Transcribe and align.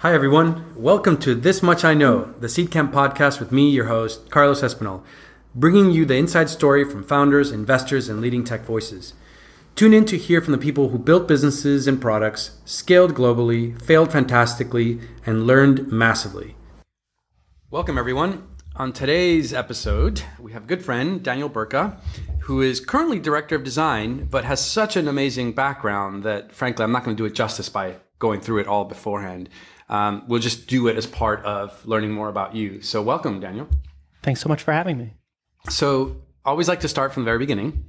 Hi, 0.00 0.12
everyone. 0.12 0.74
Welcome 0.76 1.16
to 1.20 1.34
This 1.34 1.62
Much 1.62 1.82
I 1.82 1.94
Know, 1.94 2.34
the 2.38 2.48
Seedcamp 2.48 2.92
podcast 2.92 3.40
with 3.40 3.50
me, 3.50 3.70
your 3.70 3.86
host, 3.86 4.28
Carlos 4.30 4.60
Espinal, 4.60 5.02
bringing 5.54 5.90
you 5.90 6.04
the 6.04 6.16
inside 6.16 6.50
story 6.50 6.84
from 6.84 7.02
founders, 7.02 7.50
investors, 7.50 8.10
and 8.10 8.20
leading 8.20 8.44
tech 8.44 8.66
voices. 8.66 9.14
Tune 9.74 9.94
in 9.94 10.04
to 10.04 10.18
hear 10.18 10.42
from 10.42 10.52
the 10.52 10.58
people 10.58 10.90
who 10.90 10.98
built 10.98 11.26
businesses 11.26 11.88
and 11.88 11.98
products, 11.98 12.58
scaled 12.66 13.14
globally, 13.14 13.80
failed 13.80 14.12
fantastically, 14.12 15.00
and 15.24 15.46
learned 15.46 15.90
massively. 15.90 16.56
Welcome, 17.70 17.96
everyone. 17.96 18.46
On 18.76 18.92
today's 18.92 19.54
episode, 19.54 20.20
we 20.38 20.52
have 20.52 20.64
a 20.64 20.66
good 20.66 20.84
friend, 20.84 21.22
Daniel 21.22 21.48
Burka, 21.48 21.98
who 22.40 22.60
is 22.60 22.80
currently 22.80 23.18
director 23.18 23.56
of 23.56 23.64
design, 23.64 24.26
but 24.30 24.44
has 24.44 24.62
such 24.62 24.94
an 24.94 25.08
amazing 25.08 25.52
background 25.52 26.22
that, 26.24 26.52
frankly, 26.52 26.84
I'm 26.84 26.92
not 26.92 27.02
going 27.02 27.16
to 27.16 27.20
do 27.22 27.24
it 27.24 27.34
justice 27.34 27.70
by 27.70 27.96
going 28.18 28.40
through 28.40 28.58
it 28.58 28.66
all 28.66 28.84
beforehand. 28.84 29.48
Um, 29.88 30.24
we'll 30.26 30.40
just 30.40 30.66
do 30.66 30.88
it 30.88 30.96
as 30.96 31.06
part 31.06 31.44
of 31.44 31.84
learning 31.86 32.12
more 32.12 32.28
about 32.28 32.54
you. 32.54 32.82
So, 32.82 33.02
welcome, 33.02 33.40
Daniel. 33.40 33.68
Thanks 34.22 34.40
so 34.40 34.48
much 34.48 34.62
for 34.62 34.72
having 34.72 34.98
me. 34.98 35.14
So, 35.68 36.16
I 36.44 36.50
always 36.50 36.68
like 36.68 36.80
to 36.80 36.88
start 36.88 37.12
from 37.12 37.22
the 37.22 37.26
very 37.26 37.38
beginning. 37.38 37.84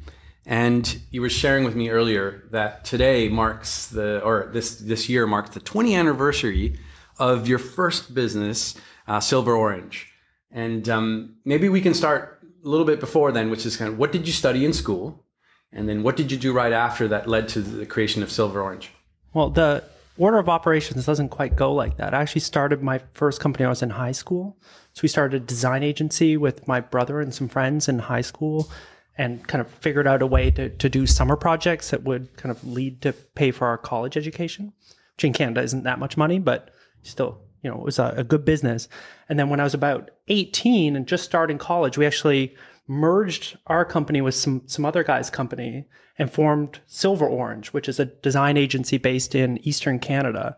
And 0.45 1.01
you 1.11 1.21
were 1.21 1.29
sharing 1.29 1.65
with 1.65 1.75
me 1.75 1.89
earlier 1.89 2.47
that 2.51 2.85
today 2.85 3.27
marks 3.27 3.87
the, 3.87 4.21
or 4.23 4.49
this 4.53 4.77
this 4.77 5.09
year 5.09 5.27
marks 5.27 5.49
the 5.49 5.59
20th 5.59 5.97
anniversary 5.99 6.79
of 7.19 7.47
your 7.47 7.59
first 7.59 8.13
business, 8.13 8.75
uh, 9.07 9.19
Silver 9.19 9.53
Orange. 9.53 10.07
And 10.49 10.87
um, 10.87 11.35
maybe 11.43 11.67
we 11.67 11.81
can 11.81 11.93
start 11.93 12.39
a 12.63 12.67
little 12.67 12.85
bit 12.85 13.01
before 13.01 13.31
then, 13.33 13.49
which 13.49 13.65
is 13.65 13.75
kind 13.75 13.91
of 13.91 13.97
what 13.97 14.13
did 14.13 14.25
you 14.25 14.33
study 14.33 14.65
in 14.65 14.71
school, 14.71 15.25
and 15.73 15.89
then 15.89 16.01
what 16.01 16.15
did 16.15 16.31
you 16.31 16.37
do 16.37 16.53
right 16.53 16.71
after 16.71 17.07
that 17.09 17.27
led 17.27 17.49
to 17.49 17.61
the 17.61 17.85
creation 17.85 18.23
of 18.23 18.31
Silver 18.31 18.61
Orange? 18.61 18.91
Well, 19.33 19.49
the 19.49 19.83
order 20.17 20.37
of 20.37 20.49
operations 20.49 21.05
doesn't 21.05 21.29
quite 21.29 21.55
go 21.55 21.73
like 21.73 21.97
that. 21.97 22.13
I 22.13 22.21
actually 22.21 22.41
started 22.41 22.81
my 22.81 23.01
first 23.13 23.39
company 23.39 23.63
when 23.63 23.67
I 23.67 23.69
was 23.69 23.83
in 23.83 23.91
high 23.91 24.11
school. 24.11 24.57
So 24.93 25.01
we 25.03 25.09
started 25.09 25.41
a 25.41 25.45
design 25.45 25.83
agency 25.83 26.37
with 26.37 26.67
my 26.67 26.79
brother 26.79 27.21
and 27.21 27.33
some 27.33 27.47
friends 27.47 27.87
in 27.87 27.99
high 27.99 28.21
school 28.21 28.69
and 29.17 29.47
kind 29.47 29.61
of 29.61 29.69
figured 29.69 30.07
out 30.07 30.21
a 30.21 30.27
way 30.27 30.51
to, 30.51 30.69
to 30.69 30.89
do 30.89 31.07
summer 31.07 31.35
projects 31.35 31.89
that 31.89 32.03
would 32.03 32.35
kind 32.37 32.51
of 32.51 32.63
lead 32.65 33.01
to 33.01 33.13
pay 33.13 33.51
for 33.51 33.67
our 33.67 33.77
college 33.77 34.15
education, 34.15 34.73
which 35.15 35.23
in 35.23 35.33
Canada 35.33 35.61
isn't 35.61 35.83
that 35.83 35.99
much 35.99 36.17
money, 36.17 36.39
but 36.39 36.71
still, 37.03 37.39
you 37.63 37.69
know, 37.69 37.77
it 37.77 37.83
was 37.83 37.99
a, 37.99 38.13
a 38.17 38.23
good 38.23 38.45
business. 38.45 38.87
And 39.29 39.39
then 39.39 39.49
when 39.49 39.59
I 39.59 39.63
was 39.63 39.73
about 39.73 40.11
18 40.27 40.95
and 40.95 41.07
just 41.07 41.23
starting 41.23 41.57
college, 41.57 41.97
we 41.97 42.05
actually 42.05 42.55
merged 42.87 43.57
our 43.67 43.85
company 43.85 44.21
with 44.21 44.35
some 44.35 44.61
some 44.65 44.85
other 44.85 45.03
guy's 45.03 45.29
company 45.29 45.85
and 46.17 46.31
formed 46.31 46.79
Silver 46.87 47.27
Orange, 47.27 47.67
which 47.69 47.89
is 47.89 47.99
a 47.99 48.05
design 48.05 48.57
agency 48.57 48.97
based 48.97 49.35
in 49.35 49.57
Eastern 49.67 49.99
Canada. 49.99 50.57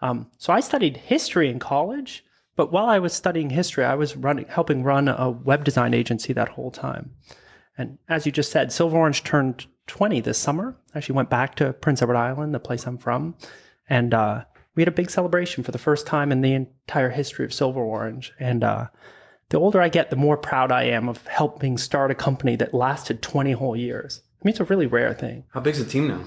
Um, 0.00 0.30
so 0.38 0.52
I 0.52 0.60
studied 0.60 0.96
history 0.96 1.48
in 1.48 1.58
college, 1.58 2.24
but 2.56 2.72
while 2.72 2.86
I 2.86 2.98
was 2.98 3.12
studying 3.12 3.50
history, 3.50 3.84
I 3.84 3.94
was 3.94 4.16
running 4.16 4.46
helping 4.48 4.82
run 4.82 5.08
a 5.08 5.30
web 5.30 5.64
design 5.64 5.94
agency 5.94 6.32
that 6.32 6.50
whole 6.50 6.70
time. 6.70 7.12
And 7.78 7.98
as 8.08 8.24
you 8.24 8.32
just 8.32 8.50
said, 8.50 8.72
Silver 8.72 8.96
Orange 8.96 9.22
turned 9.22 9.66
20 9.86 10.20
this 10.20 10.38
summer. 10.38 10.76
I 10.94 10.98
actually 10.98 11.16
went 11.16 11.30
back 11.30 11.54
to 11.56 11.72
Prince 11.74 12.02
Edward 12.02 12.16
Island, 12.16 12.54
the 12.54 12.58
place 12.58 12.86
I'm 12.86 12.98
from, 12.98 13.34
and 13.88 14.14
uh, 14.14 14.44
we 14.74 14.82
had 14.82 14.88
a 14.88 14.92
big 14.92 15.10
celebration 15.10 15.64
for 15.64 15.72
the 15.72 15.78
first 15.78 16.06
time 16.06 16.30
in 16.30 16.42
the 16.42 16.52
entire 16.52 17.10
history 17.10 17.44
of 17.44 17.52
Silver 17.52 17.80
Orange. 17.80 18.32
And 18.38 18.62
uh, 18.62 18.88
the 19.50 19.58
older 19.58 19.80
I 19.80 19.88
get, 19.88 20.10
the 20.10 20.16
more 20.16 20.36
proud 20.36 20.72
I 20.72 20.84
am 20.84 21.08
of 21.08 21.24
helping 21.26 21.78
start 21.78 22.10
a 22.10 22.14
company 22.14 22.56
that 22.56 22.74
lasted 22.74 23.22
20 23.22 23.52
whole 23.52 23.76
years. 23.76 24.20
I 24.40 24.44
mean, 24.44 24.50
it's 24.50 24.60
a 24.60 24.64
really 24.64 24.86
rare 24.86 25.14
thing. 25.14 25.44
How 25.50 25.60
big's 25.60 25.78
the 25.78 25.90
team 25.90 26.08
now? 26.08 26.20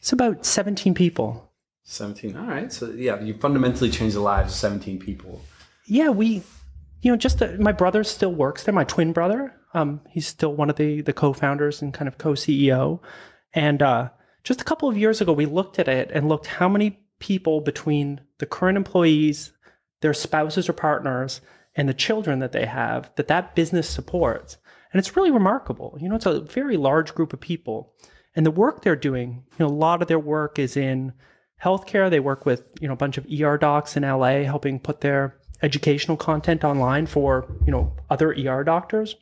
It's 0.00 0.12
about 0.12 0.46
17 0.46 0.94
people. 0.94 1.52
17. 1.84 2.36
All 2.36 2.46
right. 2.46 2.72
So, 2.72 2.90
yeah, 2.90 3.20
you 3.20 3.34
fundamentally 3.34 3.90
changed 3.90 4.16
the 4.16 4.20
lives 4.20 4.52
of 4.52 4.58
17 4.58 4.98
people. 4.98 5.42
Yeah, 5.86 6.10
we, 6.10 6.42
you 7.02 7.10
know, 7.10 7.16
just 7.16 7.38
the, 7.38 7.58
my 7.58 7.72
brother 7.72 8.04
still 8.04 8.32
works 8.32 8.64
there, 8.64 8.74
my 8.74 8.84
twin 8.84 9.12
brother. 9.12 9.54
Um, 9.74 10.00
he's 10.08 10.26
still 10.26 10.54
one 10.54 10.70
of 10.70 10.76
the, 10.76 11.02
the 11.02 11.12
co 11.12 11.32
founders 11.32 11.82
and 11.82 11.92
kind 11.92 12.08
of 12.08 12.18
co 12.18 12.32
CEO. 12.32 13.00
And 13.52 13.82
uh, 13.82 14.10
just 14.44 14.60
a 14.60 14.64
couple 14.64 14.88
of 14.88 14.96
years 14.96 15.20
ago, 15.20 15.32
we 15.32 15.46
looked 15.46 15.78
at 15.78 15.88
it 15.88 16.10
and 16.12 16.28
looked 16.28 16.46
how 16.46 16.68
many 16.68 17.00
people 17.18 17.60
between 17.60 18.20
the 18.38 18.46
current 18.46 18.76
employees, 18.76 19.52
their 20.00 20.14
spouses 20.14 20.68
or 20.68 20.72
partners, 20.72 21.40
and 21.78 21.88
the 21.88 21.94
children 21.94 22.40
that 22.40 22.50
they 22.50 22.66
have 22.66 23.10
that 23.14 23.28
that 23.28 23.54
business 23.54 23.88
supports. 23.88 24.58
And 24.92 24.98
it's 24.98 25.16
really 25.16 25.30
remarkable. 25.30 25.96
You 26.00 26.08
know, 26.08 26.16
it's 26.16 26.26
a 26.26 26.40
very 26.40 26.76
large 26.76 27.14
group 27.14 27.32
of 27.32 27.40
people. 27.40 27.94
And 28.34 28.44
the 28.44 28.50
work 28.50 28.82
they're 28.82 28.96
doing, 28.96 29.44
you 29.52 29.64
know, 29.64 29.68
a 29.68 29.72
lot 29.72 30.02
of 30.02 30.08
their 30.08 30.18
work 30.18 30.58
is 30.58 30.76
in 30.76 31.12
healthcare. 31.62 32.10
They 32.10 32.20
work 32.20 32.44
with, 32.44 32.64
you 32.80 32.88
know, 32.88 32.94
a 32.94 32.96
bunch 32.96 33.16
of 33.16 33.26
ER 33.32 33.56
docs 33.56 33.96
in 33.96 34.02
LA 34.02 34.42
helping 34.42 34.80
put 34.80 35.02
their 35.02 35.38
educational 35.62 36.16
content 36.16 36.64
online 36.64 37.06
for, 37.06 37.46
you 37.64 37.70
know, 37.70 37.94
other 38.10 38.32
ER 38.32 38.64
doctors. 38.64 39.14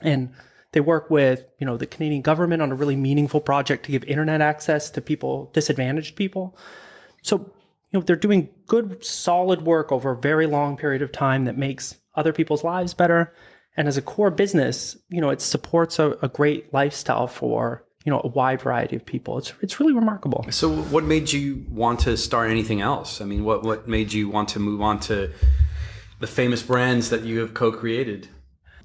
And 0.00 0.32
they 0.72 0.80
work 0.80 1.10
with, 1.10 1.44
you 1.58 1.66
know, 1.66 1.76
the 1.76 1.86
Canadian 1.86 2.22
government 2.22 2.62
on 2.62 2.72
a 2.72 2.74
really 2.74 2.96
meaningful 2.96 3.42
project 3.42 3.84
to 3.84 3.92
give 3.92 4.04
internet 4.04 4.40
access 4.40 4.88
to 4.90 5.02
people, 5.02 5.50
disadvantaged 5.52 6.16
people. 6.16 6.56
So 7.20 7.52
you 7.92 7.98
know, 7.98 8.04
they're 8.04 8.16
doing 8.16 8.48
good, 8.66 9.04
solid 9.04 9.62
work 9.62 9.92
over 9.92 10.12
a 10.12 10.16
very 10.16 10.46
long 10.46 10.76
period 10.76 11.02
of 11.02 11.12
time 11.12 11.44
that 11.44 11.58
makes 11.58 11.96
other 12.14 12.32
people's 12.32 12.64
lives 12.64 12.94
better. 12.94 13.34
And 13.76 13.86
as 13.86 13.96
a 13.96 14.02
core 14.02 14.30
business, 14.30 14.96
you 15.08 15.20
know, 15.20 15.30
it 15.30 15.40
supports 15.40 15.98
a, 15.98 16.16
a 16.22 16.28
great 16.28 16.72
lifestyle 16.72 17.26
for 17.26 17.84
you 18.04 18.10
know 18.10 18.20
a 18.24 18.28
wide 18.28 18.60
variety 18.60 18.96
of 18.96 19.06
people. 19.06 19.38
It's 19.38 19.52
it's 19.60 19.78
really 19.78 19.92
remarkable. 19.92 20.44
So, 20.50 20.70
what 20.74 21.04
made 21.04 21.32
you 21.32 21.64
want 21.70 22.00
to 22.00 22.16
start 22.16 22.50
anything 22.50 22.80
else? 22.80 23.20
I 23.20 23.24
mean, 23.24 23.44
what 23.44 23.62
what 23.62 23.86
made 23.86 24.12
you 24.12 24.28
want 24.28 24.48
to 24.50 24.58
move 24.58 24.82
on 24.82 24.98
to 25.00 25.30
the 26.18 26.26
famous 26.26 26.62
brands 26.62 27.10
that 27.10 27.22
you 27.22 27.40
have 27.40 27.54
co-created? 27.54 28.28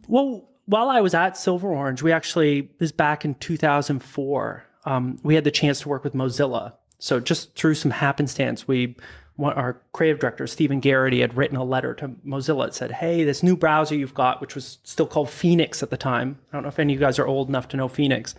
Well, 0.07 0.49
while 0.65 0.89
I 0.89 1.01
was 1.01 1.13
at 1.13 1.37
Silver 1.37 1.69
Orange, 1.69 2.01
we 2.01 2.11
actually 2.11 2.69
this 2.79 2.91
back 2.91 3.25
in 3.25 3.35
2004. 3.35 4.63
Um, 4.85 5.19
we 5.23 5.35
had 5.35 5.43
the 5.43 5.51
chance 5.51 5.81
to 5.81 5.89
work 5.89 6.03
with 6.03 6.13
Mozilla 6.13 6.73
so 6.99 7.19
just 7.19 7.55
through 7.55 7.75
some 7.75 7.91
happenstance, 7.91 8.67
we 8.67 8.95
our 9.39 9.79
creative 9.93 10.19
director 10.19 10.47
Stephen 10.47 10.79
Garrity 10.79 11.21
had 11.21 11.37
written 11.37 11.57
a 11.57 11.63
letter 11.63 11.93
to 11.95 12.09
Mozilla 12.25 12.65
that 12.65 12.73
said, 12.73 12.91
"Hey, 12.91 13.23
this 13.23 13.43
new 13.43 13.55
browser 13.55 13.95
you've 13.95 14.13
got, 14.13 14.41
which 14.41 14.55
was 14.55 14.79
still 14.83 15.05
called 15.05 15.29
Phoenix 15.29 15.83
at 15.83 15.89
the 15.89 15.97
time. 15.97 16.39
I 16.51 16.55
don't 16.55 16.63
know 16.63 16.69
if 16.69 16.79
any 16.79 16.93
of 16.93 16.99
you 16.99 17.05
guys 17.05 17.19
are 17.19 17.27
old 17.27 17.47
enough 17.47 17.67
to 17.69 17.77
know 17.77 17.87
Phoenix. 17.87 18.33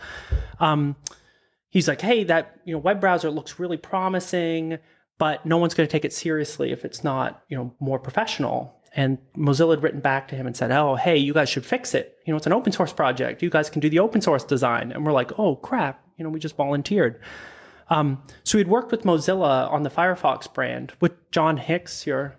Um, 0.59 0.97
he's 1.69 1.87
like, 1.87 2.01
"Hey, 2.01 2.25
that 2.25 2.61
you 2.65 2.73
know 2.73 2.79
web 2.79 3.01
browser 3.01 3.31
looks 3.31 3.61
really 3.61 3.77
promising, 3.77 4.79
but 5.19 5.47
no 5.47 5.57
one's 5.57 5.75
going 5.75 5.87
to 5.87 5.93
take 5.93 6.05
it 6.05 6.13
seriously 6.13 6.73
if 6.73 6.85
it's 6.85 7.05
not 7.05 7.43
you 7.49 7.57
know 7.57 7.73
more 7.79 7.99
professional." 7.99 8.75
And 8.97 9.19
Mozilla 9.37 9.71
had 9.71 9.83
written 9.83 10.01
back 10.01 10.27
to 10.29 10.35
him 10.35 10.47
and 10.47 10.57
said, 10.57 10.73
"Oh, 10.73 10.97
hey, 10.97 11.17
you 11.17 11.33
guys 11.33 11.49
should 11.49 11.67
fix 11.67 11.95
it. 11.95 12.19
You 12.27 12.33
know, 12.33 12.39
it's 12.39 12.47
an 12.47 12.53
open 12.53 12.73
source 12.73 12.93
project. 12.93 13.43
You 13.43 13.51
guys 13.51 13.71
can 13.71 13.81
do 13.81 13.89
the 13.89 14.01
open 14.01 14.21
source 14.21 14.43
design." 14.43 14.91
And 14.91 15.07
we're 15.07 15.13
like, 15.13 15.39
"Oh 15.39 15.55
crap! 15.55 16.03
You 16.17 16.25
know, 16.25 16.31
we 16.31 16.41
just 16.41 16.57
volunteered." 16.57 17.21
Um, 17.91 18.23
so 18.45 18.59
we'd 18.59 18.69
worked 18.69 18.91
with 18.91 19.03
Mozilla 19.03 19.71
on 19.71 19.83
the 19.83 19.91
Firefox 19.91 20.53
brand 20.53 20.93
with 21.01 21.31
John 21.31 21.57
Hicks, 21.57 22.07
your 22.07 22.37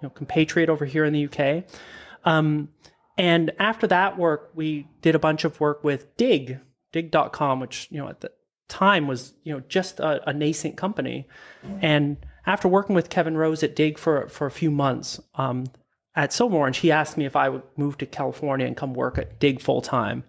you 0.00 0.08
know, 0.08 0.10
compatriot 0.10 0.68
over 0.68 0.84
here 0.84 1.04
in 1.04 1.12
the 1.12 1.26
UK. 1.26 1.64
Um, 2.24 2.70
and 3.16 3.52
after 3.58 3.86
that 3.88 4.18
work, 4.18 4.50
we 4.54 4.86
did 5.02 5.14
a 5.14 5.18
bunch 5.18 5.44
of 5.44 5.60
work 5.60 5.82
with 5.82 6.16
Digg, 6.16 6.58
Digg.com, 6.92 7.60
which 7.60 7.88
you 7.90 7.98
know 7.98 8.08
at 8.08 8.20
the 8.20 8.30
time 8.68 9.08
was 9.08 9.34
you 9.44 9.52
know 9.52 9.60
just 9.68 9.98
a, 9.98 10.28
a 10.28 10.32
nascent 10.32 10.76
company. 10.76 11.26
And 11.80 12.16
after 12.46 12.68
working 12.68 12.94
with 12.94 13.10
Kevin 13.10 13.36
Rose 13.36 13.62
at 13.62 13.74
Digg 13.74 13.98
for 13.98 14.28
for 14.28 14.46
a 14.46 14.50
few 14.50 14.70
months, 14.70 15.20
um, 15.34 15.64
at 16.14 16.32
Silver 16.32 16.56
Orange, 16.56 16.78
he 16.78 16.90
asked 16.92 17.16
me 17.16 17.26
if 17.26 17.36
I 17.36 17.48
would 17.48 17.62
move 17.76 17.98
to 17.98 18.06
California 18.06 18.66
and 18.66 18.76
come 18.76 18.94
work 18.94 19.18
at 19.18 19.38
Digg 19.38 19.60
full 19.60 19.82
time 19.82 20.24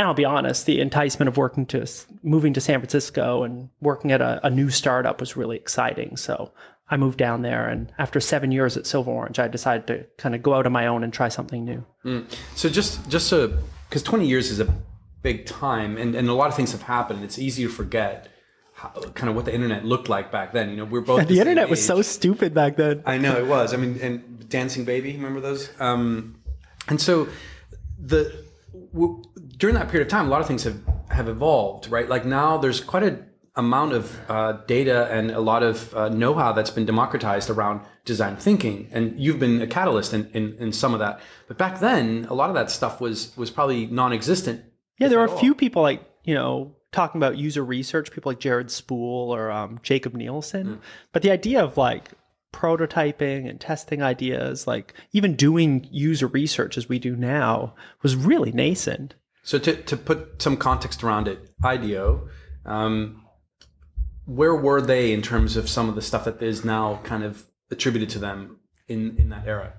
and 0.00 0.08
I'll 0.08 0.14
be 0.14 0.24
honest, 0.24 0.64
the 0.64 0.80
enticement 0.80 1.28
of 1.28 1.36
working 1.36 1.66
to 1.66 1.86
moving 2.22 2.54
to 2.54 2.60
San 2.60 2.80
Francisco 2.80 3.42
and 3.42 3.68
working 3.82 4.12
at 4.12 4.22
a, 4.22 4.40
a, 4.46 4.48
new 4.48 4.70
startup 4.70 5.20
was 5.20 5.36
really 5.36 5.56
exciting. 5.56 6.16
So 6.16 6.52
I 6.88 6.96
moved 6.96 7.18
down 7.18 7.42
there, 7.42 7.68
and 7.68 7.92
after 7.98 8.18
seven 8.18 8.50
years 8.50 8.78
at 8.78 8.86
Silver 8.86 9.10
Orange, 9.10 9.38
I 9.38 9.46
decided 9.46 9.86
to 9.88 10.06
kind 10.16 10.34
of 10.34 10.42
go 10.42 10.54
out 10.54 10.64
on 10.64 10.72
my 10.72 10.86
own 10.86 11.04
and 11.04 11.12
try 11.12 11.28
something 11.28 11.66
new. 11.66 11.84
Mm. 12.06 12.24
So 12.56 12.70
just 12.70 13.10
just 13.10 13.26
so 13.26 13.52
because 13.90 14.02
twenty 14.02 14.26
years 14.26 14.50
is 14.50 14.58
a 14.58 14.74
big 15.20 15.44
time, 15.44 15.98
and, 15.98 16.14
and 16.14 16.30
a 16.30 16.34
lot 16.34 16.48
of 16.48 16.56
things 16.56 16.72
have 16.72 16.82
happened. 16.82 17.22
It's 17.22 17.38
easy 17.38 17.64
to 17.64 17.68
forget. 17.68 18.28
How, 18.72 18.88
kind 19.12 19.28
of 19.28 19.36
what 19.36 19.44
the 19.44 19.54
internet 19.54 19.84
looked 19.84 20.08
like 20.08 20.32
back 20.32 20.54
then. 20.54 20.70
You 20.70 20.76
know, 20.76 20.84
we're 20.86 21.02
both 21.02 21.18
yeah, 21.18 21.24
the 21.34 21.40
internet 21.40 21.68
was 21.68 21.84
so 21.84 22.00
stupid 22.00 22.54
back 22.54 22.76
then. 22.76 23.02
I 23.04 23.18
know 23.18 23.36
it 23.36 23.46
was. 23.46 23.74
I 23.74 23.76
mean, 23.76 23.98
and 24.00 24.48
Dancing 24.48 24.86
Baby, 24.86 25.12
remember 25.12 25.40
those? 25.40 25.68
Um, 25.78 26.40
and 26.88 26.98
so 26.98 27.28
the 28.02 28.32
during 29.60 29.76
that 29.76 29.88
period 29.88 30.06
of 30.06 30.10
time, 30.10 30.26
a 30.26 30.28
lot 30.28 30.40
of 30.40 30.48
things 30.48 30.64
have, 30.64 30.80
have 31.10 31.28
evolved, 31.28 31.88
right? 31.88 32.08
Like 32.08 32.24
now 32.24 32.58
there's 32.58 32.80
quite 32.80 33.04
a 33.04 33.20
amount 33.56 33.92
of 33.92 34.18
uh, 34.30 34.52
data 34.66 35.08
and 35.10 35.30
a 35.32 35.40
lot 35.40 35.62
of 35.62 35.94
uh, 35.94 36.08
know-how 36.08 36.52
that's 36.52 36.70
been 36.70 36.86
democratized 36.86 37.50
around 37.50 37.80
design 38.04 38.36
thinking 38.36 38.88
and 38.92 39.18
you've 39.18 39.40
been 39.40 39.60
a 39.60 39.66
catalyst 39.66 40.14
in, 40.14 40.30
in, 40.32 40.56
in, 40.58 40.72
some 40.72 40.94
of 40.94 41.00
that 41.00 41.20
but 41.48 41.58
back 41.58 41.80
then 41.80 42.24
a 42.30 42.34
lot 42.34 42.48
of 42.48 42.54
that 42.54 42.70
stuff 42.70 43.00
was 43.00 43.36
was 43.36 43.50
probably 43.50 43.86
non-existent 43.86 44.62
yeah 44.98 45.08
there 45.08 45.18
are 45.18 45.26
a 45.26 45.38
few 45.38 45.52
people 45.52 45.82
like 45.82 46.00
you 46.24 46.32
know 46.32 46.74
talking 46.92 47.18
about 47.18 47.36
user 47.36 47.64
research 47.64 48.12
people 48.12 48.30
like 48.30 48.38
jared 48.38 48.70
spool 48.70 49.34
or 49.34 49.50
um, 49.50 49.80
jakob 49.82 50.14
nielsen 50.14 50.66
mm. 50.66 50.80
but 51.12 51.22
the 51.22 51.30
idea 51.30 51.62
of 51.62 51.76
like 51.76 52.12
prototyping 52.52 53.48
and 53.48 53.60
testing 53.60 54.02
ideas, 54.02 54.66
like 54.66 54.94
even 55.12 55.36
doing 55.36 55.86
user 55.90 56.26
research 56.26 56.76
as 56.76 56.88
we 56.88 56.98
do 56.98 57.16
now, 57.16 57.74
was 58.02 58.16
really 58.16 58.52
nascent. 58.52 59.14
So 59.42 59.58
to, 59.58 59.74
to 59.74 59.96
put 59.96 60.40
some 60.42 60.56
context 60.56 61.02
around 61.02 61.28
it, 61.28 61.50
IDEO, 61.64 62.28
um, 62.66 63.24
where 64.26 64.54
were 64.54 64.80
they 64.80 65.12
in 65.12 65.22
terms 65.22 65.56
of 65.56 65.68
some 65.68 65.88
of 65.88 65.94
the 65.94 66.02
stuff 66.02 66.24
that 66.24 66.42
is 66.42 66.64
now 66.64 67.00
kind 67.04 67.24
of 67.24 67.46
attributed 67.70 68.10
to 68.10 68.18
them 68.18 68.58
in, 68.88 69.16
in 69.16 69.28
that 69.30 69.46
era? 69.46 69.74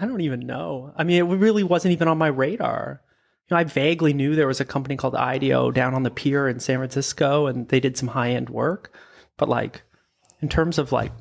I 0.00 0.06
don't 0.06 0.20
even 0.20 0.40
know. 0.40 0.92
I 0.96 1.04
mean, 1.04 1.18
it 1.18 1.22
really 1.22 1.62
wasn't 1.62 1.92
even 1.92 2.08
on 2.08 2.18
my 2.18 2.26
radar. 2.26 3.02
You 3.48 3.54
know, 3.54 3.60
I 3.60 3.64
vaguely 3.64 4.12
knew 4.12 4.34
there 4.34 4.46
was 4.46 4.60
a 4.60 4.64
company 4.64 4.96
called 4.96 5.14
IDEO 5.14 5.70
down 5.70 5.94
on 5.94 6.02
the 6.02 6.10
pier 6.10 6.48
in 6.48 6.60
San 6.60 6.78
Francisco, 6.78 7.46
and 7.46 7.68
they 7.68 7.78
did 7.78 7.96
some 7.96 8.08
high 8.08 8.30
end 8.30 8.48
work. 8.50 8.96
But 9.36 9.48
like, 9.48 9.82
in 10.40 10.48
terms 10.48 10.78
of 10.78 10.92
like, 10.92 11.12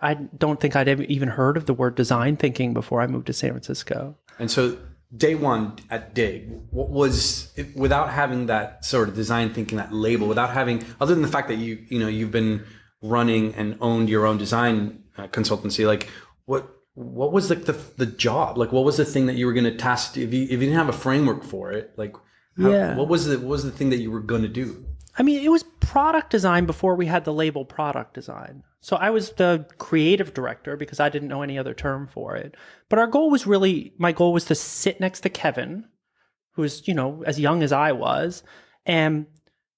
I 0.00 0.14
don't 0.14 0.60
think 0.60 0.74
I'd 0.74 0.88
even 0.88 1.28
heard 1.28 1.56
of 1.56 1.66
the 1.66 1.74
word 1.74 1.94
design 1.94 2.36
thinking 2.36 2.72
before 2.74 3.00
I 3.00 3.06
moved 3.06 3.26
to 3.26 3.32
San 3.32 3.50
Francisco. 3.50 4.16
And 4.38 4.50
so, 4.50 4.78
day 5.16 5.34
one 5.34 5.78
at 5.90 6.14
Digg, 6.14 6.50
what 6.70 6.88
was 6.90 7.52
without 7.74 8.10
having 8.10 8.46
that 8.46 8.84
sort 8.84 9.08
of 9.08 9.14
design 9.14 9.52
thinking, 9.52 9.78
that 9.78 9.92
label, 9.92 10.26
without 10.26 10.50
having, 10.50 10.84
other 11.00 11.14
than 11.14 11.22
the 11.22 11.28
fact 11.28 11.48
that 11.48 11.56
you 11.56 11.84
you 11.88 11.98
know 11.98 12.08
you've 12.08 12.30
been 12.30 12.64
running 13.02 13.54
and 13.54 13.76
owned 13.80 14.08
your 14.08 14.26
own 14.26 14.38
design 14.38 15.02
uh, 15.18 15.26
consultancy, 15.28 15.86
like 15.86 16.08
what 16.46 16.68
what 16.94 17.32
was 17.32 17.48
like 17.48 17.64
the, 17.64 17.72
the 17.96 18.06
job 18.06 18.58
like 18.58 18.70
what 18.70 18.84
was 18.84 18.98
the 18.98 19.04
thing 19.04 19.26
that 19.26 19.36
you 19.36 19.46
were 19.46 19.52
going 19.52 19.64
to 19.64 19.74
task 19.74 20.16
if 20.16 20.32
you, 20.32 20.44
if 20.44 20.50
you 20.50 20.58
didn't 20.58 20.74
have 20.74 20.88
a 20.88 20.92
framework 20.92 21.42
for 21.42 21.72
it 21.72 21.92
like 21.96 22.14
how, 22.60 22.70
yeah. 22.70 22.94
what 22.96 23.08
was 23.08 23.26
the 23.26 23.38
what 23.38 23.48
was 23.48 23.64
the 23.64 23.70
thing 23.70 23.90
that 23.90 23.96
you 23.98 24.10
were 24.10 24.20
going 24.20 24.42
to 24.42 24.48
do 24.48 24.84
i 25.16 25.22
mean 25.22 25.42
it 25.42 25.48
was 25.48 25.64
product 25.92 26.30
design 26.30 26.64
before 26.64 26.94
we 26.94 27.04
had 27.04 27.26
the 27.26 27.34
label 27.34 27.66
product 27.66 28.14
design. 28.14 28.62
So 28.80 28.96
i 28.96 29.10
was 29.10 29.32
the 29.32 29.66
creative 29.76 30.32
director 30.32 30.74
because 30.74 30.98
i 31.00 31.10
didn't 31.10 31.28
know 31.28 31.42
any 31.42 31.58
other 31.58 31.74
term 31.74 32.06
for 32.06 32.34
it. 32.34 32.56
But 32.88 32.98
our 32.98 33.06
goal 33.06 33.30
was 33.30 33.46
really 33.46 33.92
my 33.98 34.10
goal 34.10 34.32
was 34.32 34.46
to 34.46 34.54
sit 34.54 35.00
next 35.00 35.20
to 35.20 35.28
kevin 35.28 35.84
who 36.52 36.62
was 36.62 36.88
you 36.88 36.94
know 36.94 37.22
as 37.26 37.38
young 37.38 37.62
as 37.62 37.72
i 37.72 37.92
was 37.92 38.42
and 38.86 39.26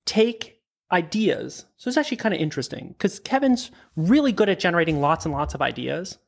take 0.07 0.61
ideas. 0.93 1.65
So 1.79 1.89
it's 1.89 1.97
actually 1.97 2.19
kind 2.19 2.33
of 2.33 2.41
interesting 2.41 2.95
because 2.97 3.19
kevin's 3.19 3.73
really 3.97 4.31
good 4.31 4.49
at 4.49 4.61
generating 4.61 5.01
lots 5.01 5.25
and 5.25 5.35
lots 5.35 5.53
of 5.53 5.63
ideas 5.63 6.19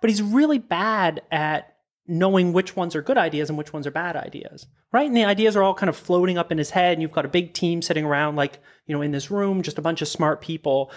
but 0.00 0.08
he's 0.08 0.22
really 0.22 0.58
bad 0.58 1.20
at 1.32 1.71
knowing 2.06 2.52
which 2.52 2.74
ones 2.74 2.96
are 2.96 3.02
good 3.02 3.18
ideas 3.18 3.48
and 3.48 3.56
which 3.56 3.72
ones 3.72 3.86
are 3.86 3.92
bad 3.92 4.16
ideas, 4.16 4.66
right? 4.92 5.06
And 5.06 5.16
the 5.16 5.24
ideas 5.24 5.54
are 5.56 5.62
all 5.62 5.74
kind 5.74 5.90
of 5.90 5.96
floating 5.96 6.36
up 6.36 6.50
in 6.50 6.58
his 6.58 6.70
head, 6.70 6.94
and 6.94 7.02
you've 7.02 7.12
got 7.12 7.24
a 7.24 7.28
big 7.28 7.54
team 7.54 7.80
sitting 7.80 8.04
around, 8.04 8.36
like, 8.36 8.58
you 8.86 8.94
know, 8.94 9.02
in 9.02 9.12
this 9.12 9.30
room, 9.30 9.62
just 9.62 9.78
a 9.78 9.82
bunch 9.82 10.02
of 10.02 10.08
smart 10.08 10.40
people. 10.40 10.90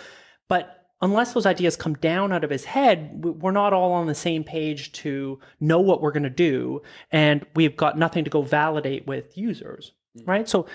But 0.48 0.88
unless 1.02 1.34
those 1.34 1.46
ideas 1.46 1.76
come 1.76 1.94
down 1.96 2.32
out 2.32 2.44
of 2.44 2.50
his 2.50 2.66
head, 2.66 3.24
we're 3.24 3.52
not 3.52 3.74
all 3.74 3.92
on 3.94 4.08
the 4.08 4.16
same 4.16 4.44
page 4.44 4.92
to 4.94 5.40
know 5.60 5.80
what 5.80 6.02
we're 6.02 6.12
going 6.12 6.24
to 6.24 6.30
do. 6.30 6.82
And 7.12 7.46
we've 7.56 7.78
got 7.78 7.98
nothing 7.98 8.24
to 8.24 8.30
go 8.30 8.42
validate 8.42 9.06
with 9.06 9.38
users, 9.38 9.92
mm. 10.18 10.28
right? 10.28 10.50
So 10.50 10.66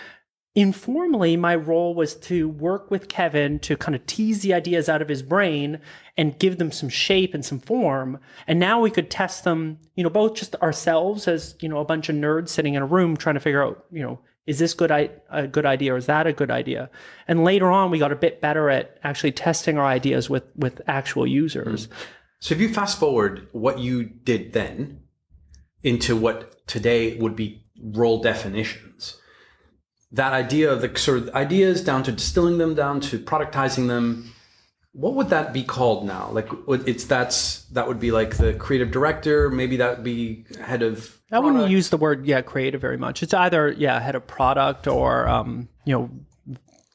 informally, 0.54 1.36
my 1.36 1.54
role 1.54 1.94
was 1.94 2.14
to 2.16 2.48
work 2.48 2.90
with 2.90 3.08
Kevin 3.08 3.58
to 3.60 3.76
kind 3.76 3.94
of 3.94 4.04
tease 4.06 4.42
the 4.42 4.52
ideas 4.52 4.88
out 4.88 5.02
of 5.02 5.08
his 5.08 5.22
brain 5.22 5.80
and 6.16 6.38
give 6.38 6.58
them 6.58 6.72
some 6.72 6.88
shape 6.88 7.34
and 7.34 7.44
some 7.44 7.60
form. 7.60 8.18
And 8.46 8.58
now 8.58 8.80
we 8.80 8.90
could 8.90 9.10
test 9.10 9.44
them, 9.44 9.78
you 9.94 10.02
know, 10.02 10.10
both 10.10 10.34
just 10.34 10.56
ourselves 10.56 11.28
as, 11.28 11.54
you 11.60 11.68
know, 11.68 11.78
a 11.78 11.84
bunch 11.84 12.08
of 12.08 12.16
nerds 12.16 12.48
sitting 12.48 12.74
in 12.74 12.82
a 12.82 12.86
room 12.86 13.16
trying 13.16 13.34
to 13.34 13.40
figure 13.40 13.64
out, 13.64 13.84
you 13.90 14.02
know, 14.02 14.18
is 14.46 14.58
this 14.58 14.74
good 14.74 14.90
a 14.90 15.46
good 15.46 15.66
idea 15.66 15.94
or 15.94 15.96
is 15.96 16.06
that 16.06 16.26
a 16.26 16.32
good 16.32 16.50
idea? 16.50 16.90
And 17.28 17.44
later 17.44 17.70
on, 17.70 17.90
we 17.90 17.98
got 17.98 18.10
a 18.10 18.16
bit 18.16 18.40
better 18.40 18.68
at 18.68 18.98
actually 19.04 19.32
testing 19.32 19.78
our 19.78 19.86
ideas 19.86 20.28
with 20.28 20.44
with 20.56 20.80
actual 20.88 21.26
users. 21.26 21.86
Mm. 21.86 21.92
So 22.40 22.54
if 22.54 22.60
you 22.60 22.72
fast 22.72 22.98
forward 22.98 23.48
what 23.52 23.78
you 23.78 24.02
did 24.02 24.54
then 24.54 25.02
into 25.82 26.16
what 26.16 26.66
today 26.66 27.16
would 27.18 27.36
be 27.36 27.64
role 27.80 28.22
definitions, 28.22 29.19
that 30.12 30.32
idea 30.32 30.70
of 30.70 30.80
the 30.80 30.98
sort 30.98 31.18
of 31.18 31.28
ideas 31.30 31.82
down 31.82 32.02
to 32.02 32.12
distilling 32.12 32.58
them 32.58 32.74
down 32.74 33.00
to 33.00 33.18
productizing 33.18 33.88
them 33.88 34.32
what 34.92 35.14
would 35.14 35.28
that 35.28 35.52
be 35.52 35.62
called 35.62 36.04
now? 36.04 36.30
Like 36.32 36.48
it's 36.68 37.04
that's 37.04 37.64
that 37.66 37.86
would 37.86 38.00
be 38.00 38.10
like 38.10 38.36
the 38.36 38.54
creative 38.54 38.90
director 38.90 39.48
maybe 39.48 39.76
that 39.76 39.96
would 39.96 40.04
be 40.04 40.44
head 40.60 40.82
of 40.82 41.20
i 41.30 41.38
wouldn't 41.38 41.70
use 41.70 41.90
the 41.90 41.96
word 41.96 42.26
yeah 42.26 42.42
creative 42.42 42.80
very 42.80 42.96
much. 42.96 43.22
It's 43.22 43.34
either 43.34 43.70
yeah 43.70 44.00
head 44.00 44.14
of 44.16 44.26
product 44.26 44.88
or 44.88 45.28
um, 45.28 45.68
you 45.84 45.92
know 45.92 46.10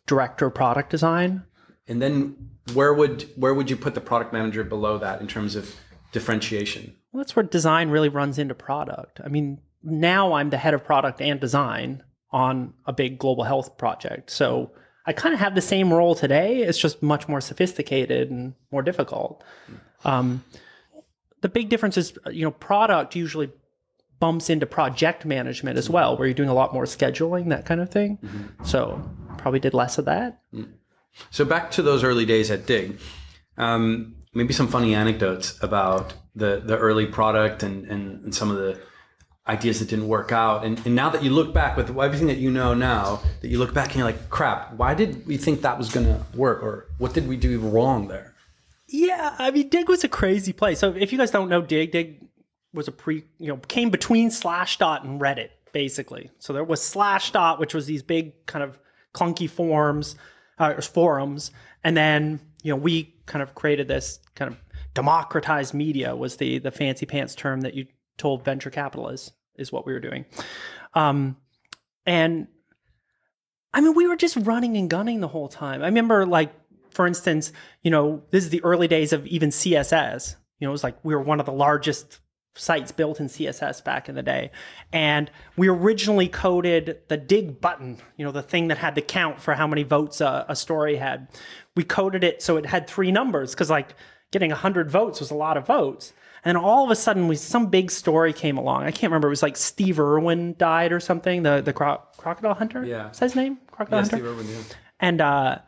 director 0.08 0.48
of 0.48 0.56
product 0.56 0.90
design. 0.90 1.44
And 1.88 2.02
then 2.02 2.36
where 2.74 2.94
would 2.94 3.30
where 3.38 3.54
would 3.54 3.70
you 3.70 3.78
put 3.78 3.96
the 3.96 4.02
product 4.02 4.34
manager 4.34 4.64
below 4.64 4.98
that 4.98 5.22
in 5.22 5.28
terms 5.28 5.56
of 5.56 5.74
differentiation? 6.12 6.94
Well 7.14 7.24
that's 7.24 7.36
where 7.36 7.44
design 7.44 7.90
really 7.90 8.10
runs 8.10 8.38
into 8.38 8.56
product. 8.56 9.22
I 9.24 9.30
mean 9.30 9.62
now 9.88 10.34
i'm 10.34 10.50
the 10.50 10.58
head 10.58 10.74
of 10.74 10.84
product 10.84 11.22
and 11.22 11.40
design 11.40 12.02
on 12.36 12.74
a 12.86 12.92
big 12.92 13.18
global 13.18 13.46
health 13.46 13.78
project. 13.78 14.30
So 14.30 14.70
I 15.06 15.14
kind 15.14 15.34
of 15.34 15.40
have 15.40 15.56
the 15.56 15.62
same 15.62 15.94
role 15.94 16.16
today. 16.16 16.64
It's 16.64 16.78
just 16.78 17.02
much 17.02 17.30
more 17.30 17.40
sophisticated 17.40 18.30
and 18.30 18.54
more 18.74 18.82
difficult. 18.82 19.42
Um, 20.04 20.44
the 21.40 21.48
big 21.48 21.70
difference 21.70 21.98
is, 21.98 22.18
you 22.30 22.44
know, 22.44 22.52
product 22.52 23.16
usually 23.16 23.54
bumps 24.20 24.50
into 24.50 24.66
project 24.66 25.24
management 25.24 25.78
as 25.78 25.90
well, 25.90 26.18
where 26.18 26.28
you're 26.28 26.34
doing 26.34 26.50
a 26.50 26.54
lot 26.54 26.74
more 26.74 26.84
scheduling, 26.84 27.48
that 27.52 27.66
kind 27.66 27.80
of 27.80 27.90
thing. 27.90 28.18
Mm-hmm. 28.22 28.66
So 28.66 29.02
probably 29.38 29.62
did 29.62 29.74
less 29.74 29.98
of 29.98 30.04
that. 30.06 30.42
Mm. 30.54 30.74
So 31.32 31.46
back 31.46 31.72
to 31.72 31.82
those 31.82 32.04
early 32.04 32.26
days 32.26 32.52
at 32.52 32.66
Digg. 32.66 33.00
Um, 33.58 34.18
maybe 34.34 34.52
some 34.52 34.68
funny 34.68 34.94
anecdotes 34.94 35.58
about 35.64 36.14
the 36.36 36.62
the 36.66 36.78
early 36.78 37.06
product 37.06 37.64
and, 37.64 37.86
and, 37.86 38.26
and 38.26 38.36
some 38.36 38.52
of 38.52 38.58
the 38.58 38.78
ideas 39.48 39.80
that 39.80 39.90
didn't 39.90 40.08
work 40.08 40.32
out. 40.32 40.66
And, 40.66 40.82
and 40.86 40.96
now 40.96 41.10
that 41.10 41.24
you 41.24 41.30
look 41.30 41.54
back 41.54 41.78
with 41.78 41.90
everything 41.90 42.28
that 42.28 42.38
you 42.38 42.50
know 42.50 42.74
now, 42.74 43.22
that 43.42 43.50
you 43.50 43.60
look 43.60 43.74
back 43.74 43.88
and 43.88 43.98
you're 43.98 44.06
like, 44.06 44.30
crap, 44.30 44.74
why 44.74 44.94
did 44.94 45.26
we 45.28 45.38
think 45.38 45.62
that 45.62 45.78
was 45.78 45.92
going 45.92 46.08
to 46.08 46.26
work? 46.36 46.64
Or 46.64 46.88
what 46.98 47.14
did 47.14 47.28
we 47.28 47.38
do 47.38 47.60
wrong 47.60 48.08
there? 48.08 48.34
Yeah, 48.88 49.36
I 49.38 49.52
mean, 49.52 49.70
Digg 49.70 49.90
was 49.90 50.04
a 50.04 50.08
crazy 50.08 50.54
place. 50.54 50.80
So 50.80 50.94
if 50.94 51.12
you 51.12 51.18
guys 51.18 51.32
don't 51.32 51.50
know 51.50 51.62
Digg, 51.62 51.92
Digg 51.92 52.28
was 52.74 52.88
a 52.88 52.92
pre, 52.92 53.24
you 53.40 53.48
know, 53.48 53.58
came 53.58 53.90
between 53.90 54.30
Slashdot 54.30 55.04
and 55.04 55.20
Reddit, 55.20 55.50
basically. 55.74 56.32
So 56.40 56.54
there 56.54 56.64
was 56.64 56.82
Slashdot, 56.82 57.60
which 57.60 57.74
was 57.74 57.86
these 57.86 58.04
big 58.04 58.46
kind 58.46 58.64
of 58.64 58.80
clunky 59.14 59.50
forms, 59.50 60.16
uh, 60.60 60.80
forums. 60.82 61.52
And 61.84 61.96
then, 61.96 62.40
you 62.64 62.72
know, 62.72 62.78
we 62.78 63.16
kind 63.26 63.42
of 63.42 63.56
created 63.56 63.88
this 63.88 64.20
kind 64.36 64.52
of 64.52 64.58
democratized 64.94 65.74
media 65.74 66.16
was 66.16 66.38
the 66.38 66.58
the 66.60 66.72
fancy 66.72 67.06
pants 67.06 67.36
term 67.36 67.62
that 67.62 67.74
you 67.74 67.86
told 68.18 68.46
venture 68.46 68.70
capitalists 68.70 69.32
is 69.58 69.72
what 69.72 69.86
we 69.86 69.94
were 69.94 70.00
doing. 70.00 70.26
Um, 70.94 71.38
and 72.06 72.48
I 73.74 73.82
mean, 73.82 73.94
we 73.94 74.08
were 74.08 74.16
just 74.16 74.38
running 74.38 74.78
and 74.78 74.90
gunning 74.90 75.20
the 75.20 75.28
whole 75.28 75.50
time. 75.50 75.82
I 75.82 75.88
remember, 75.88 76.26
like, 76.26 76.54
for 76.92 77.06
instance, 77.06 77.52
you 77.84 77.92
know, 77.92 78.24
this 78.32 78.44
is 78.44 78.50
the 78.50 78.64
early 78.64 78.88
days 78.88 79.12
of 79.12 79.28
even 79.28 79.50
CSS. 79.50 80.36
You 80.60 80.66
know, 80.66 80.72
it 80.72 80.72
was 80.72 80.84
like 80.84 80.98
we 81.04 81.14
were 81.14 81.22
one 81.22 81.40
of 81.40 81.46
the 81.46 81.52
largest 81.52 82.20
sites 82.56 82.94
built 82.94 83.20
in 83.20 83.28
CSS 83.28 83.84
back 83.84 84.08
in 84.08 84.16
the 84.16 84.24
day. 84.24 84.52
And 84.94 85.30
we 85.58 85.68
originally 85.68 86.30
coded 86.30 87.00
the 87.10 87.18
digg 87.18 87.60
button, 87.60 87.98
you 88.16 88.26
know, 88.26 88.32
the 88.32 88.42
thing 88.42 88.70
that 88.70 88.78
had 88.78 88.96
to 88.96 89.02
count 89.02 89.42
for 89.42 89.54
how 89.54 89.68
many 89.68 89.84
votes 89.84 90.22
a, 90.22 90.46
a 90.48 90.56
story 90.56 90.96
had. 90.96 91.28
We 91.76 91.84
coded 91.84 92.24
it 92.24 92.42
so 92.42 92.56
it 92.56 92.66
had 92.66 92.88
three 92.88 93.12
numbers 93.12 93.52
because, 93.52 93.70
like, 93.70 93.96
getting 94.32 94.52
100 94.52 94.90
votes 94.90 95.20
was 95.20 95.32
a 95.32 95.36
lot 95.36 95.58
of 95.58 95.68
votes. 95.68 96.14
And 96.46 96.58
all 96.58 96.86
of 96.86 96.92
a 96.92 96.96
sudden, 96.96 97.28
we 97.28 97.36
some 97.36 97.68
big 97.68 97.90
story 97.90 98.32
came 98.32 98.58
along. 98.58 98.84
I 98.84 98.92
can't 98.92 99.12
remember. 99.12 99.28
It 99.28 99.32
was 99.32 99.42
like 99.42 99.58
Steve 99.58 100.00
Irwin 100.00 100.56
died 100.58 100.94
or 100.94 101.00
something. 101.00 101.42
The 101.42 101.62
the 101.62 101.74
cro- 101.74 102.02
crocodile 102.18 102.54
hunter. 102.54 102.86
Yeah, 102.86 103.10
is 103.10 103.18
that 103.18 103.26
his 103.26 103.36
name? 103.36 103.58
Crocodile 103.72 104.00
yeah, 104.00 104.04
hunter. 104.04 104.18
Steve 104.18 104.28
Irwin. 104.28 104.48
Yeah. 104.48 104.76
And 105.00 105.22
uh, 105.22 105.60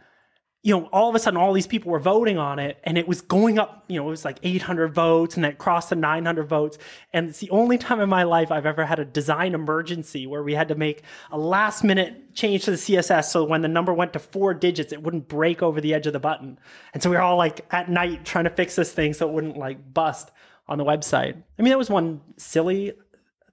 you 0.67 0.77
know, 0.77 0.87
all 0.91 1.07
of 1.07 1.15
a 1.15 1.19
sudden, 1.19 1.39
all 1.39 1.53
these 1.53 1.65
people 1.65 1.91
were 1.91 1.99
voting 1.99 2.37
on 2.37 2.59
it, 2.59 2.77
and 2.83 2.97
it 2.97 3.07
was 3.07 3.21
going 3.21 3.57
up. 3.57 3.85
You 3.87 3.99
know, 3.99 4.07
it 4.07 4.09
was 4.09 4.25
like 4.25 4.37
800 4.43 4.93
votes, 4.93 5.35
and 5.35 5.43
then 5.43 5.53
it 5.53 5.57
crossed 5.57 5.89
the 5.89 5.95
900 5.95 6.43
votes. 6.43 6.77
And 7.13 7.29
it's 7.29 7.39
the 7.39 7.49
only 7.51 7.77
time 7.77 8.01
in 8.01 8.09
my 8.09 8.23
life 8.23 8.51
I've 8.51 8.65
ever 8.65 8.85
had 8.85 8.99
a 8.99 9.05
design 9.05 9.55
emergency 9.55 10.27
where 10.27 10.43
we 10.43 10.53
had 10.53 10.67
to 10.67 10.75
make 10.75 11.03
a 11.31 11.37
last 11.37 11.83
minute 11.83 12.35
change 12.35 12.65
to 12.65 12.71
the 12.71 12.77
CSS 12.77 13.25
so 13.25 13.45
when 13.45 13.61
the 13.61 13.67
number 13.67 13.93
went 13.93 14.13
to 14.13 14.19
four 14.19 14.53
digits, 14.53 14.91
it 14.91 15.01
wouldn't 15.01 15.27
break 15.27 15.63
over 15.63 15.79
the 15.79 15.93
edge 15.93 16.05
of 16.05 16.13
the 16.13 16.19
button. 16.19 16.59
And 16.93 17.01
so 17.01 17.09
we 17.09 17.15
were 17.15 17.21
all 17.21 17.37
like 17.37 17.65
at 17.71 17.89
night 17.89 18.25
trying 18.25 18.43
to 18.43 18.51
fix 18.51 18.75
this 18.75 18.91
thing 18.91 19.13
so 19.13 19.27
it 19.27 19.33
wouldn't 19.33 19.57
like 19.57 19.93
bust 19.93 20.31
on 20.67 20.77
the 20.77 20.85
website. 20.85 21.35
I 21.57 21.61
mean, 21.61 21.69
that 21.69 21.77
was 21.77 21.89
one 21.89 22.21
silly 22.37 22.93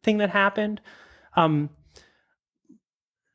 thing 0.02 0.18
that 0.18 0.30
happened. 0.30 0.80
Um, 1.37 1.71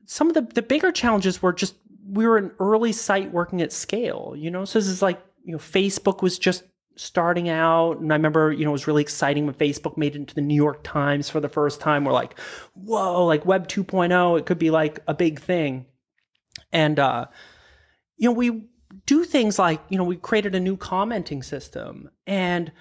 some 0.05 0.27
of 0.27 0.33
the, 0.33 0.41
the 0.41 0.61
bigger 0.61 0.91
challenges 0.91 1.41
were 1.41 1.53
just 1.53 1.75
we 2.11 2.25
were 2.25 2.37
an 2.37 2.51
early 2.59 2.91
site 2.91 3.31
working 3.31 3.61
at 3.61 3.71
scale, 3.71 4.33
you 4.35 4.49
know. 4.49 4.65
So 4.65 4.79
this 4.79 4.87
is 4.87 5.01
like 5.01 5.21
you 5.43 5.51
know 5.51 5.59
Facebook 5.59 6.21
was 6.21 6.39
just 6.39 6.63
starting 6.95 7.47
out, 7.49 7.99
and 7.99 8.11
I 8.11 8.15
remember 8.15 8.51
you 8.51 8.65
know 8.65 8.71
it 8.71 8.73
was 8.73 8.87
really 8.87 9.03
exciting 9.03 9.45
when 9.45 9.55
Facebook 9.55 9.97
made 9.97 10.15
it 10.15 10.19
into 10.19 10.35
the 10.35 10.41
New 10.41 10.55
York 10.55 10.83
Times 10.83 11.29
for 11.29 11.39
the 11.39 11.49
first 11.49 11.79
time. 11.79 12.05
We're 12.05 12.13
like, 12.13 12.37
whoa, 12.73 13.25
like 13.25 13.45
Web 13.45 13.67
2.0, 13.67 14.39
it 14.39 14.45
could 14.45 14.59
be 14.59 14.71
like 14.71 14.99
a 15.07 15.13
big 15.13 15.39
thing, 15.39 15.85
and 16.71 16.97
uh, 16.97 17.25
you 18.17 18.29
know 18.29 18.33
we 18.33 18.63
do 19.05 19.23
things 19.23 19.59
like, 19.59 19.81
you 19.89 19.97
know, 19.97 20.03
we 20.03 20.17
created 20.17 20.55
a 20.55 20.59
new 20.59 20.77
commenting 20.77 21.43
system 21.43 22.09
and 22.25 22.71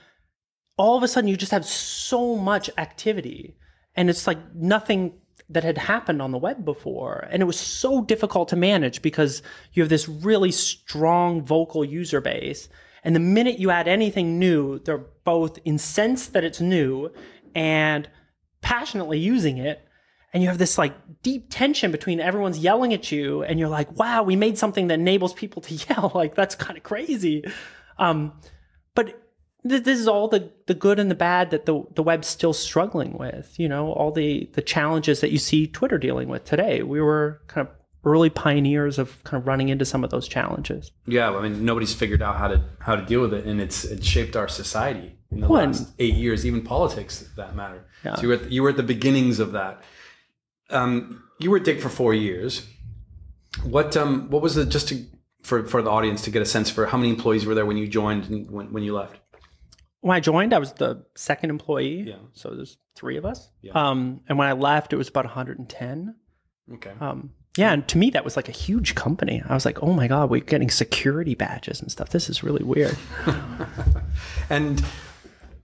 all 0.78 0.96
of 0.96 1.02
a 1.02 1.08
sudden 1.08 1.28
you 1.28 1.36
just 1.36 1.52
have 1.52 1.66
so 1.66 2.36
much 2.36 2.70
activity 2.78 3.56
and 3.94 4.08
it's 4.08 4.26
like 4.26 4.38
nothing 4.54 5.12
that 5.50 5.64
had 5.64 5.78
happened 5.78 6.20
on 6.20 6.30
the 6.30 6.38
web 6.38 6.64
before. 6.64 7.26
And 7.30 7.42
it 7.42 7.46
was 7.46 7.58
so 7.58 8.02
difficult 8.02 8.48
to 8.50 8.56
manage 8.56 9.02
because 9.02 9.42
you 9.72 9.82
have 9.82 9.90
this 9.90 10.08
really 10.08 10.52
strong 10.52 11.42
vocal 11.42 11.84
user 11.84 12.20
base. 12.20 12.68
And 13.02 13.16
the 13.16 13.20
minute 13.20 13.58
you 13.58 13.70
add 13.70 13.88
anything 13.88 14.38
new, 14.38 14.78
they're 14.80 15.06
both 15.24 15.58
incensed 15.64 16.34
that 16.34 16.44
it's 16.44 16.60
new 16.60 17.10
and 17.54 18.08
passionately 18.60 19.18
using 19.18 19.58
it. 19.58 19.84
And 20.34 20.42
you 20.42 20.48
have 20.50 20.58
this 20.58 20.76
like 20.76 20.94
deep 21.22 21.46
tension 21.48 21.90
between 21.90 22.20
everyone's 22.20 22.58
yelling 22.58 22.92
at 22.92 23.10
you 23.10 23.42
and 23.42 23.58
you're 23.58 23.68
like, 23.68 23.90
wow, 23.98 24.22
we 24.22 24.36
made 24.36 24.58
something 24.58 24.88
that 24.88 25.00
enables 25.00 25.32
people 25.32 25.62
to 25.62 25.74
yell. 25.88 26.12
Like 26.14 26.34
that's 26.34 26.54
kind 26.54 26.76
of 26.76 26.82
crazy. 26.82 27.44
Um, 27.98 28.32
but 28.94 29.27
this 29.68 29.98
is 29.98 30.08
all 30.08 30.28
the, 30.28 30.50
the 30.66 30.74
good 30.74 30.98
and 30.98 31.10
the 31.10 31.14
bad 31.14 31.50
that 31.50 31.66
the, 31.66 31.84
the 31.94 32.02
web's 32.02 32.26
still 32.26 32.52
struggling 32.52 33.16
with, 33.16 33.58
you 33.58 33.68
know, 33.68 33.92
all 33.92 34.10
the, 34.10 34.48
the 34.54 34.62
challenges 34.62 35.20
that 35.20 35.30
you 35.30 35.38
see 35.38 35.66
Twitter 35.66 35.98
dealing 35.98 36.28
with 36.28 36.44
today. 36.44 36.82
We 36.82 37.00
were 37.00 37.40
kind 37.46 37.66
of 37.66 37.74
early 38.04 38.30
pioneers 38.30 38.98
of 38.98 39.22
kind 39.24 39.40
of 39.40 39.46
running 39.46 39.68
into 39.68 39.84
some 39.84 40.04
of 40.04 40.10
those 40.10 40.28
challenges. 40.28 40.90
Yeah, 41.06 41.30
I 41.30 41.42
mean, 41.42 41.64
nobody's 41.64 41.94
figured 41.94 42.22
out 42.22 42.36
how 42.36 42.48
to 42.48 42.64
how 42.78 42.96
to 42.96 43.04
deal 43.04 43.20
with 43.20 43.34
it, 43.34 43.44
and 43.44 43.60
it's 43.60 43.84
it 43.84 44.04
shaped 44.04 44.36
our 44.36 44.48
society 44.48 45.18
in 45.30 45.40
the 45.40 45.48
Well, 45.48 45.66
last 45.66 45.92
eight 45.98 46.14
years, 46.14 46.46
even 46.46 46.62
politics, 46.62 47.28
that 47.36 47.54
matter. 47.54 47.84
Yeah. 48.04 48.14
So 48.14 48.22
you 48.22 48.28
were 48.28 48.34
at 48.34 48.42
the, 48.44 48.50
you 48.50 48.62
were 48.62 48.70
at 48.70 48.76
the 48.76 48.82
beginnings 48.82 49.40
of 49.40 49.52
that. 49.52 49.82
Um, 50.70 51.22
you 51.38 51.50
were 51.50 51.58
at 51.58 51.64
Digg 51.64 51.80
for 51.80 51.88
four 51.88 52.14
years. 52.14 52.66
What 53.64 53.96
um 53.96 54.30
what 54.30 54.42
was 54.42 54.56
it 54.56 54.68
just 54.68 54.88
to 54.88 55.04
for 55.42 55.66
for 55.66 55.82
the 55.82 55.90
audience 55.90 56.22
to 56.22 56.30
get 56.30 56.42
a 56.42 56.46
sense 56.46 56.70
for 56.70 56.86
how 56.86 56.98
many 56.98 57.10
employees 57.10 57.46
were 57.46 57.54
there 57.54 57.66
when 57.66 57.76
you 57.76 57.88
joined 57.88 58.24
and 58.28 58.50
when 58.50 58.72
when 58.72 58.82
you 58.82 58.94
left? 58.94 59.18
When 60.00 60.16
I 60.16 60.20
joined, 60.20 60.54
I 60.54 60.58
was 60.58 60.72
the 60.72 61.04
second 61.16 61.50
employee. 61.50 62.04
Yeah. 62.08 62.16
So 62.32 62.50
there's 62.50 62.76
three 62.94 63.16
of 63.16 63.24
us. 63.24 63.50
Yeah. 63.62 63.72
Um, 63.72 64.20
and 64.28 64.38
when 64.38 64.48
I 64.48 64.52
left, 64.52 64.92
it 64.92 64.96
was 64.96 65.08
about 65.08 65.24
110. 65.24 66.14
Okay. 66.74 66.92
Um, 67.00 67.30
yeah, 67.56 67.72
and 67.72 67.88
to 67.88 67.98
me 67.98 68.10
that 68.10 68.24
was 68.24 68.36
like 68.36 68.48
a 68.48 68.52
huge 68.52 68.94
company. 68.94 69.42
I 69.48 69.54
was 69.54 69.64
like, 69.64 69.82
oh 69.82 69.92
my 69.92 70.06
god, 70.06 70.30
we're 70.30 70.40
getting 70.40 70.70
security 70.70 71.34
badges 71.34 71.80
and 71.80 71.90
stuff. 71.90 72.10
This 72.10 72.30
is 72.30 72.42
really 72.42 72.64
weird. 72.64 72.96
And 74.50 74.82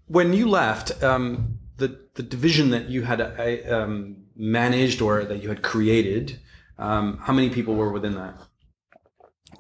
when 0.07 0.33
you 0.33 0.49
left, 0.49 1.03
um, 1.03 1.59
the 1.79 1.99
the 2.14 2.23
division 2.23 2.71
that 2.71 2.91
you 2.91 3.03
had 3.03 3.21
uh, 3.21 3.75
um, 3.75 4.17
managed 4.37 5.00
or 5.00 5.25
that 5.25 5.43
you 5.43 5.49
had 5.49 5.62
created, 5.62 6.38
um, 6.79 7.19
how 7.19 7.33
many 7.33 7.49
people 7.49 7.75
were 7.75 7.91
within 7.91 8.14
that? 8.14 8.35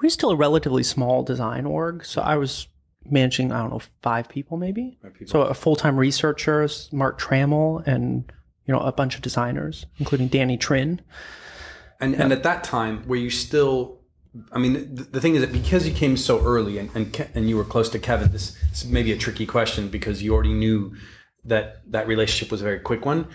we're 0.02 0.10
still 0.10 0.30
a 0.30 0.36
relatively 0.36 0.82
small 0.82 1.22
design 1.22 1.66
org, 1.66 2.04
so 2.04 2.20
I 2.20 2.36
was 2.36 2.68
managing 3.10 3.52
I 3.52 3.60
don't 3.60 3.70
know 3.70 3.80
five 4.02 4.28
people 4.28 4.56
maybe. 4.56 4.98
Five 5.02 5.14
people. 5.14 5.30
So 5.30 5.42
a 5.42 5.54
full 5.54 5.76
time 5.76 5.96
researcher, 5.96 6.66
Mark 6.92 7.20
Trammell, 7.20 7.86
and 7.86 8.30
you 8.66 8.74
know 8.74 8.80
a 8.80 8.92
bunch 8.92 9.14
of 9.14 9.22
designers, 9.22 9.86
including 9.98 10.28
Danny 10.28 10.56
Trin. 10.56 11.00
And 12.00 12.14
and 12.14 12.32
at 12.32 12.42
that 12.42 12.64
time, 12.64 13.06
were 13.06 13.16
you 13.16 13.30
still? 13.30 14.00
I 14.50 14.58
mean, 14.58 14.94
the, 14.94 15.04
the 15.04 15.20
thing 15.20 15.36
is 15.36 15.42
that 15.42 15.52
because 15.52 15.86
you 15.86 15.94
came 15.94 16.16
so 16.16 16.44
early 16.44 16.78
and 16.78 16.90
and, 16.94 17.12
Ke- 17.12 17.34
and 17.34 17.48
you 17.48 17.56
were 17.56 17.64
close 17.64 17.88
to 17.90 17.98
Kevin, 17.98 18.32
this, 18.32 18.56
this 18.70 18.84
may 18.84 19.02
be 19.02 19.12
a 19.12 19.16
tricky 19.16 19.46
question 19.46 19.88
because 19.88 20.22
you 20.22 20.34
already 20.34 20.52
knew 20.52 20.94
that 21.44 21.82
that 21.90 22.08
relationship 22.08 22.50
was 22.50 22.60
a 22.60 22.64
very 22.64 22.80
quick 22.80 23.06
one. 23.06 23.28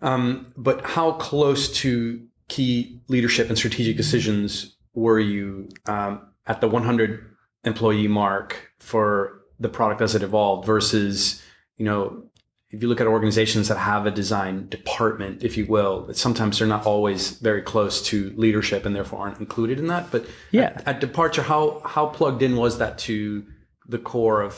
Um, 0.00 0.52
but 0.56 0.84
how 0.84 1.12
close 1.12 1.72
to 1.80 2.24
key 2.48 3.00
leadership 3.08 3.48
and 3.48 3.56
strategic 3.56 3.96
decisions 3.96 4.76
were 4.94 5.18
you 5.18 5.68
um, 5.86 6.28
at 6.46 6.60
the 6.60 6.68
100 6.68 7.24
employee 7.68 8.08
mark 8.08 8.72
for 8.78 9.42
the 9.60 9.68
product 9.68 10.00
as 10.00 10.14
it 10.14 10.22
evolved 10.22 10.66
versus, 10.66 11.42
you 11.76 11.84
know, 11.84 12.24
if 12.70 12.82
you 12.82 12.88
look 12.88 13.00
at 13.00 13.06
organizations 13.06 13.68
that 13.68 13.78
have 13.78 14.04
a 14.06 14.10
design 14.10 14.68
department, 14.68 15.42
if 15.42 15.56
you 15.56 15.64
will, 15.66 16.12
sometimes 16.12 16.58
they're 16.58 16.68
not 16.68 16.84
always 16.84 17.30
very 17.38 17.62
close 17.62 18.02
to 18.10 18.30
leadership 18.36 18.84
and 18.84 18.94
therefore 18.94 19.20
aren't 19.20 19.38
included 19.40 19.78
in 19.78 19.86
that. 19.86 20.10
But 20.10 20.26
Yeah. 20.50 20.64
at, 20.64 20.88
at 20.88 21.00
departure, 21.00 21.42
how 21.42 21.80
how 21.84 22.06
plugged 22.06 22.42
in 22.42 22.56
was 22.56 22.76
that 22.78 22.98
to 23.08 23.44
the 23.88 23.98
core 23.98 24.42
of 24.42 24.52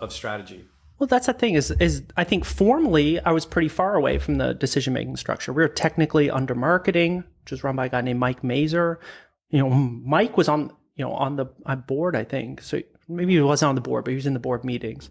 of 0.00 0.12
strategy? 0.12 0.64
Well, 0.98 1.06
that's 1.06 1.26
the 1.26 1.32
thing 1.32 1.54
is 1.54 1.70
is 1.80 2.02
I 2.16 2.24
think 2.24 2.44
formally 2.44 3.20
I 3.20 3.30
was 3.30 3.46
pretty 3.46 3.68
far 3.68 3.94
away 3.94 4.18
from 4.18 4.38
the 4.38 4.52
decision 4.54 4.92
making 4.92 5.16
structure. 5.16 5.52
We 5.52 5.62
were 5.62 5.68
technically 5.68 6.30
under 6.30 6.54
marketing, 6.56 7.22
which 7.42 7.52
was 7.52 7.62
run 7.62 7.76
by 7.76 7.86
a 7.86 7.88
guy 7.88 8.00
named 8.00 8.18
Mike 8.18 8.42
Mazer. 8.42 8.98
You 9.50 9.58
know, 9.60 9.70
Mike 9.70 10.36
was 10.36 10.48
on 10.48 10.72
you 10.96 11.04
know 11.04 11.12
on 11.12 11.36
the 11.36 11.46
on 11.66 11.80
board, 11.82 12.16
I 12.16 12.24
think. 12.24 12.62
So 12.62 12.80
maybe 13.08 13.34
he 13.34 13.40
wasn't 13.40 13.70
on 13.70 13.74
the 13.74 13.80
board, 13.80 14.04
but 14.04 14.10
he 14.10 14.16
was 14.16 14.26
in 14.26 14.34
the 14.34 14.40
board 14.40 14.64
meetings. 14.64 15.10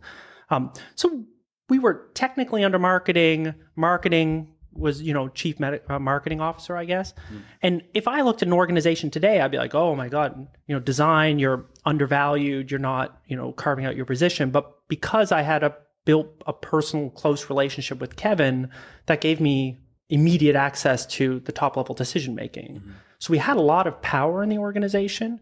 Um, 0.50 0.72
so 0.96 1.24
we 1.70 1.80
were 1.80 2.10
technically 2.13 2.63
under 2.63 2.80
marketing. 2.80 3.54
Marketing 3.75 4.50
was 4.74 5.02
you 5.02 5.13
know 5.13 5.30
chief 5.30 5.60
med- 5.60 5.82
uh, 5.90 6.00
marketing 6.00 6.42
officer, 6.42 6.75
I 6.75 6.86
guess. 6.86 7.13
And 7.62 7.84
if 7.94 8.08
I 8.08 8.22
looked 8.22 8.42
at 8.42 8.48
an 8.48 8.54
organization 8.54 9.10
today, 9.12 9.40
I'd 9.40 9.52
be 9.52 9.58
like, 9.58 9.75
oh 9.75 9.96
my 9.96 10.10
god, 10.10 10.48
you 10.68 10.75
know, 10.75 10.80
design, 10.80 11.40
you're 11.40 11.66
undervalued, 11.86 12.72
you're 12.72 12.80
not 12.80 13.22
you 13.28 13.36
know 13.36 13.52
carving 13.52 13.86
out 13.86 13.96
your 13.96 14.06
position. 14.06 14.52
But 14.52 14.72
because 14.88 15.32
I 15.32 15.42
had 15.42 15.63
a 15.63 15.75
built 16.06 16.28
a 16.46 16.54
personal 16.54 17.10
close 17.10 17.50
relationship 17.50 18.00
with 18.00 18.16
Kevin, 18.16 18.70
that 19.06 19.22
gave 19.22 19.40
me 19.40 19.78
immediate 20.10 20.56
access 20.56 21.06
to 21.06 21.40
the 21.42 21.52
top 21.52 21.78
level 21.78 21.96
decision 21.96 22.36
making. 22.36 22.82
So 23.20 23.32
we 23.32 23.38
had 23.38 23.58
a 23.58 23.62
lot 23.62 23.88
of 23.88 24.02
power 24.02 24.44
in 24.44 24.50
the 24.50 24.58
organization, 24.58 25.40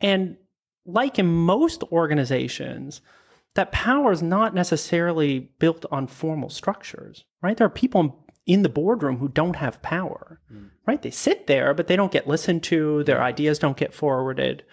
and 0.00 0.36
like 0.86 1.18
in 1.18 1.26
most 1.26 1.82
organizations, 1.92 3.00
that 3.54 3.72
power 3.72 4.12
is 4.12 4.22
not 4.22 4.54
necessarily 4.54 5.50
built 5.58 5.84
on 5.90 6.06
formal 6.06 6.48
structures, 6.50 7.24
right? 7.42 7.56
There 7.56 7.66
are 7.66 7.70
people 7.70 8.26
in 8.46 8.62
the 8.62 8.68
boardroom 8.68 9.18
who 9.18 9.28
don't 9.28 9.56
have 9.56 9.82
power, 9.82 10.40
right? 10.86 11.02
They 11.02 11.10
sit 11.10 11.46
there, 11.46 11.74
but 11.74 11.86
they 11.86 11.96
don't 11.96 12.12
get 12.12 12.28
listened 12.28 12.62
to. 12.64 13.04
Their 13.04 13.22
ideas 13.22 13.58
don't 13.58 13.76
get 13.76 13.94
forwarded. 13.94 14.64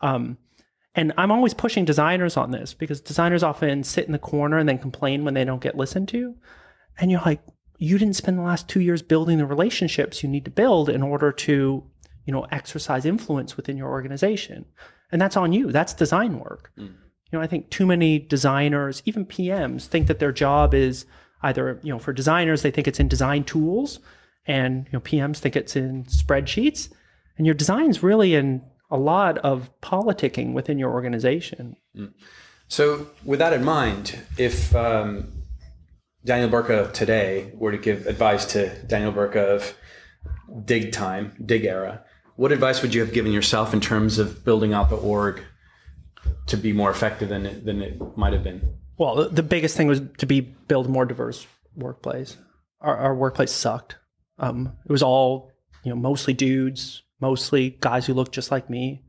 Um, 0.00 0.38
and 0.94 1.12
I'm 1.16 1.30
always 1.30 1.54
pushing 1.54 1.84
designers 1.84 2.36
on 2.36 2.50
this 2.50 2.74
because 2.74 3.00
designers 3.00 3.42
often 3.42 3.84
sit 3.84 4.06
in 4.06 4.12
the 4.12 4.18
corner 4.18 4.58
and 4.58 4.68
then 4.68 4.78
complain 4.78 5.24
when 5.24 5.34
they 5.34 5.44
don't 5.44 5.62
get 5.62 5.76
listened 5.76 6.08
to. 6.08 6.34
And 6.98 7.10
you're 7.10 7.20
like, 7.20 7.40
you 7.78 7.98
didn't 7.98 8.16
spend 8.16 8.38
the 8.38 8.42
last 8.42 8.68
two 8.68 8.80
years 8.80 9.00
building 9.00 9.38
the 9.38 9.46
relationships 9.46 10.22
you 10.22 10.28
need 10.28 10.44
to 10.44 10.50
build 10.50 10.88
in 10.88 11.02
order 11.02 11.32
to, 11.32 11.84
you 12.24 12.32
know, 12.32 12.46
exercise 12.50 13.04
influence 13.04 13.56
within 13.56 13.76
your 13.76 13.88
organization. 13.88 14.64
And 15.12 15.20
that's 15.20 15.36
on 15.36 15.52
you. 15.52 15.72
That's 15.72 15.92
design 15.92 16.38
work. 16.38 16.70
You 17.32 17.38
know, 17.38 17.42
I 17.42 17.46
think 17.46 17.70
too 17.70 17.86
many 17.86 18.18
designers, 18.18 19.02
even 19.04 19.24
PMs, 19.24 19.86
think 19.86 20.06
that 20.08 20.18
their 20.18 20.32
job 20.32 20.74
is 20.74 21.06
either, 21.42 21.80
you 21.82 21.92
know, 21.92 21.98
for 21.98 22.12
designers, 22.12 22.62
they 22.62 22.70
think 22.70 22.88
it's 22.88 23.00
in 23.00 23.08
design 23.08 23.44
tools, 23.44 24.00
and 24.46 24.86
you 24.86 24.92
know, 24.92 25.00
PMs 25.00 25.38
think 25.38 25.56
it's 25.56 25.76
in 25.76 26.04
spreadsheets. 26.04 26.90
And 27.36 27.46
your 27.46 27.54
design's 27.54 28.02
really 28.02 28.34
in 28.34 28.62
a 28.90 28.98
lot 28.98 29.38
of 29.38 29.70
politicking 29.80 30.52
within 30.52 30.78
your 30.78 30.90
organization. 30.90 31.76
So, 32.68 33.06
with 33.24 33.38
that 33.38 33.52
in 33.52 33.64
mind, 33.64 34.18
if 34.36 34.74
um, 34.76 35.32
Daniel 36.24 36.48
Burka 36.48 36.80
of 36.80 36.92
today 36.92 37.52
were 37.54 37.72
to 37.72 37.78
give 37.78 38.06
advice 38.06 38.44
to 38.52 38.76
Daniel 38.84 39.12
Burka 39.12 39.40
of 39.40 39.74
digg 40.64 40.92
time, 40.92 41.32
digg 41.44 41.64
era, 41.64 42.04
what 42.36 42.52
advice 42.52 42.82
would 42.82 42.94
you 42.94 43.00
have 43.00 43.12
given 43.12 43.32
yourself 43.32 43.74
in 43.74 43.80
terms 43.80 44.18
of 44.18 44.44
building 44.44 44.72
out 44.72 44.90
the 44.90 44.96
org 44.96 45.42
to 46.46 46.56
be 46.56 46.72
more 46.72 46.90
effective 46.90 47.28
than 47.28 47.46
it, 47.46 47.64
than 47.64 47.82
it 47.82 48.00
might 48.16 48.32
have 48.32 48.44
been? 48.44 48.76
Well, 48.98 49.28
the- 49.30 49.42
biggest 49.42 49.76
thing 49.76 49.88
was 49.88 50.02
to 50.18 50.26
be 50.26 50.40
build 50.40 50.88
more 50.88 51.06
diverse 51.06 51.46
workplace. 51.74 52.36
Our, 52.80 52.96
our 52.96 53.14
workplace 53.14 53.50
sucked. 53.52 53.96
Um, 54.38 54.72
it 54.84 54.92
was 54.92 55.02
all 55.02 55.52
you 55.84 55.90
know, 55.90 55.96
mostly 55.96 56.32
dudes, 56.34 57.02
mostly 57.20 57.76
guys 57.80 58.06
who 58.06 58.14
looked 58.14 58.32
just 58.32 58.50
like 58.50 58.68
me. 58.68 59.02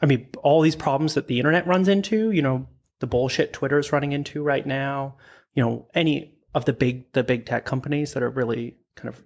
I 0.00 0.06
mean, 0.06 0.28
all 0.42 0.60
these 0.60 0.76
problems 0.76 1.14
that 1.14 1.26
the 1.26 1.38
internet 1.38 1.66
runs 1.66 1.88
into, 1.88 2.30
you 2.30 2.42
know, 2.42 2.68
the 3.00 3.06
bullshit 3.06 3.52
Twitter's 3.52 3.92
running 3.92 4.12
into 4.12 4.42
right 4.42 4.66
now, 4.66 5.16
you 5.54 5.62
know, 5.62 5.86
any 5.94 6.34
of 6.54 6.64
the 6.64 6.72
big 6.72 7.12
the 7.12 7.22
big 7.22 7.46
tech 7.46 7.64
companies 7.64 8.14
that 8.14 8.22
are 8.22 8.30
really 8.30 8.76
kind 8.96 9.08
of 9.08 9.22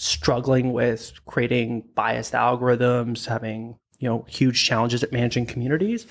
struggling 0.00 0.72
with 0.72 1.12
creating 1.26 1.82
biased 1.96 2.32
algorithms, 2.32 3.26
having, 3.26 3.76
you 3.98 4.08
know, 4.08 4.24
huge 4.28 4.64
challenges 4.64 5.02
at 5.02 5.10
managing 5.10 5.44
communities. 5.44 6.06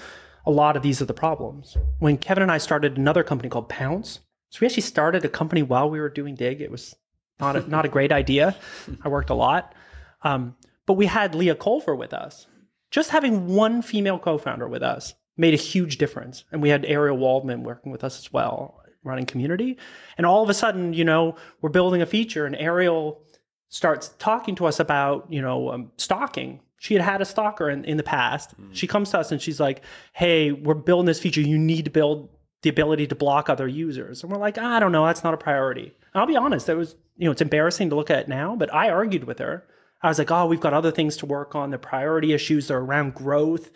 A 0.46 0.52
lot 0.52 0.76
of 0.76 0.84
these 0.84 1.02
are 1.02 1.06
the 1.06 1.14
problems. 1.14 1.78
When 2.00 2.18
Kevin 2.18 2.44
and 2.44 2.52
I 2.52 2.58
started 2.58 2.98
another 2.98 3.24
company 3.24 3.48
called 3.48 3.70
Pounce, 3.70 4.20
so 4.50 4.60
we 4.60 4.68
actually 4.68 4.82
started 4.82 5.24
a 5.24 5.30
company 5.30 5.64
while 5.64 5.90
we 5.90 6.02
were 6.02 6.10
doing 6.10 6.36
Digg. 6.36 6.60
It 6.60 6.70
was 6.70 6.98
not 7.40 7.56
a, 7.56 7.70
not 7.70 7.86
a 7.86 7.90
great 7.90 8.12
idea. 8.12 8.58
I 9.06 9.08
worked 9.08 9.30
a 9.30 9.36
lot. 9.36 9.74
Um, 10.22 10.58
but 10.86 10.96
we 10.96 11.06
had 11.06 11.34
Leah 11.34 11.56
Culver 11.56 11.96
with 11.96 12.14
us. 12.14 12.46
Just 12.92 13.12
having 13.12 13.48
one 13.48 13.82
female 13.82 14.20
co-founder 14.20 14.68
with 14.68 14.84
us 14.84 15.14
made 15.38 15.54
a 15.54 15.58
huge 15.58 15.98
difference. 15.98 16.44
And 16.52 16.62
we 16.62 16.70
had 16.70 16.84
Ariel 16.84 17.18
Waldman 17.18 17.64
working 17.64 17.94
with 17.94 18.04
us 18.04 18.20
as 18.20 18.34
well, 18.34 18.82
running 19.02 19.26
community. 19.26 19.78
And 20.18 20.26
all 20.26 20.44
of 20.44 20.50
a 20.50 20.54
sudden, 20.54 20.92
you 20.92 21.06
know, 21.06 21.38
we're 21.62 21.70
building 21.70 22.02
a 22.02 22.06
feature 22.06 22.46
and 22.46 22.56
Ariel 22.58 23.22
starts 23.70 24.10
talking 24.20 24.56
to 24.56 24.66
us 24.66 24.80
about, 24.80 25.26
you 25.30 25.42
know, 25.42 25.72
um, 25.72 25.92
stalking. 25.98 26.60
she 26.80 26.94
had 26.94 27.04
had 27.04 27.22
a 27.22 27.26
stalker 27.26 27.70
in, 27.70 27.84
in 27.86 27.98
the 27.98 28.04
past. 28.04 28.54
She 28.72 28.86
comes 28.88 29.10
to 29.12 29.20
us 29.20 29.32
and 29.32 29.42
she's 29.42 29.60
like, 29.60 29.82
"Hey, 30.14 30.52
we're 30.52 30.76
building 30.76 31.08
this 31.08 31.20
feature. 31.20 31.42
You 31.42 31.58
need 31.58 31.86
to 31.86 31.92
build 31.92 32.30
the 32.62 32.70
ability 32.70 33.08
to 33.08 33.16
block 33.16 33.50
other 33.50 33.68
users." 33.68 34.24
And 34.24 34.32
we're 34.32 34.38
like, 34.38 34.58
"I 34.58 34.80
don't 34.80 34.92
know. 34.92 35.06
That's 35.06 35.24
not 35.24 35.34
a 35.34 35.38
priority." 35.38 35.86
And 36.14 36.22
I'll 36.22 36.28
be 36.28 36.38
honest. 36.38 36.70
It 36.70 36.76
was 36.76 36.96
you 37.18 37.26
know 37.26 37.32
it's 37.32 37.42
embarrassing 37.42 37.90
to 37.90 37.96
look 37.96 38.12
at 38.12 38.28
now, 38.28 38.56
but 38.56 38.74
I 38.74 38.90
argued 38.90 39.24
with 39.24 39.40
her. 39.40 39.66
I 40.04 40.08
was 40.08 40.20
like, 40.20 40.32
"Oh, 40.32 40.46
we've 40.46 40.62
got 40.62 40.74
other 40.74 40.92
things 40.92 41.18
to 41.18 41.26
work 41.26 41.56
on. 41.56 41.72
The 41.72 41.80
priority 41.80 42.32
issues 42.34 42.70
are 42.70 42.80
around 42.80 43.16
growth. 43.16 43.72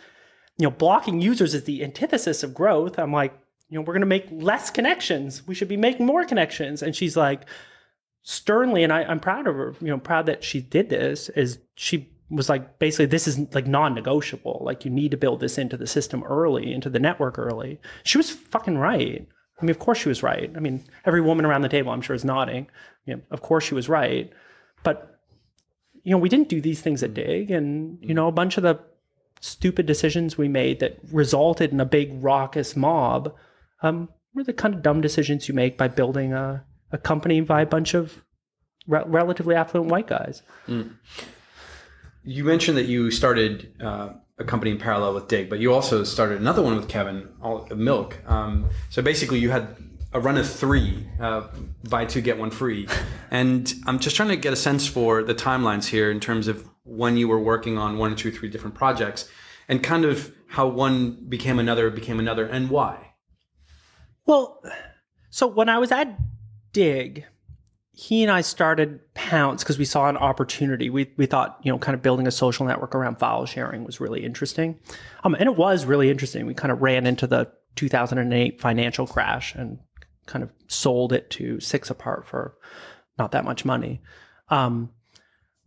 You 0.58 0.68
know, 0.68 0.72
blocking 0.72 1.20
users 1.22 1.56
is 1.56 1.64
the 1.64 1.84
antithesis 1.84 2.44
of 2.44 2.54
growth." 2.54 3.00
I'm 3.00 3.12
like, 3.12 3.34
"You 3.70 3.76
know, 3.78 3.82
we're 3.82 3.94
going 3.94 4.02
to 4.02 4.06
make 4.06 4.28
less 4.32 4.70
connections. 4.70 5.46
We 5.48 5.56
should 5.56 5.68
be 5.68 5.78
making 5.78 6.06
more 6.06 6.24
connections." 6.24 6.84
And 6.84 6.96
she's 6.96 7.18
like, 7.18 7.42
sternly, 8.24 8.84
and 8.84 8.94
I, 8.94 9.04
I'm 9.04 9.20
proud 9.20 9.48
of 9.48 9.56
her. 9.56 9.76
You 9.82 9.88
know, 9.88 9.98
proud 9.98 10.26
that 10.28 10.44
she 10.44 10.62
did 10.62 10.90
this. 10.90 11.30
Is 11.30 11.60
she 11.76 12.10
was 12.30 12.48
like 12.50 12.80
basically 12.80 13.06
this 13.06 13.28
is 13.28 13.40
like 13.54 13.68
non-negotiable. 13.68 14.62
Like 14.64 14.86
you 14.86 14.92
need 14.92 15.12
to 15.12 15.18
build 15.18 15.40
this 15.40 15.58
into 15.58 15.78
the 15.78 15.88
system 15.88 16.24
early, 16.24 16.74
into 16.74 16.90
the 16.90 17.00
network 17.00 17.38
early. 17.38 17.80
She 18.04 18.18
was 18.18 18.30
fucking 18.30 18.78
right. 18.78 19.28
I 19.60 19.64
mean, 19.64 19.70
of 19.70 19.80
course 19.80 20.00
she 20.00 20.10
was 20.10 20.24
right. 20.24 20.52
I 20.56 20.60
mean, 20.60 20.84
every 21.06 21.22
woman 21.22 21.46
around 21.46 21.62
the 21.62 21.70
table, 21.70 21.92
I'm 21.92 22.02
sure, 22.02 22.16
is 22.16 22.26
nodding. 22.26 22.68
You 23.06 23.16
know, 23.16 23.22
of 23.32 23.42
course 23.42 23.64
she 23.64 23.76
was 23.76 23.90
right. 23.90 24.32
But 24.84 25.20
you 26.04 26.12
know, 26.12 26.18
we 26.18 26.30
didn't 26.30 26.50
do 26.50 26.62
these 26.62 26.82
things 26.82 27.04
at 27.04 27.14
Digg, 27.14 27.52
and 27.52 28.00
you 28.02 28.14
know, 28.14 28.28
a 28.28 28.32
bunch 28.32 28.58
of 28.58 28.64
the 28.64 28.80
stupid 29.40 29.86
decisions 29.86 30.38
we 30.38 30.48
made 30.48 30.80
that 30.80 31.00
resulted 31.12 31.72
in 31.72 31.80
a 31.80 31.86
big 31.86 32.24
raucous 32.24 32.76
mob 32.76 33.36
um, 33.82 34.08
were 34.34 34.44
the 34.44 34.54
kind 34.54 34.74
of 34.74 34.82
dumb 34.82 35.02
decisions 35.02 35.48
you 35.48 35.54
make 35.54 35.78
by 35.78 35.88
building 35.88 36.32
a, 36.32 36.64
a 36.92 36.98
company 36.98 37.42
by 37.42 37.62
a 37.62 37.66
bunch 37.66 37.94
of 37.94 38.24
re- 38.88 39.04
relatively 39.06 39.56
affluent 39.56 39.90
white 39.90 40.08
guys. 40.08 40.42
You 42.24 42.44
mentioned 42.44 42.78
that 42.78 42.86
you 42.86 43.12
started 43.12 43.74
uh, 43.82 44.10
a 44.38 44.44
company 44.44 44.72
in 44.72 44.78
parallel 44.78 45.14
with 45.14 45.28
Digg, 45.28 45.50
but 45.50 45.60
you 45.60 45.74
also 45.74 46.04
started 46.04 46.40
another 46.40 46.62
one 46.62 46.76
with 46.76 46.88
Kevin, 46.88 47.30
all, 47.42 47.68
Milk. 47.76 48.18
Um, 48.28 48.70
so 48.90 49.02
basically, 49.02 49.40
you 49.40 49.50
had 49.50 49.76
a 50.14 50.20
run 50.20 50.38
of 50.38 50.50
three, 50.50 51.08
uh, 51.20 51.48
buy 51.90 52.06
two 52.06 52.22
get 52.22 52.38
one 52.38 52.52
free, 52.52 52.88
and 53.32 53.74
I'm 53.88 54.00
just 54.00 54.16
trying 54.16 54.30
to 54.30 54.36
get 54.36 54.54
a 54.54 54.58
sense 54.58 54.86
for 54.86 55.24
the 55.24 55.34
timelines 55.34 55.88
here 55.88 56.12
in 56.12 56.20
terms 56.20 56.48
of 56.48 56.68
when 56.84 57.18
you 57.18 57.28
were 57.28 57.40
working 57.40 57.78
on 57.78 57.98
one, 57.98 58.16
two, 58.16 58.32
three 58.32 58.50
different 58.50 58.76
projects, 58.76 59.30
and 59.68 59.82
kind 59.82 60.06
of 60.06 60.34
how 60.48 60.68
one 60.68 61.26
became 61.30 61.60
another, 61.60 61.90
became 61.90 62.20
another, 62.20 62.46
and 62.46 62.70
why. 62.70 63.14
Well, 64.26 64.62
so 65.30 65.48
when 65.48 65.70
I 65.70 65.78
was 65.78 65.92
at 65.92 66.18
Digg, 66.74 67.26
he 67.94 68.24
and 68.24 68.32
I 68.32 68.42
started 68.42 69.00
Pounce 69.14 69.64
because 69.64 69.78
we 69.78 69.86
saw 69.86 70.10
an 70.10 70.18
opportunity. 70.18 70.90
We 70.90 71.12
we 71.18 71.26
thought 71.26 71.60
you 71.64 71.72
know 71.72 71.78
kind 71.78 71.96
of 71.96 72.02
building 72.02 72.28
a 72.28 72.32
social 72.32 72.66
network 72.66 72.96
around 72.96 73.20
file 73.20 73.46
sharing 73.46 73.84
was 73.84 74.00
really 74.00 74.24
interesting, 74.24 74.80
um, 75.24 75.36
and 75.36 75.44
it 75.44 75.56
was 75.56 75.86
really 75.86 76.10
interesting. 76.10 76.46
We 76.46 76.54
kind 76.54 76.72
of 76.72 76.82
ran 76.82 77.06
into 77.06 77.28
the 77.28 77.52
2008 77.76 78.60
financial 78.60 79.08
crash 79.08 79.56
and 79.56 79.80
kind 80.26 80.44
of 80.44 80.50
sold 80.68 81.14
it 81.14 81.30
to 81.32 81.60
Six 81.60 81.90
Apart 81.90 82.28
for 82.28 82.56
not 83.18 83.32
that 83.32 83.46
much 83.46 83.66
money. 83.66 84.02
Um, 84.50 84.92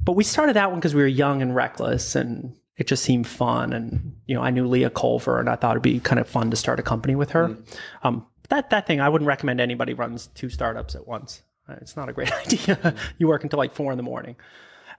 but 0.02 0.12
we 0.12 0.24
started 0.24 0.54
that 0.56 0.70
one 0.70 0.80
because 0.80 0.94
we 0.94 1.02
were 1.02 1.08
young 1.08 1.42
and 1.42 1.54
reckless 1.54 2.14
and 2.14 2.54
it 2.76 2.86
just 2.86 3.02
seemed 3.02 3.26
fun 3.26 3.72
and 3.72 4.16
you 4.26 4.34
know 4.34 4.42
i 4.42 4.50
knew 4.50 4.66
leah 4.66 4.90
culver 4.90 5.38
and 5.38 5.48
i 5.48 5.56
thought 5.56 5.72
it'd 5.72 5.82
be 5.82 6.00
kind 6.00 6.18
of 6.18 6.28
fun 6.28 6.50
to 6.50 6.56
start 6.56 6.80
a 6.80 6.82
company 6.82 7.14
with 7.14 7.30
her 7.30 7.56
um, 8.02 8.26
that 8.48 8.70
that 8.70 8.86
thing 8.86 9.00
i 9.00 9.08
wouldn't 9.08 9.28
recommend 9.28 9.60
anybody 9.60 9.94
runs 9.94 10.28
two 10.28 10.48
startups 10.48 10.94
at 10.94 11.06
once. 11.06 11.42
Uh, 11.68 11.76
it's 11.80 11.96
not 11.96 12.08
a 12.08 12.12
great 12.12 12.32
idea. 12.46 12.94
You 13.18 13.28
work 13.28 13.42
until 13.42 13.58
like 13.58 13.74
four 13.74 13.90
in 13.90 13.96
the 13.96 14.02
morning. 14.02 14.36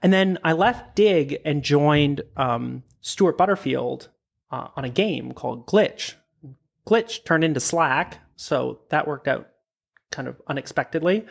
And 0.02 0.12
then 0.12 0.38
i 0.44 0.52
left 0.52 0.96
digg 0.96 1.38
and 1.44 1.62
joined 1.62 2.22
um, 2.36 2.82
stuart 3.00 3.38
butterfield 3.38 4.08
uh, 4.50 4.68
on 4.76 4.84
a 4.84 4.90
game 4.90 5.32
called 5.32 5.66
glitch. 5.66 6.14
Glitch 6.86 7.24
turned 7.24 7.44
into 7.44 7.60
slack 7.60 8.18
so 8.36 8.80
that 8.90 9.06
worked 9.08 9.28
out 9.28 9.48
kind 10.10 10.28
of 10.28 10.40
unexpectedly. 10.46 11.26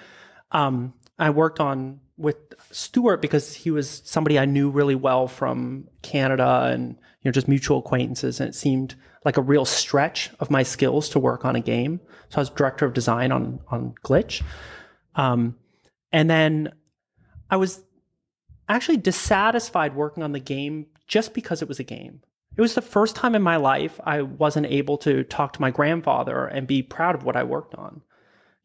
Um, 0.52 0.94
I 1.18 1.30
worked 1.30 1.60
on 1.60 2.02
with 2.18 2.38
Stuart 2.72 3.22
because 3.22 3.54
he 3.54 3.72
was 3.72 4.02
somebody 4.06 4.40
I 4.40 4.46
knew 4.46 4.70
really 4.70 4.96
well 4.96 5.28
from 5.28 5.88
Canada 6.02 6.70
and 6.72 6.98
you 7.26 7.30
know 7.30 7.34
just 7.34 7.48
mutual 7.48 7.80
acquaintances, 7.80 8.40
and 8.40 8.48
it 8.48 8.54
seemed 8.54 8.94
like 9.26 9.36
a 9.36 9.42
real 9.42 9.66
stretch 9.66 10.30
of 10.40 10.52
my 10.52 10.62
skills 10.62 11.10
to 11.10 11.20
work 11.20 11.44
on 11.44 11.56
a 11.56 11.60
game. 11.60 12.00
So 12.30 12.38
I 12.38 12.42
was 12.42 12.52
director 12.52 12.86
of 12.86 12.94
design 12.94 13.32
on 13.32 13.60
on 13.68 13.96
Glitch, 14.06 14.44
um, 15.16 15.56
and 16.12 16.30
then 16.30 16.72
I 17.50 17.58
was 17.58 17.82
actually 18.70 18.98
dissatisfied 18.98 19.96
working 19.96 20.22
on 20.22 20.34
the 20.34 20.40
game 20.40 20.86
just 21.08 21.34
because 21.34 21.64
it 21.64 21.68
was 21.68 21.80
a 21.80 21.84
game. 21.84 22.22
It 22.58 22.62
was 22.62 22.76
the 22.76 22.82
first 22.82 23.16
time 23.16 23.34
in 23.34 23.42
my 23.42 23.56
life 23.56 24.00
I 24.04 24.22
wasn't 24.22 24.68
able 24.68 24.98
to 25.00 25.24
talk 25.24 25.54
to 25.54 25.62
my 25.62 25.72
grandfather 25.72 26.46
and 26.46 26.68
be 26.68 26.84
proud 26.84 27.16
of 27.16 27.24
what 27.24 27.36
I 27.36 27.44
worked 27.44 27.74
on. 27.74 28.02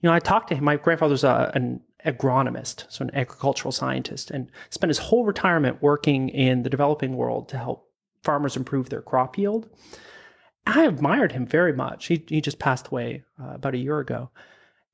You 0.00 0.08
know, 0.08 0.14
I 0.14 0.20
talked 0.20 0.48
to 0.48 0.54
him. 0.54 0.64
My 0.64 0.76
grandfather's 0.76 1.24
a, 1.24 1.50
an 1.54 1.80
agronomist, 2.06 2.84
so 2.90 3.04
an 3.04 3.14
agricultural 3.14 3.72
scientist, 3.72 4.30
and 4.30 4.50
spent 4.68 4.90
his 4.90 4.98
whole 4.98 5.24
retirement 5.24 5.82
working 5.82 6.28
in 6.28 6.62
the 6.62 6.70
developing 6.70 7.16
world 7.16 7.48
to 7.48 7.58
help 7.58 7.89
farmers 8.22 8.56
improve 8.56 8.88
their 8.88 9.02
crop 9.02 9.38
yield. 9.38 9.68
I 10.66 10.84
admired 10.84 11.32
him 11.32 11.46
very 11.46 11.72
much. 11.72 12.06
He, 12.06 12.24
he 12.28 12.40
just 12.40 12.58
passed 12.58 12.88
away 12.88 13.24
uh, 13.42 13.54
about 13.54 13.74
a 13.74 13.78
year 13.78 13.98
ago. 13.98 14.30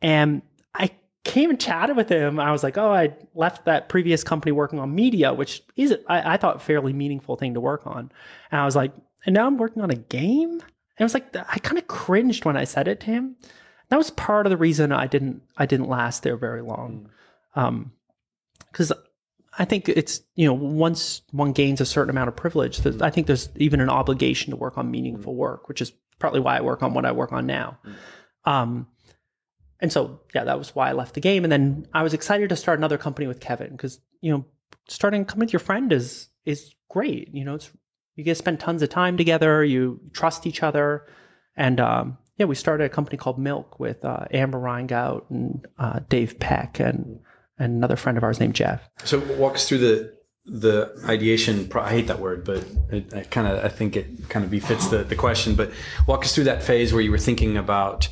And 0.00 0.42
I 0.74 0.90
came 1.24 1.50
and 1.50 1.60
chatted 1.60 1.96
with 1.96 2.08
him. 2.08 2.38
I 2.38 2.52
was 2.52 2.62
like, 2.62 2.78
oh, 2.78 2.92
I 2.92 3.14
left 3.34 3.64
that 3.64 3.88
previous 3.88 4.22
company 4.22 4.52
working 4.52 4.78
on 4.78 4.94
media, 4.94 5.34
which 5.34 5.62
is, 5.76 5.94
I, 6.06 6.34
I 6.34 6.36
thought, 6.36 6.56
a 6.56 6.60
fairly 6.60 6.92
meaningful 6.92 7.36
thing 7.36 7.54
to 7.54 7.60
work 7.60 7.86
on. 7.86 8.10
And 8.50 8.60
I 8.60 8.64
was 8.64 8.76
like, 8.76 8.92
and 9.24 9.34
now 9.34 9.46
I'm 9.46 9.58
working 9.58 9.82
on 9.82 9.90
a 9.90 9.96
game? 9.96 10.50
And 10.50 11.00
it 11.00 11.02
was 11.02 11.14
like, 11.14 11.34
I 11.36 11.58
kind 11.58 11.78
of 11.78 11.88
cringed 11.88 12.44
when 12.44 12.56
I 12.56 12.64
said 12.64 12.88
it 12.88 13.00
to 13.00 13.06
him 13.06 13.36
that 13.88 13.96
was 13.96 14.10
part 14.10 14.46
of 14.46 14.50
the 14.50 14.56
reason 14.56 14.92
I 14.92 15.06
didn't 15.06 15.42
I 15.56 15.66
didn't 15.66 15.88
last 15.88 16.22
there 16.22 16.36
very 16.36 16.62
long, 16.62 17.08
because 17.54 18.92
I 19.58 19.64
think 19.64 19.88
it's 19.88 20.22
you 20.34 20.46
know 20.46 20.54
once 20.54 21.22
one 21.30 21.52
gains 21.52 21.80
a 21.80 21.86
certain 21.86 22.10
amount 22.10 22.28
of 22.28 22.36
privilege, 22.36 22.78
that 22.78 23.02
I 23.02 23.10
think 23.10 23.26
there's 23.26 23.48
even 23.56 23.80
an 23.80 23.88
obligation 23.88 24.50
to 24.50 24.56
work 24.56 24.78
on 24.78 24.90
meaningful 24.90 25.34
work, 25.34 25.68
which 25.68 25.80
is 25.80 25.92
partly 26.18 26.40
why 26.40 26.58
I 26.58 26.60
work 26.60 26.82
on 26.82 26.94
what 26.94 27.04
I 27.04 27.12
work 27.12 27.32
on 27.32 27.46
now. 27.46 27.78
Um, 28.44 28.86
and 29.80 29.92
so 29.92 30.20
yeah, 30.34 30.44
that 30.44 30.58
was 30.58 30.74
why 30.74 30.90
I 30.90 30.92
left 30.92 31.14
the 31.14 31.20
game, 31.20 31.44
and 31.44 31.52
then 31.52 31.86
I 31.92 32.02
was 32.02 32.14
excited 32.14 32.48
to 32.50 32.56
start 32.56 32.78
another 32.78 32.98
company 32.98 33.26
with 33.26 33.40
Kevin 33.40 33.70
because 33.70 34.00
you 34.20 34.32
know 34.32 34.44
starting 34.88 35.22
a 35.22 35.24
company 35.24 35.46
with 35.46 35.52
your 35.52 35.60
friend 35.60 35.92
is 35.92 36.28
is 36.44 36.74
great. 36.88 37.34
You 37.34 37.44
know, 37.44 37.54
it's 37.54 37.70
you 38.14 38.24
get 38.24 38.32
to 38.32 38.36
spend 38.36 38.60
tons 38.60 38.82
of 38.82 38.88
time 38.88 39.16
together, 39.16 39.64
you 39.64 40.00
trust 40.12 40.46
each 40.46 40.62
other, 40.62 41.06
and 41.56 41.80
um, 41.80 42.18
yeah, 42.36 42.46
we 42.46 42.54
started 42.54 42.84
a 42.84 42.88
company 42.88 43.16
called 43.16 43.38
Milk 43.38 43.80
with 43.80 44.04
uh, 44.04 44.26
Amber 44.30 44.58
Reingout 44.58 45.30
and 45.30 45.66
uh, 45.78 46.00
Dave 46.08 46.38
Peck 46.38 46.80
and 46.80 47.20
and 47.58 47.74
another 47.74 47.96
friend 47.96 48.16
of 48.18 48.24
ours 48.24 48.40
named 48.40 48.54
Jeff. 48.54 48.80
So 49.04 49.18
walk 49.36 49.54
us 49.54 49.68
through 49.68 49.78
the 49.78 50.16
the 50.48 50.94
ideation. 51.08 51.66
pro- 51.66 51.82
I 51.82 51.90
hate 51.90 52.06
that 52.06 52.20
word, 52.20 52.44
but 52.44 52.64
it, 52.90 53.12
I 53.12 53.22
kind 53.22 53.46
of 53.48 53.64
I 53.64 53.68
think 53.68 53.96
it 53.96 54.28
kind 54.28 54.44
of 54.44 54.50
befits 54.50 54.88
the, 54.88 54.98
the 54.98 55.16
question. 55.16 55.54
But 55.56 55.72
walk 56.06 56.24
us 56.24 56.34
through 56.34 56.44
that 56.44 56.62
phase 56.62 56.92
where 56.92 57.02
you 57.02 57.10
were 57.10 57.18
thinking 57.18 57.56
about 57.56 58.08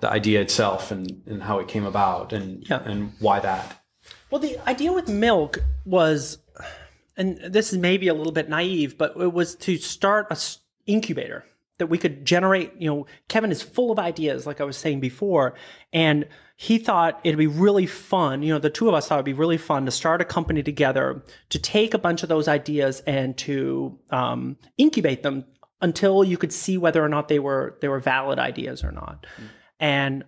the 0.00 0.10
idea 0.10 0.40
itself 0.40 0.90
and, 0.90 1.22
and 1.26 1.42
how 1.42 1.58
it 1.60 1.68
came 1.68 1.84
about 1.84 2.32
and 2.32 2.64
Yeah. 2.68 2.82
and 2.84 3.12
why 3.20 3.40
that. 3.40 3.80
Well, 4.30 4.40
the 4.40 4.58
idea 4.68 4.92
with 4.92 5.08
Milk 5.08 5.58
was, 5.84 6.38
and 7.16 7.38
this 7.48 7.72
is 7.72 7.78
maybe 7.78 8.08
a 8.08 8.14
little 8.14 8.32
bit 8.32 8.48
naive, 8.48 8.98
but 8.98 9.14
it 9.16 9.32
was 9.32 9.54
to 9.56 9.76
start 9.76 10.26
a 10.30 10.36
incubator 10.86 11.44
that 11.78 11.86
we 11.86 11.98
could 11.98 12.24
generate. 12.24 12.72
You 12.78 12.88
know, 12.90 13.06
Kevin 13.28 13.50
is 13.50 13.62
full 13.62 13.90
of 13.90 13.98
ideas, 13.98 14.46
like 14.46 14.60
I 14.60 14.64
was 14.64 14.76
saying 14.76 15.00
before, 15.00 15.54
and 15.92 16.26
he 16.56 16.78
thought 16.78 17.20
it'd 17.24 17.38
be 17.38 17.46
really 17.46 17.86
fun. 17.86 18.42
You 18.42 18.54
know, 18.54 18.58
the 18.58 18.70
two 18.70 18.88
of 18.88 18.94
us 18.94 19.08
thought 19.08 19.16
it'd 19.16 19.24
be 19.24 19.32
really 19.32 19.58
fun 19.58 19.86
to 19.86 19.90
start 19.90 20.20
a 20.20 20.24
company 20.24 20.62
together 20.62 21.24
to 21.50 21.58
take 21.58 21.94
a 21.94 21.98
bunch 21.98 22.22
of 22.22 22.28
those 22.28 22.46
ideas 22.46 23.00
and 23.06 23.36
to 23.38 23.98
um, 24.10 24.56
incubate 24.78 25.22
them 25.22 25.44
until 25.80 26.22
you 26.24 26.36
could 26.36 26.52
see 26.52 26.78
whether 26.78 27.04
or 27.04 27.08
not 27.08 27.28
they 27.28 27.38
were 27.38 27.76
they 27.80 27.88
were 27.88 28.00
valid 28.00 28.38
ideas 28.38 28.84
or 28.84 28.92
not. 28.92 29.26
Mm. 29.36 29.48
And 29.80 30.24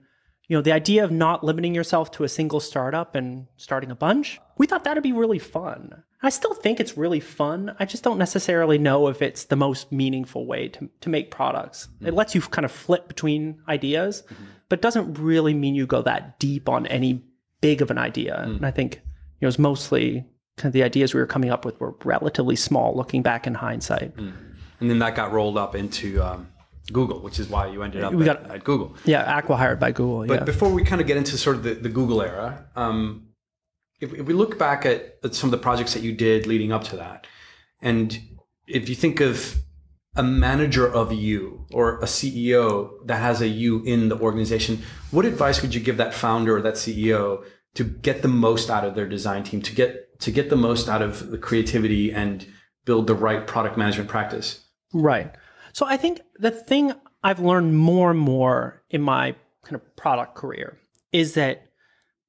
you 0.49 0.57
know, 0.57 0.63
the 0.63 0.73
idea 0.73 1.03
of 1.03 1.11
not 1.11 1.43
limiting 1.43 1.75
yourself 1.75 2.11
to 2.13 2.25
a 2.25 2.29
single 2.29 2.61
startup 2.61 3.15
and 3.17 3.47
starting 3.57 3.91
a 3.91 3.97
bunch, 3.97 4.41
we 4.59 4.67
thought 4.67 4.85
that'd 4.85 5.03
be 5.03 5.13
really 5.13 5.41
fun. 5.41 6.05
I 6.23 6.31
still 6.31 6.55
think 6.55 6.79
it's 6.79 6.97
really 6.97 7.21
fun. 7.21 7.75
I 7.81 7.85
just 7.85 8.05
don't 8.05 8.19
necessarily 8.19 8.79
know 8.79 9.09
if 9.09 9.23
it's 9.23 9.45
the 9.45 9.57
most 9.57 9.91
meaningful 9.91 10.47
way 10.47 10.69
to, 10.69 10.89
to 11.01 11.09
make 11.09 11.31
products. 11.31 11.89
It 12.01 12.13
mm. 12.13 12.17
lets 12.17 12.35
you 12.35 12.41
kind 12.41 12.65
of 12.65 12.71
flip 12.71 13.09
between 13.09 13.61
ideas, 13.69 14.23
mm-hmm. 14.23 14.45
But 14.69 14.83
doesn't 14.83 15.15
really 15.15 15.55
mean 15.55 15.75
you 15.75 15.87
go 15.87 16.03
that 16.03 16.39
deep 16.39 16.69
on 16.69 16.87
any 16.87 17.23
big 17.61 17.83
of 17.83 17.91
an 17.91 17.99
idea. 17.99 18.41
And 18.41 18.67
I 18.67 18.71
think 18.71 19.01
you 19.41 19.47
know, 19.47 19.49
it's 19.49 19.59
mostly 19.59 20.25
kind 20.57 20.69
of 20.69 20.73
the 20.73 20.83
ideas 20.83 21.15
we 21.15 21.21
were 21.21 21.27
coming 21.27 21.51
up 21.51 21.65
with 21.65 21.79
were 21.81 21.95
relatively 22.05 22.57
small 22.57 22.97
looking 22.97 23.23
back 23.23 23.47
in 23.47 23.55
hindsight. 23.55 24.15
And 24.17 24.91
then 24.91 24.99
that 24.99 25.15
got 25.15 25.33
rolled 25.33 25.57
up 25.59 25.75
into 25.75 26.21
um, 26.23 26.49
Google, 26.93 27.21
which 27.21 27.39
is 27.39 27.49
why 27.49 27.67
you 27.69 27.83
ended 27.83 28.03
up 28.05 28.13
We 28.13 28.29
at, 28.29 28.43
got- 28.43 28.51
at 28.51 28.65
Google. 28.65 28.97
Yeah, 29.05 29.41
Acqui-hired 29.41 29.79
by 29.79 29.93
Google. 29.93 30.27
But 30.27 30.41
yeah. 30.41 30.45
before 30.45 30.71
we 30.71 30.85
kind 30.85 31.01
of 31.01 31.07
get 31.07 31.17
into 31.17 31.37
sort 31.39 31.57
of 31.57 31.63
the, 31.63 31.75
the 31.75 31.89
Google 31.89 32.23
era, 32.23 32.67
um, 32.77 33.29
if, 34.01 34.13
if 34.13 34.27
we 34.27 34.35
look 34.35 34.59
back 34.59 34.85
at, 34.85 35.17
at 35.25 35.35
some 35.35 35.49
of 35.49 35.53
the 35.53 35.59
projects 35.59 35.95
that 35.95 36.03
you 36.03 36.13
did 36.13 36.47
leading 36.47 36.73
up 36.73 36.85
to 36.85 36.97
that, 36.97 37.27
and 37.81 38.19
if 38.67 38.89
you 38.89 38.95
think 38.95 39.21
of 39.21 39.57
a 40.17 40.23
manager 40.23 40.87
of 40.87 41.13
you 41.13 41.67
or 41.73 41.99
a 41.99 42.05
CEO 42.05 42.91
that 43.07 43.21
has 43.21 43.41
a 43.41 43.49
you 43.49 43.83
in 43.85 44.09
the 44.09 44.19
organization, 44.19 44.83
what 45.11 45.25
advice 45.25 45.63
would 45.63 45.75
you 45.75 45.81
give 45.81 45.99
that 45.99 46.15
founder 46.15 46.57
or 46.57 46.63
that 46.63 46.75
CEO 46.75 47.45
to 47.75 47.85
get 47.85 48.23
the 48.23 48.29
most 48.29 48.71
out 48.71 48.85
of 48.85 48.95
their 48.95 49.07
design 49.07 49.45
team, 49.45 49.61
to 49.63 49.75
get 49.75 50.19
to 50.21 50.31
get 50.31 50.49
the 50.49 50.57
most 50.57 50.89
out 50.89 51.03
of 51.03 51.31
the 51.31 51.39
creativity 51.39 52.11
and 52.13 52.47
build 52.85 53.07
the 53.07 53.15
right 53.15 53.47
product 53.47 53.77
management 53.77 54.09
practice? 54.09 54.65
Right. 54.93 55.35
So 55.73 55.85
I 55.85 55.97
think 55.99 56.23
the 56.39 56.51
thing 56.51 56.93
I've 57.23 57.41
learned 57.41 57.77
more 57.77 58.11
and 58.11 58.21
more 58.21 58.83
in 58.89 59.03
my 59.03 59.35
kind 59.63 59.77
of 59.77 59.97
product 59.97 60.35
career 60.35 60.79
is 61.13 61.35
that 61.35 61.67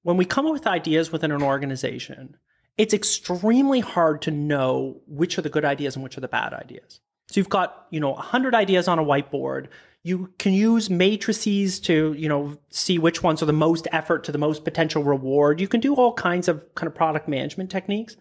when 0.03 0.17
we 0.17 0.25
come 0.25 0.45
up 0.45 0.53
with 0.53 0.67
ideas 0.67 1.11
within 1.11 1.31
an 1.31 1.43
organization, 1.43 2.35
it's 2.77 2.93
extremely 2.93 3.79
hard 3.79 4.21
to 4.23 4.31
know 4.31 5.01
which 5.07 5.37
are 5.37 5.41
the 5.41 5.49
good 5.49 5.65
ideas 5.65 5.95
and 5.95 6.03
which 6.03 6.17
are 6.17 6.21
the 6.21 6.27
bad 6.27 6.53
ideas. 6.53 6.99
So 7.27 7.39
you've 7.39 7.49
got, 7.49 7.87
you 7.89 7.99
know, 7.99 8.11
100 8.11 8.55
ideas 8.55 8.87
on 8.87 8.99
a 8.99 9.03
whiteboard. 9.03 9.67
You 10.03 10.31
can 10.39 10.53
use 10.53 10.89
matrices 10.89 11.79
to, 11.81 12.13
you 12.13 12.29
know, 12.29 12.57
see 12.69 12.97
which 12.97 13.21
ones 13.21 13.43
are 13.43 13.45
the 13.45 13.53
most 13.53 13.87
effort 13.91 14.23
to 14.25 14.31
the 14.31 14.37
most 14.37 14.63
potential 14.63 15.03
reward. 15.03 15.59
You 15.59 15.67
can 15.67 15.81
do 15.81 15.93
all 15.95 16.13
kinds 16.13 16.47
of 16.47 16.73
kind 16.75 16.87
of 16.87 16.95
product 16.95 17.27
management 17.27 17.69
techniques, 17.69 18.15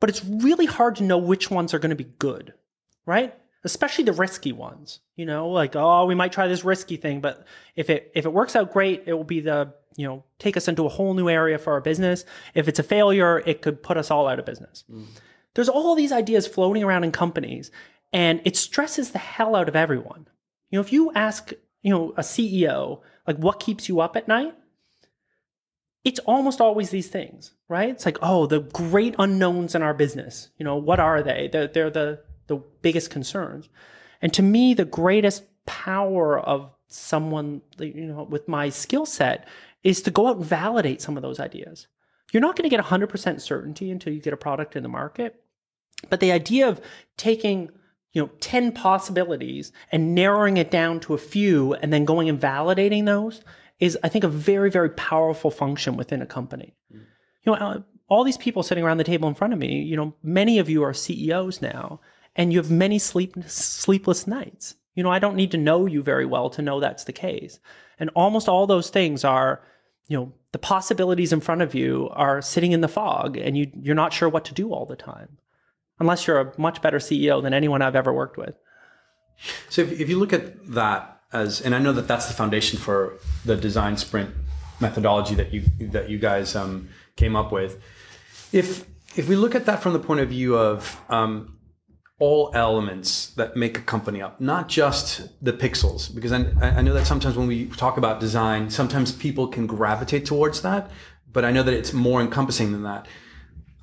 but 0.00 0.10
it's 0.10 0.24
really 0.24 0.66
hard 0.66 0.96
to 0.96 1.02
know 1.02 1.16
which 1.16 1.50
ones 1.50 1.72
are 1.72 1.78
going 1.78 1.90
to 1.90 1.96
be 1.96 2.10
good, 2.18 2.52
right? 3.06 3.34
Especially 3.62 4.04
the 4.04 4.12
risky 4.12 4.52
ones, 4.52 5.00
you 5.16 5.24
know, 5.24 5.48
like, 5.48 5.74
oh, 5.74 6.04
we 6.04 6.14
might 6.14 6.32
try 6.32 6.46
this 6.46 6.64
risky 6.64 6.98
thing, 6.98 7.22
but 7.22 7.46
if 7.76 7.88
it 7.88 8.12
if 8.14 8.26
it 8.26 8.32
works 8.32 8.54
out 8.54 8.74
great, 8.74 9.04
it 9.06 9.14
will 9.14 9.24
be 9.24 9.40
the, 9.40 9.72
you 9.96 10.06
know, 10.06 10.22
take 10.38 10.58
us 10.58 10.68
into 10.68 10.84
a 10.84 10.90
whole 10.90 11.14
new 11.14 11.30
area 11.30 11.56
for 11.56 11.72
our 11.72 11.80
business. 11.80 12.26
If 12.52 12.68
it's 12.68 12.78
a 12.78 12.82
failure, 12.82 13.42
it 13.46 13.62
could 13.62 13.82
put 13.82 13.96
us 13.96 14.10
all 14.10 14.28
out 14.28 14.38
of 14.38 14.44
business. 14.44 14.84
Mm. 14.92 15.06
There's 15.54 15.70
all 15.70 15.94
these 15.94 16.12
ideas 16.12 16.46
floating 16.46 16.82
around 16.82 17.04
in 17.04 17.12
companies 17.12 17.70
and 18.14 18.40
it 18.44 18.56
stresses 18.56 19.10
the 19.10 19.18
hell 19.18 19.56
out 19.56 19.68
of 19.68 19.74
everyone. 19.74 20.28
You 20.70 20.78
know, 20.78 20.80
if 20.80 20.92
you 20.92 21.12
ask, 21.14 21.50
you 21.82 21.90
know, 21.90 22.14
a 22.16 22.22
CEO, 22.22 23.00
like 23.26 23.36
what 23.38 23.58
keeps 23.58 23.88
you 23.88 24.00
up 24.00 24.16
at 24.16 24.28
night? 24.28 24.54
It's 26.04 26.20
almost 26.20 26.60
always 26.60 26.90
these 26.90 27.08
things, 27.08 27.54
right? 27.68 27.90
It's 27.90 28.06
like, 28.06 28.18
oh, 28.22 28.46
the 28.46 28.60
great 28.60 29.16
unknowns 29.18 29.74
in 29.74 29.82
our 29.82 29.94
business. 29.94 30.50
You 30.58 30.64
know, 30.64 30.76
what 30.76 31.00
are 31.00 31.22
they? 31.22 31.48
They're, 31.50 31.66
they're 31.66 31.90
the, 31.90 32.20
the 32.46 32.62
biggest 32.82 33.10
concerns. 33.10 33.68
And 34.22 34.32
to 34.34 34.42
me, 34.42 34.74
the 34.74 34.84
greatest 34.84 35.42
power 35.66 36.38
of 36.38 36.70
someone, 36.86 37.62
you 37.78 38.06
know, 38.06 38.22
with 38.22 38.46
my 38.46 38.68
skill 38.68 39.06
set 39.06 39.48
is 39.82 40.02
to 40.02 40.12
go 40.12 40.28
out 40.28 40.36
and 40.36 40.44
validate 40.44 41.02
some 41.02 41.16
of 41.16 41.22
those 41.22 41.40
ideas. 41.40 41.88
You're 42.32 42.42
not 42.42 42.54
going 42.54 42.68
to 42.68 42.76
get 42.76 42.84
100% 42.84 43.40
certainty 43.40 43.90
until 43.90 44.12
you 44.12 44.20
get 44.20 44.32
a 44.32 44.36
product 44.36 44.76
in 44.76 44.84
the 44.84 44.88
market. 44.88 45.42
But 46.10 46.20
the 46.20 46.32
idea 46.32 46.68
of 46.68 46.80
taking 47.16 47.70
you 48.14 48.22
know 48.22 48.30
10 48.40 48.72
possibilities 48.72 49.72
and 49.92 50.14
narrowing 50.14 50.56
it 50.56 50.70
down 50.70 51.00
to 51.00 51.12
a 51.12 51.18
few 51.18 51.74
and 51.74 51.92
then 51.92 52.06
going 52.06 52.28
and 52.28 52.40
validating 52.40 53.04
those 53.04 53.42
is 53.80 53.98
i 54.02 54.08
think 54.08 54.24
a 54.24 54.28
very 54.28 54.70
very 54.70 54.90
powerful 54.90 55.50
function 55.50 55.96
within 55.96 56.22
a 56.22 56.26
company. 56.26 56.74
Mm. 56.92 57.00
you 57.42 57.52
know 57.52 57.54
uh, 57.54 57.80
all 58.08 58.24
these 58.24 58.38
people 58.38 58.62
sitting 58.62 58.84
around 58.84 58.98
the 58.98 59.04
table 59.04 59.28
in 59.28 59.34
front 59.34 59.52
of 59.52 59.58
me 59.58 59.82
you 59.82 59.96
know 59.96 60.14
many 60.22 60.58
of 60.58 60.70
you 60.70 60.82
are 60.82 60.94
ceos 60.94 61.60
now 61.60 62.00
and 62.36 62.52
you 62.52 62.58
have 62.58 62.70
many 62.70 62.98
sleep, 62.98 63.36
sleepless 63.46 64.26
nights. 64.26 64.74
You 64.94 65.02
know 65.02 65.10
i 65.10 65.18
don't 65.18 65.36
need 65.36 65.50
to 65.50 65.58
know 65.58 65.86
you 65.86 66.02
very 66.02 66.24
well 66.24 66.48
to 66.50 66.62
know 66.62 66.80
that's 66.80 67.04
the 67.04 67.12
case. 67.12 67.60
And 67.98 68.10
almost 68.16 68.48
all 68.48 68.66
those 68.66 68.90
things 68.90 69.24
are 69.24 69.62
you 70.08 70.16
know 70.16 70.32
the 70.52 70.58
possibilities 70.58 71.32
in 71.32 71.40
front 71.40 71.62
of 71.62 71.74
you 71.74 72.08
are 72.12 72.40
sitting 72.42 72.72
in 72.72 72.80
the 72.80 72.88
fog 72.88 73.36
and 73.36 73.56
you 73.58 73.70
you're 73.80 73.94
not 73.94 74.12
sure 74.12 74.28
what 74.28 74.44
to 74.44 74.54
do 74.54 74.72
all 74.72 74.86
the 74.86 74.96
time 74.96 75.38
unless 76.00 76.26
you're 76.26 76.40
a 76.40 76.52
much 76.58 76.82
better 76.82 76.98
CEO 76.98 77.42
than 77.42 77.54
anyone 77.54 77.82
I've 77.82 77.96
ever 77.96 78.12
worked 78.12 78.36
with. 78.36 78.54
So 79.68 79.82
if, 79.82 80.00
if 80.00 80.08
you 80.08 80.18
look 80.18 80.32
at 80.32 80.72
that 80.72 81.20
as, 81.32 81.60
and 81.60 81.74
I 81.74 81.78
know 81.78 81.92
that 81.92 82.06
that's 82.06 82.26
the 82.26 82.34
foundation 82.34 82.78
for 82.78 83.18
the 83.44 83.56
design 83.56 83.96
sprint 83.96 84.30
methodology 84.80 85.34
that 85.34 85.52
you 85.52 85.64
that 85.88 86.08
you 86.08 86.18
guys 86.18 86.56
um, 86.56 86.88
came 87.16 87.36
up 87.36 87.52
with. 87.52 87.82
If 88.52 88.86
if 89.16 89.28
we 89.28 89.36
look 89.36 89.54
at 89.54 89.66
that 89.66 89.82
from 89.82 89.92
the 89.92 89.98
point 89.98 90.20
of 90.20 90.28
view 90.28 90.56
of 90.56 91.00
um, 91.08 91.58
all 92.18 92.50
elements 92.54 93.30
that 93.34 93.56
make 93.56 93.76
a 93.78 93.80
company 93.80 94.22
up, 94.22 94.40
not 94.40 94.68
just 94.68 95.28
the 95.44 95.52
pixels, 95.52 96.12
because 96.14 96.32
I, 96.32 96.44
I 96.60 96.82
know 96.82 96.94
that 96.94 97.06
sometimes 97.06 97.36
when 97.36 97.46
we 97.46 97.66
talk 97.66 97.96
about 97.96 98.20
design, 98.20 98.70
sometimes 98.70 99.12
people 99.12 99.48
can 99.48 99.66
gravitate 99.66 100.24
towards 100.24 100.62
that, 100.62 100.90
but 101.32 101.44
I 101.44 101.50
know 101.50 101.62
that 101.62 101.74
it's 101.74 101.92
more 101.92 102.20
encompassing 102.20 102.72
than 102.72 102.82
that. 102.84 103.06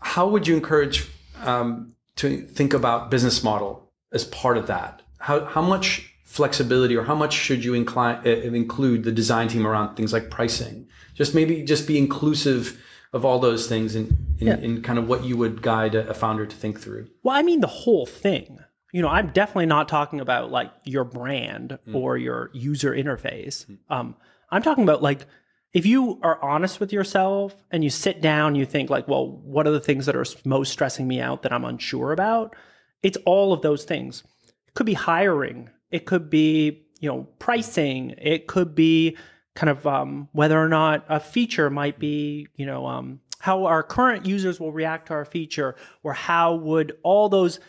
How 0.01 0.27
would 0.27 0.47
you 0.47 0.55
encourage 0.55 1.09
um, 1.43 1.93
to 2.17 2.41
think 2.41 2.73
about 2.73 3.11
business 3.11 3.43
model 3.43 3.91
as 4.11 4.25
part 4.25 4.57
of 4.57 4.67
that. 4.67 5.01
How, 5.19 5.45
how 5.45 5.61
much 5.61 6.13
flexibility 6.23 6.95
or 6.95 7.03
how 7.03 7.15
much 7.15 7.33
should 7.33 7.63
you 7.63 7.73
incline, 7.73 8.21
uh, 8.25 8.29
include 8.29 9.03
the 9.03 9.11
design 9.11 9.47
team 9.47 9.67
around 9.67 9.95
things 9.95 10.13
like 10.13 10.29
pricing? 10.29 10.87
Just 11.13 11.35
maybe 11.35 11.63
just 11.63 11.87
be 11.87 11.97
inclusive 11.97 12.81
of 13.13 13.25
all 13.25 13.39
those 13.39 13.67
things 13.67 13.95
in, 13.95 14.35
in, 14.39 14.47
yeah. 14.47 14.57
in 14.57 14.81
kind 14.81 14.97
of 14.97 15.07
what 15.07 15.25
you 15.25 15.35
would 15.35 15.61
guide 15.61 15.95
a, 15.95 16.07
a 16.09 16.13
founder 16.13 16.45
to 16.45 16.55
think 16.55 16.79
through. 16.79 17.07
Well, 17.23 17.35
I 17.35 17.41
mean, 17.41 17.59
the 17.59 17.67
whole 17.67 18.05
thing. 18.05 18.59
You 18.93 19.01
know, 19.01 19.09
I'm 19.09 19.27
definitely 19.29 19.67
not 19.67 19.87
talking 19.87 20.19
about 20.19 20.51
like 20.51 20.71
your 20.83 21.03
brand 21.03 21.77
mm. 21.87 21.95
or 21.95 22.17
your 22.17 22.49
user 22.53 22.91
interface. 22.91 23.65
Mm. 23.65 23.77
Um, 23.89 24.15
I'm 24.49 24.61
talking 24.61 24.83
about 24.83 25.01
like 25.01 25.25
if 25.73 25.85
you 25.85 26.19
are 26.21 26.41
honest 26.43 26.79
with 26.79 26.91
yourself 26.91 27.55
and 27.71 27.83
you 27.83 27.89
sit 27.89 28.21
down, 28.21 28.55
you 28.55 28.65
think 28.65 28.89
like, 28.89 29.07
well, 29.07 29.27
what 29.27 29.67
are 29.67 29.71
the 29.71 29.79
things 29.79 30.05
that 30.05 30.15
are 30.15 30.25
most 30.43 30.71
stressing 30.71 31.07
me 31.07 31.21
out 31.21 31.43
that 31.43 31.53
I'm 31.53 31.63
unsure 31.63 32.11
about? 32.11 32.55
It's 33.03 33.17
all 33.25 33.53
of 33.53 33.61
those 33.61 33.85
things. 33.85 34.23
It 34.67 34.73
could 34.73 34.85
be 34.85 34.93
hiring. 34.93 35.69
It 35.89 36.05
could 36.05 36.29
be, 36.29 36.85
you 36.99 37.09
know, 37.09 37.27
pricing. 37.39 38.15
It 38.17 38.47
could 38.47 38.75
be 38.75 39.17
kind 39.55 39.69
of 39.69 39.87
um, 39.87 40.27
whether 40.33 40.61
or 40.61 40.69
not 40.69 41.05
a 41.07 41.19
feature 41.19 41.69
might 41.69 41.99
be, 41.99 42.47
you 42.55 42.65
know, 42.65 42.85
um, 42.85 43.21
how 43.39 43.65
our 43.65 43.81
current 43.81 44.25
users 44.25 44.59
will 44.59 44.71
react 44.71 45.07
to 45.07 45.13
our 45.13 45.25
feature, 45.25 45.75
or 46.03 46.13
how 46.13 46.55
would 46.55 46.97
all 47.03 47.27
those 47.27 47.59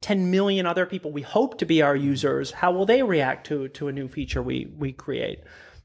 10 0.00 0.30
million 0.30 0.66
other 0.66 0.86
people 0.86 1.12
we 1.12 1.22
hope 1.22 1.58
to 1.58 1.66
be 1.66 1.82
our 1.82 1.94
users, 1.94 2.50
how 2.50 2.72
will 2.72 2.86
they 2.86 3.02
react 3.02 3.46
to 3.46 3.68
to 3.68 3.88
a 3.88 3.92
new 3.92 4.08
feature 4.08 4.42
we 4.42 4.72
we 4.78 4.92
create? 4.92 5.40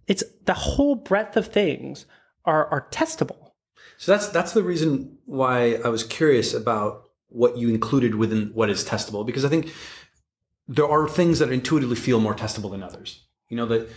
It's 0.07 0.23
the 0.45 0.53
whole 0.53 0.95
breadth 0.95 1.37
of 1.37 1.47
things 1.47 2.05
are 2.45 2.67
are 2.67 2.87
testable. 2.91 3.51
So 3.97 4.11
that's 4.11 4.27
that's 4.29 4.53
the 4.53 4.63
reason 4.63 5.17
why 5.25 5.79
I 5.83 5.89
was 5.89 6.03
curious 6.03 6.53
about 6.53 7.03
what 7.29 7.57
you 7.57 7.69
included 7.69 8.15
within 8.15 8.51
what 8.53 8.69
is 8.69 8.85
testable 8.85 9.25
because 9.25 9.45
I 9.45 9.49
think 9.49 9.71
there 10.67 10.87
are 10.87 11.07
things 11.07 11.39
that 11.39 11.51
intuitively 11.51 11.95
feel 11.95 12.19
more 12.19 12.35
testable 12.35 12.71
than 12.71 12.83
others. 12.83 13.25
You 13.49 13.57
know 13.57 13.65
that 13.67 13.89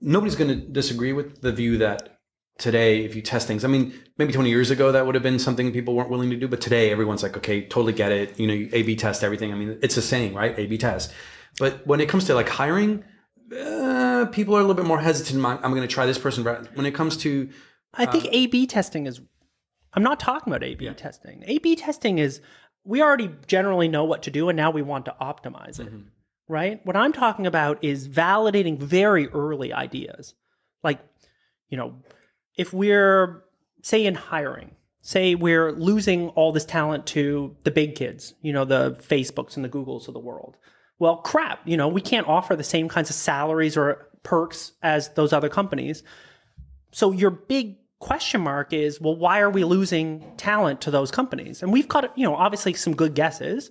nobody's 0.00 0.36
going 0.36 0.50
to 0.50 0.66
disagree 0.66 1.12
with 1.12 1.40
the 1.40 1.52
view 1.52 1.78
that 1.78 2.20
today 2.58 3.04
if 3.04 3.14
you 3.14 3.22
test 3.22 3.46
things, 3.46 3.64
I 3.64 3.68
mean 3.68 3.94
maybe 4.18 4.32
20 4.32 4.48
years 4.48 4.70
ago 4.70 4.92
that 4.92 5.06
would 5.06 5.14
have 5.14 5.22
been 5.22 5.38
something 5.38 5.72
people 5.72 5.94
weren't 5.94 6.10
willing 6.10 6.30
to 6.30 6.36
do, 6.36 6.48
but 6.48 6.60
today 6.60 6.90
everyone's 6.90 7.22
like 7.22 7.36
okay, 7.36 7.62
totally 7.62 7.92
get 7.92 8.12
it. 8.12 8.38
You 8.38 8.46
know, 8.46 8.54
you 8.54 8.68
A/B 8.72 8.96
test 8.96 9.22
everything. 9.22 9.52
I 9.52 9.56
mean 9.56 9.78
it's 9.82 9.96
a 9.96 10.02
saying, 10.02 10.34
right? 10.34 10.58
A/B 10.58 10.78
test. 10.78 11.12
But 11.58 11.86
when 11.86 12.00
it 12.00 12.08
comes 12.08 12.24
to 12.26 12.34
like 12.34 12.48
hiring, 12.48 13.04
uh, 13.52 13.56
people 14.24 14.56
are 14.56 14.60
a 14.60 14.62
little 14.62 14.74
bit 14.74 14.86
more 14.86 15.00
hesitant. 15.00 15.44
I'm, 15.44 15.58
I'm 15.62 15.70
going 15.70 15.82
to 15.82 15.88
try 15.88 16.06
this 16.06 16.18
person. 16.18 16.44
When 16.44 16.86
it 16.86 16.94
comes 16.94 17.16
to, 17.18 17.50
I 17.94 18.06
think 18.06 18.24
uh, 18.24 18.30
A/B 18.32 18.66
testing 18.66 19.06
is. 19.06 19.20
I'm 19.92 20.02
not 20.02 20.20
talking 20.20 20.52
about 20.52 20.62
A/B 20.62 20.84
yeah. 20.84 20.92
testing. 20.92 21.42
A/B 21.46 21.76
testing 21.76 22.18
is 22.18 22.40
we 22.84 23.02
already 23.02 23.30
generally 23.46 23.88
know 23.88 24.04
what 24.04 24.22
to 24.24 24.30
do, 24.30 24.48
and 24.48 24.56
now 24.56 24.70
we 24.70 24.82
want 24.82 25.04
to 25.06 25.14
optimize 25.20 25.80
it. 25.80 25.88
Mm-hmm. 25.88 26.08
Right. 26.48 26.84
What 26.86 26.96
I'm 26.96 27.12
talking 27.12 27.46
about 27.46 27.82
is 27.82 28.08
validating 28.08 28.78
very 28.78 29.28
early 29.28 29.72
ideas, 29.72 30.34
like 30.82 31.00
you 31.68 31.76
know, 31.76 31.96
if 32.56 32.72
we're 32.72 33.42
say 33.82 34.06
in 34.06 34.14
hiring, 34.14 34.76
say 35.02 35.34
we're 35.34 35.72
losing 35.72 36.28
all 36.30 36.52
this 36.52 36.64
talent 36.64 37.06
to 37.06 37.56
the 37.64 37.70
big 37.70 37.96
kids, 37.96 38.34
you 38.42 38.52
know, 38.52 38.64
the 38.64 38.92
Facebooks 38.92 39.56
and 39.56 39.64
the 39.64 39.68
Googles 39.68 40.06
of 40.06 40.14
the 40.14 40.20
world 40.20 40.56
well, 40.98 41.16
crap, 41.18 41.60
you 41.66 41.76
know, 41.76 41.88
we 41.88 42.00
can't 42.00 42.26
offer 42.26 42.56
the 42.56 42.64
same 42.64 42.88
kinds 42.88 43.10
of 43.10 43.16
salaries 43.16 43.76
or 43.76 44.05
perks 44.26 44.72
as 44.82 45.08
those 45.10 45.32
other 45.32 45.48
companies. 45.48 46.02
So 46.90 47.12
your 47.12 47.30
big 47.30 47.76
question 48.00 48.40
mark 48.40 48.72
is, 48.72 49.00
well, 49.00 49.16
why 49.16 49.40
are 49.40 49.50
we 49.50 49.64
losing 49.64 50.36
talent 50.36 50.82
to 50.82 50.90
those 50.90 51.10
companies? 51.10 51.62
And 51.62 51.72
we've 51.72 51.88
got, 51.88 52.16
you 52.18 52.24
know, 52.24 52.34
obviously 52.34 52.74
some 52.74 52.94
good 52.94 53.14
guesses, 53.14 53.70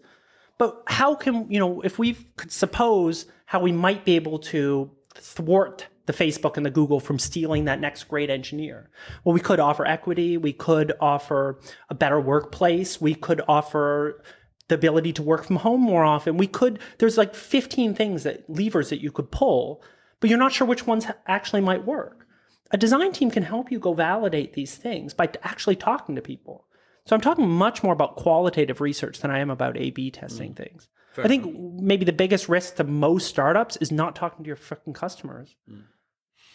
but 0.57 0.81
how 0.87 1.13
can, 1.13 1.51
you 1.51 1.59
know, 1.59 1.81
if 1.81 1.99
we 1.99 2.13
could 2.37 2.51
suppose 2.51 3.25
how 3.45 3.59
we 3.59 3.73
might 3.73 4.05
be 4.05 4.15
able 4.15 4.39
to 4.39 4.89
thwart 5.13 5.87
the 6.05 6.13
Facebook 6.13 6.55
and 6.55 6.65
the 6.65 6.69
Google 6.69 6.99
from 6.99 7.19
stealing 7.19 7.65
that 7.65 7.79
next 7.79 8.05
great 8.05 8.29
engineer. 8.29 8.89
Well, 9.23 9.33
we 9.33 9.39
could 9.39 9.59
offer 9.59 9.85
equity. 9.85 10.37
We 10.37 10.53
could 10.53 10.93
offer 11.01 11.59
a 11.89 11.95
better 11.95 12.19
workplace. 12.19 13.01
We 13.01 13.15
could 13.15 13.41
offer 13.47 14.23
the 14.67 14.75
ability 14.75 15.13
to 15.13 15.23
work 15.23 15.45
from 15.45 15.57
home 15.57 15.81
more 15.81 16.03
often. 16.03 16.37
We 16.37 16.47
could, 16.47 16.79
there's 16.99 17.17
like 17.17 17.35
15 17.35 17.95
things 17.95 18.23
that 18.23 18.47
levers 18.49 18.89
that 18.89 19.01
you 19.01 19.11
could 19.11 19.31
pull, 19.31 19.83
but 20.19 20.29
you're 20.29 20.39
not 20.39 20.53
sure 20.53 20.67
which 20.67 20.87
ones 20.87 21.07
actually 21.27 21.61
might 21.61 21.85
work. 21.85 22.27
A 22.71 22.77
design 22.77 23.11
team 23.11 23.31
can 23.31 23.43
help 23.43 23.71
you 23.71 23.79
go 23.79 23.93
validate 23.93 24.53
these 24.53 24.75
things 24.75 25.13
by 25.13 25.29
actually 25.43 25.75
talking 25.75 26.15
to 26.15 26.21
people. 26.21 26.65
So 27.05 27.15
I'm 27.15 27.21
talking 27.21 27.47
much 27.47 27.83
more 27.83 27.93
about 27.93 28.15
qualitative 28.15 28.81
research 28.81 29.19
than 29.19 29.29
I 29.29 29.39
am 29.39 29.51
about 29.51 29.77
A 29.77 29.91
B 29.91 30.09
testing 30.09 30.53
mm. 30.53 30.57
things. 30.57 30.89
I 31.17 31.27
think 31.29 31.57
maybe 31.57 32.03
the 32.03 32.11
biggest 32.11 32.49
risk 32.49 32.75
to 32.75 32.83
most 32.83 33.27
startups 33.27 33.77
is 33.77 33.91
not 33.91 34.15
talking 34.15 34.43
to 34.43 34.47
your 34.47 34.57
freaking 34.57 34.93
customers. 34.93 35.55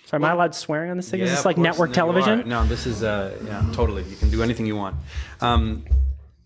So 0.04 0.16
am 0.16 0.24
I 0.24 0.32
allowed 0.32 0.54
swearing 0.54 0.90
on 0.90 0.96
this 0.96 1.08
thing? 1.10 1.20
is 1.20 1.30
this 1.30 1.44
like 1.44 1.56
course. 1.56 1.64
network 1.64 1.92
television? 1.92 2.46
No, 2.48 2.66
this 2.66 2.86
is 2.86 3.02
uh, 3.02 3.38
yeah, 3.46 3.64
totally. 3.72 4.02
You 4.02 4.16
can 4.16 4.28
do 4.28 4.42
anything 4.42 4.66
you 4.66 4.76
want, 4.76 4.96
um, 5.40 5.86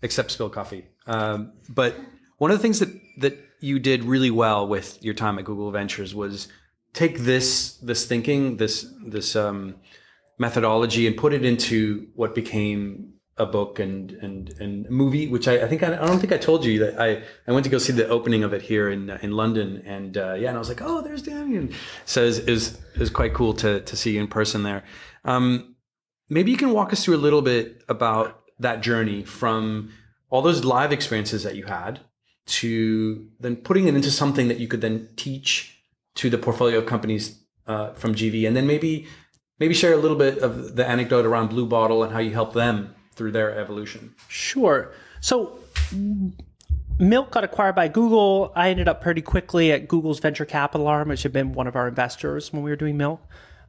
except 0.01 0.31
spill 0.31 0.49
coffee. 0.49 0.85
Um, 1.07 1.53
but 1.67 1.95
one 2.37 2.51
of 2.51 2.57
the 2.57 2.61
things 2.61 2.79
that 2.79 2.89
that 3.17 3.37
you 3.59 3.79
did 3.79 4.03
really 4.03 4.31
well 4.31 4.67
with 4.67 5.03
your 5.03 5.13
time 5.13 5.39
at 5.39 5.45
Google 5.45 5.71
Ventures 5.71 6.13
was 6.13 6.47
take 6.95 7.19
this 7.19 7.77
this 7.77 8.07
thinking, 8.07 8.57
this 8.57 8.91
this 9.05 9.35
um, 9.35 9.75
methodology, 10.39 11.05
and 11.05 11.15
put 11.15 11.33
it 11.33 11.45
into 11.45 12.07
what 12.15 12.33
became 12.33 13.11
a 13.37 13.45
book 13.45 13.79
and 13.79 14.11
and 14.11 14.49
and 14.59 14.87
a 14.87 14.91
movie. 14.91 15.27
Which 15.27 15.47
I, 15.47 15.63
I 15.65 15.67
think 15.67 15.83
I, 15.83 15.93
I 15.93 16.07
don't 16.07 16.19
think 16.19 16.33
I 16.33 16.37
told 16.37 16.65
you 16.65 16.79
that 16.79 16.99
I 16.99 17.21
I 17.47 17.51
went 17.51 17.65
to 17.65 17.69
go 17.69 17.77
see 17.77 17.93
the 17.93 18.07
opening 18.07 18.43
of 18.43 18.53
it 18.53 18.63
here 18.63 18.89
in 18.89 19.09
in 19.21 19.31
London, 19.31 19.83
and 19.85 20.17
uh, 20.17 20.33
yeah, 20.33 20.47
and 20.47 20.57
I 20.57 20.59
was 20.59 20.69
like, 20.69 20.81
oh, 20.81 21.01
there's 21.01 21.21
Danny, 21.21 21.57
and 21.57 21.73
so 22.05 22.23
it 22.23 22.47
was 22.47 22.79
it 22.95 22.99
was 22.99 23.11
quite 23.11 23.33
cool 23.33 23.53
to 23.55 23.81
to 23.81 23.95
see 23.95 24.13
you 24.15 24.21
in 24.21 24.27
person 24.27 24.63
there. 24.63 24.83
Um, 25.25 25.75
maybe 26.29 26.49
you 26.49 26.57
can 26.57 26.71
walk 26.71 26.93
us 26.93 27.03
through 27.03 27.17
a 27.17 27.23
little 27.27 27.41
bit 27.41 27.83
about 27.89 28.41
that 28.59 28.81
journey 28.81 29.23
from 29.23 29.91
all 30.29 30.41
those 30.41 30.63
live 30.63 30.91
experiences 30.93 31.43
that 31.43 31.55
you 31.55 31.65
had 31.65 31.99
to 32.45 33.27
then 33.39 33.55
putting 33.55 33.87
it 33.87 33.95
into 33.95 34.11
something 34.11 34.47
that 34.47 34.59
you 34.59 34.67
could 34.67 34.81
then 34.81 35.09
teach 35.15 35.74
to 36.15 36.29
the 36.29 36.37
portfolio 36.37 36.79
of 36.79 36.85
companies 36.85 37.39
uh, 37.67 37.93
from 37.93 38.15
GV, 38.15 38.47
and 38.47 38.55
then 38.55 38.67
maybe 38.67 39.07
maybe 39.59 39.73
share 39.73 39.93
a 39.93 39.97
little 39.97 40.17
bit 40.17 40.39
of 40.39 40.75
the 40.75 40.85
anecdote 40.85 41.25
around 41.25 41.47
Blue 41.47 41.65
Bottle 41.65 42.03
and 42.03 42.11
how 42.11 42.19
you 42.19 42.31
helped 42.31 42.53
them 42.53 42.93
through 43.13 43.31
their 43.31 43.57
evolution. 43.57 44.13
Sure. 44.27 44.91
So 45.21 45.59
Milk 46.99 47.31
got 47.31 47.43
acquired 47.43 47.75
by 47.75 47.87
Google. 47.87 48.51
I 48.55 48.69
ended 48.69 48.87
up 48.87 49.01
pretty 49.01 49.21
quickly 49.21 49.71
at 49.71 49.87
Google's 49.87 50.19
venture 50.19 50.45
capital 50.45 50.87
arm, 50.87 51.09
which 51.09 51.23
had 51.23 51.33
been 51.33 51.53
one 51.53 51.67
of 51.67 51.75
our 51.75 51.87
investors 51.87 52.51
when 52.53 52.63
we 52.63 52.69
were 52.69 52.75
doing 52.75 52.97
Milk. 52.97 53.21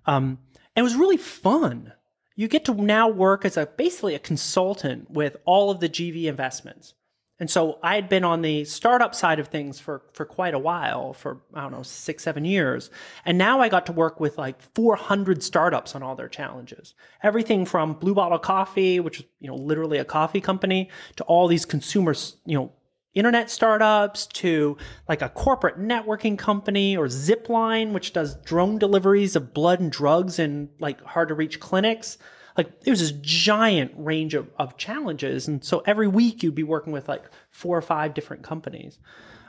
Um, 0.07 0.39
and 0.75 0.83
it 0.83 0.83
was 0.83 0.97
really 0.97 1.17
fun. 1.17 1.93
You 2.35 2.49
get 2.49 2.65
to 2.67 2.75
now 2.75 3.09
work 3.09 3.45
as 3.45 3.57
a 3.57 3.67
basically 3.67 4.15
a 4.15 4.19
consultant 4.19 5.11
with 5.11 5.37
all 5.45 5.71
of 5.71 5.81
the 5.81 5.89
GV 5.89 6.25
investments. 6.25 6.95
And 7.39 7.51
so 7.51 7.79
I 7.83 7.97
had 7.97 8.09
been 8.09 8.25
on 8.25 8.41
the 8.41 8.65
startup 8.65 9.15
side 9.15 9.39
of 9.39 9.49
things 9.49 9.79
for, 9.79 10.03
for 10.13 10.25
quite 10.25 10.55
a 10.55 10.59
while, 10.59 11.13
for, 11.13 11.43
I 11.53 11.61
don't 11.61 11.73
know, 11.73 11.83
six, 11.83 12.23
seven 12.23 12.47
years. 12.47 12.89
And 13.27 13.37
now 13.37 13.61
I 13.61 13.69
got 13.69 13.87
to 13.87 13.93
work 13.93 14.21
with 14.21 14.39
like 14.39 14.61
400 14.75 15.43
startups 15.43 15.95
on 15.95 16.03
all 16.03 16.17
their 16.17 16.29
challenges. 16.29 16.95
Everything 17.23 17.67
from 17.67 17.93
Blue 17.95 18.15
Bottle 18.15 18.39
Coffee, 18.39 19.01
which 19.01 19.21
is, 19.21 19.27
you 19.39 19.49
know, 19.49 19.57
literally 19.57 19.99
a 19.99 20.05
coffee 20.05 20.41
company, 20.41 20.89
to 21.17 21.25
all 21.25 21.47
these 21.47 21.67
consumers, 21.67 22.37
you 22.47 22.57
know, 22.57 22.73
internet 23.17 23.51
startups 23.51 24.27
to 24.27 24.77
like 25.09 25.23
a 25.23 25.29
corporate 25.31 25.79
networking 25.79 26.39
company 26.39 26.97
or 26.97 27.07
Zipline, 27.07 27.93
which 27.93 28.13
does 28.13 28.37
drone 28.45 28.79
deliveries 28.79 29.35
of 29.35 29.53
blood 29.53 29.81
and 29.81 29.91
drugs 29.91 30.39
in 30.39 30.69
like 30.79 31.03
hard 31.03 31.29
to 31.29 31.35
reach 31.35 31.59
clinics. 31.59 32.19
Like 32.57 32.71
it 32.85 32.91
was 32.91 33.01
this 33.01 33.13
giant 33.21 33.93
range 33.97 34.35
of, 34.35 34.49
of 34.59 34.77
challenges. 34.77 35.49
And 35.49 35.65
so 35.65 35.83
every 35.87 36.09
week 36.09 36.43
you'd 36.43 36.55
be 36.55 36.63
working 36.63 36.93
with 36.93 37.09
like 37.09 37.25
four 37.51 37.77
or 37.77 37.83
five 37.83 38.15
different 38.15 38.43
companies. 38.43 38.99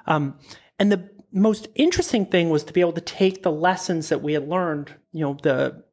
Um, 0.05 0.39
and 0.79 0.91
the 0.91 1.09
most 1.31 1.67
interesting 1.75 2.25
thing 2.25 2.49
was 2.49 2.63
to 2.65 2.73
be 2.73 2.81
able 2.81 2.93
to 2.93 3.01
take 3.01 3.43
the 3.43 3.51
lessons 3.51 4.09
that 4.09 4.21
we 4.21 4.33
had 4.33 4.47
learned, 4.47 4.93
you 5.11 5.21
know, 5.21 5.37
the 5.41 5.83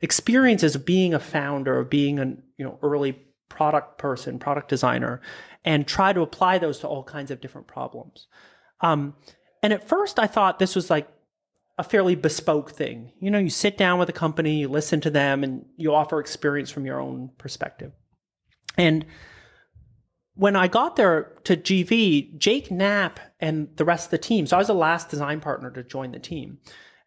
experiences 0.00 0.74
of 0.74 0.84
being 0.84 1.14
a 1.14 1.20
founder, 1.20 1.78
of 1.78 1.90
being 1.90 2.18
an, 2.18 2.42
you 2.56 2.64
know, 2.64 2.78
early 2.82 3.12
product 3.48 3.98
person, 3.98 4.38
product 4.38 4.68
designer, 4.68 5.20
and 5.64 5.86
try 5.86 6.12
to 6.12 6.20
apply 6.20 6.58
those 6.58 6.80
to 6.80 6.88
all 6.88 7.02
kinds 7.02 7.30
of 7.30 7.40
different 7.40 7.66
problems. 7.66 8.26
Um, 8.80 9.14
and 9.62 9.72
at 9.72 9.88
first, 9.88 10.18
I 10.18 10.26
thought 10.26 10.58
this 10.58 10.76
was 10.76 10.90
like 10.90 11.08
a 11.76 11.84
fairly 11.84 12.14
bespoke 12.14 12.70
thing. 12.70 13.12
You 13.20 13.30
know, 13.30 13.38
you 13.38 13.50
sit 13.50 13.76
down 13.76 13.98
with 13.98 14.08
a 14.08 14.12
company, 14.12 14.60
you 14.60 14.68
listen 14.68 15.00
to 15.02 15.10
them, 15.10 15.42
and 15.42 15.64
you 15.76 15.94
offer 15.94 16.20
experience 16.20 16.70
from 16.70 16.86
your 16.86 17.00
own 17.00 17.30
perspective. 17.38 17.92
And 18.76 19.04
when 20.34 20.56
I 20.56 20.68
got 20.68 20.96
there 20.96 21.32
to 21.44 21.56
GV, 21.56 22.38
Jake 22.38 22.70
Knapp 22.70 23.20
and 23.40 23.68
the 23.76 23.84
rest 23.84 24.06
of 24.06 24.10
the 24.10 24.18
team, 24.18 24.46
so 24.46 24.56
I 24.56 24.60
was 24.60 24.68
the 24.68 24.74
last 24.74 25.08
design 25.08 25.40
partner 25.40 25.70
to 25.70 25.82
join 25.82 26.12
the 26.12 26.18
team, 26.18 26.58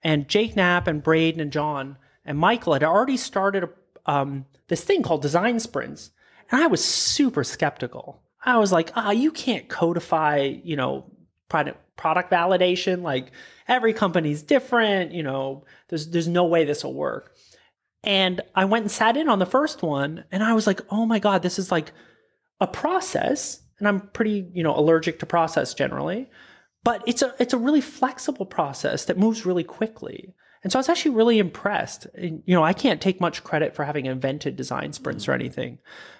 and 0.03 0.27
Jake 0.27 0.55
Knapp 0.55 0.87
and 0.87 1.03
Braden 1.03 1.41
and 1.41 1.51
John 1.51 1.97
and 2.25 2.37
Michael 2.37 2.73
had 2.73 2.83
already 2.83 3.17
started 3.17 3.69
um, 4.05 4.45
this 4.67 4.83
thing 4.83 5.01
called 5.01 5.21
design 5.21 5.59
sprints. 5.59 6.11
And 6.51 6.61
I 6.61 6.67
was 6.67 6.83
super 6.83 7.43
skeptical. 7.43 8.21
I 8.43 8.57
was 8.57 8.71
like, 8.71 8.91
ah, 8.95 9.11
you 9.11 9.31
can't 9.31 9.67
codify, 9.67 10.37
you 10.63 10.75
know, 10.75 11.11
product 11.49 11.79
product 11.95 12.31
validation. 12.31 13.01
Like 13.01 13.31
every 13.67 13.93
company's 13.93 14.43
different, 14.43 15.11
you 15.11 15.23
know, 15.23 15.65
there's 15.89 16.09
there's 16.09 16.27
no 16.27 16.45
way 16.45 16.65
this 16.65 16.83
will 16.83 16.93
work. 16.93 17.35
And 18.03 18.41
I 18.55 18.65
went 18.65 18.83
and 18.83 18.91
sat 18.91 19.17
in 19.17 19.27
on 19.27 19.39
the 19.39 19.45
first 19.45 19.81
one 19.81 20.23
and 20.31 20.43
I 20.43 20.53
was 20.53 20.67
like, 20.67 20.81
oh 20.89 21.05
my 21.05 21.19
God, 21.19 21.41
this 21.41 21.59
is 21.59 21.71
like 21.71 21.91
a 22.59 22.67
process. 22.67 23.61
And 23.79 23.87
I'm 23.87 24.01
pretty, 24.09 24.49
you 24.53 24.63
know, 24.63 24.75
allergic 24.75 25.19
to 25.19 25.25
process 25.25 25.73
generally. 25.73 26.29
But 26.83 27.03
it's 27.05 27.21
a 27.21 27.35
it's 27.39 27.53
a 27.53 27.57
really 27.57 27.81
flexible 27.81 28.45
process 28.45 29.05
that 29.05 29.17
moves 29.17 29.45
really 29.45 29.63
quickly. 29.63 30.33
And 30.63 30.71
so 30.71 30.79
I 30.79 30.81
was 30.81 30.89
actually 30.89 31.15
really 31.15 31.39
impressed. 31.39 32.07
And, 32.15 32.41
you 32.45 32.55
know, 32.55 32.63
I 32.63 32.73
can't 32.73 33.01
take 33.01 33.21
much 33.21 33.43
credit 33.43 33.75
for 33.75 33.85
having 33.85 34.05
invented 34.05 34.55
design 34.55 34.91
sprints 34.93 35.27
or 35.27 35.33
anything, 35.33 35.79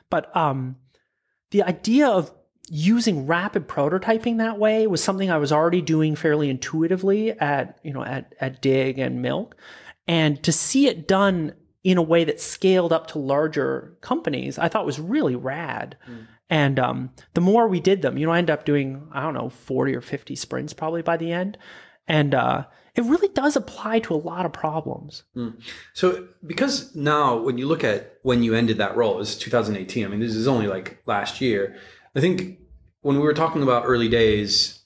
but 0.10 0.36
um, 0.36 0.78
the 1.52 1.64
idea 1.64 2.08
of 2.08 2.32
using 2.70 3.26
rapid 3.26 3.68
prototyping 3.68 4.38
that 4.38 4.60
way 4.60 4.88
was 4.88 5.04
something 5.04 5.32
I 5.32 5.38
was 5.38 5.52
already 5.52 5.82
doing 5.82 6.16
fairly 6.16 6.50
intuitively 6.50 7.32
at 7.32 7.80
you 7.84 7.94
know 7.94 8.04
at 8.04 8.36
at 8.40 8.62
Digg 8.62 9.00
and 9.00 9.22
Milk, 9.22 9.56
and 10.08 10.42
to 10.44 10.52
see 10.52 10.88
it 10.88 11.08
done 11.08 11.54
in 11.84 11.98
a 11.98 12.02
way 12.02 12.24
that 12.26 12.42
scaled 12.42 12.92
up 12.92 13.08
to 13.08 13.20
larger 13.20 13.96
companies, 14.02 14.60
I 14.60 14.68
thought 14.68 14.86
was 14.86 15.00
really 15.00 15.36
rad. 15.36 15.96
And 16.50 16.80
um, 16.80 17.12
the 17.34 17.42
more 17.42 17.68
we 17.68 17.80
did 17.80 18.02
them, 18.02 18.18
you 18.18 18.26
know, 18.26 18.32
I 18.32 18.38
ended 18.38 18.54
up 18.54 18.66
doing 18.66 19.08
I 19.12 19.22
don't 19.22 19.34
know 19.34 19.50
forty 19.50 19.96
or 19.96 20.02
fifty 20.02 20.36
sprints 20.36 20.74
probably 20.74 21.02
by 21.02 21.18
the 21.18 21.32
end, 21.32 21.58
and 22.08 22.34
uh, 22.34 22.66
it 22.96 23.04
really 23.04 23.28
does 23.30 23.56
apply 23.56 24.00
to 24.00 24.16
a 24.16 24.18
lot 24.18 24.46
of 24.46 24.52
problems. 24.52 25.24
So, 25.94 26.28
because 26.46 26.96
now 26.96 27.38
when 27.38 27.58
you 27.58 27.68
look 27.68 27.84
at 27.84 28.18
when 28.24 28.44
you 28.44 28.56
ended 28.56 28.80
that 28.80 28.98
role, 28.98 29.14
it 29.14 29.18
was 29.18 29.38
2018. 29.38 30.04
I 30.04 30.08
mean, 30.08 30.20
this 30.20 30.36
is 30.36 30.48
only 30.48 30.68
like 30.68 31.02
last 31.06 31.40
year. 31.40 31.78
I 32.18 32.20
think 32.20 32.58
when 33.02 33.18
we 33.18 33.22
were 33.22 33.36
talking 33.36 33.62
about 33.62 33.84
early 33.86 34.10
days, 34.10 34.80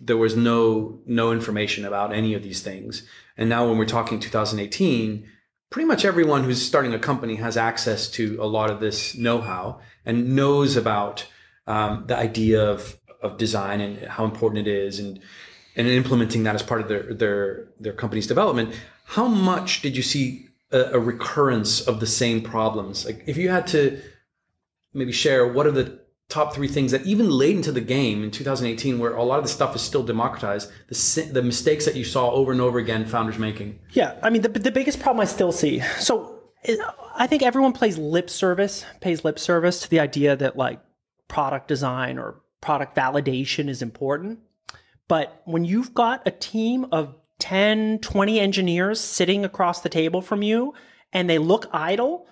there 0.00 0.16
was 0.16 0.36
no 0.36 1.00
no 1.04 1.32
information 1.32 1.84
about 1.84 2.14
any 2.14 2.32
of 2.34 2.44
these 2.44 2.62
things. 2.62 3.02
And 3.36 3.48
now 3.48 3.68
when 3.68 3.76
we're 3.76 3.86
talking 3.86 4.20
2018, 4.20 5.28
pretty 5.70 5.86
much 5.86 6.04
everyone 6.04 6.44
who's 6.44 6.64
starting 6.64 6.94
a 6.94 6.98
company 6.98 7.34
has 7.36 7.56
access 7.56 8.08
to 8.10 8.38
a 8.40 8.46
lot 8.46 8.70
of 8.70 8.78
this 8.78 9.16
know-how 9.16 9.80
and 10.06 10.36
knows 10.36 10.76
about 10.76 11.26
um, 11.66 12.04
the 12.06 12.16
idea 12.16 12.64
of 12.64 12.96
of 13.20 13.36
design 13.36 13.80
and 13.80 14.06
how 14.06 14.24
important 14.24 14.66
it 14.66 14.70
is 14.70 15.00
and 15.00 15.18
and 15.74 15.88
implementing 15.88 16.44
that 16.44 16.54
as 16.54 16.62
part 16.62 16.80
of 16.80 16.88
their 16.88 17.02
their 17.12 17.68
their 17.80 17.92
company's 17.92 18.28
development. 18.28 18.72
How 19.06 19.26
much 19.26 19.82
did 19.82 19.96
you 19.96 20.04
see 20.04 20.46
a, 20.70 20.82
a 20.92 21.00
recurrence 21.00 21.80
of 21.80 21.98
the 21.98 22.06
same 22.06 22.42
problems? 22.42 23.04
Like 23.04 23.24
if 23.26 23.36
you 23.36 23.48
had 23.48 23.66
to 23.68 24.00
maybe 24.94 25.12
share 25.12 25.52
what 25.52 25.66
are 25.66 25.72
the 25.72 25.99
top 26.30 26.54
three 26.54 26.68
things 26.68 26.92
that 26.92 27.04
even 27.04 27.28
late 27.28 27.56
into 27.56 27.72
the 27.72 27.80
game 27.80 28.24
in 28.24 28.30
2018 28.30 28.98
where 28.98 29.14
a 29.14 29.22
lot 29.22 29.38
of 29.38 29.44
the 29.44 29.50
stuff 29.50 29.76
is 29.76 29.82
still 29.82 30.02
democratized 30.02 30.70
the, 30.88 31.30
the 31.32 31.42
mistakes 31.42 31.84
that 31.84 31.96
you 31.96 32.04
saw 32.04 32.30
over 32.30 32.52
and 32.52 32.60
over 32.60 32.78
again 32.78 33.04
founders 33.04 33.38
making 33.38 33.78
Yeah, 33.92 34.18
I 34.22 34.30
mean 34.30 34.42
the 34.42 34.48
the 34.48 34.70
biggest 34.70 35.00
problem 35.00 35.20
I 35.20 35.26
still 35.26 35.52
see. 35.52 35.80
So 35.98 36.40
I 37.16 37.26
think 37.26 37.42
everyone 37.42 37.72
plays 37.72 37.98
lip 37.98 38.30
service, 38.30 38.84
pays 39.00 39.24
lip 39.24 39.38
service 39.38 39.80
to 39.80 39.90
the 39.90 40.00
idea 40.00 40.36
that 40.36 40.56
like 40.56 40.80
product 41.28 41.68
design 41.68 42.18
or 42.18 42.40
product 42.60 42.94
validation 42.94 43.68
is 43.68 43.82
important. 43.82 44.40
But 45.08 45.42
when 45.44 45.64
you've 45.64 45.94
got 45.94 46.26
a 46.26 46.30
team 46.30 46.86
of 46.92 47.14
10, 47.38 48.00
20 48.00 48.38
engineers 48.38 49.00
sitting 49.00 49.44
across 49.44 49.80
the 49.80 49.88
table 49.88 50.20
from 50.20 50.42
you 50.42 50.74
and 51.12 51.28
they 51.28 51.38
look 51.38 51.66
idle, 51.72 52.26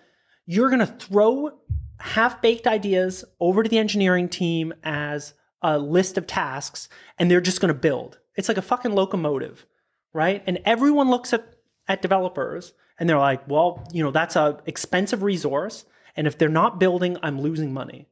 you're 0.46 0.68
going 0.68 0.80
to 0.80 0.86
throw 0.86 1.58
half 1.98 2.40
baked 2.40 2.66
ideas 2.66 3.24
over 3.40 3.62
to 3.62 3.68
the 3.68 3.78
engineering 3.78 4.28
team 4.28 4.72
as 4.82 5.34
a 5.62 5.78
list 5.78 6.16
of 6.16 6.26
tasks 6.26 6.88
and 7.18 7.30
they're 7.30 7.40
just 7.40 7.60
going 7.60 7.72
to 7.72 7.78
build. 7.78 8.18
It's 8.36 8.48
like 8.48 8.58
a 8.58 8.62
fucking 8.62 8.92
locomotive, 8.92 9.66
right? 10.12 10.42
And 10.46 10.60
everyone 10.64 11.10
looks 11.10 11.32
at, 11.32 11.44
at 11.88 12.02
developers 12.02 12.72
and 12.98 13.08
they're 13.08 13.18
like, 13.18 13.46
well, 13.48 13.86
you 13.92 14.02
know, 14.02 14.10
that's 14.10 14.36
a 14.36 14.60
expensive 14.66 15.22
resource. 15.22 15.84
And 16.16 16.26
if 16.26 16.38
they're 16.38 16.48
not 16.48 16.80
building, 16.80 17.16
I'm 17.22 17.40
losing 17.40 17.72
money 17.72 18.08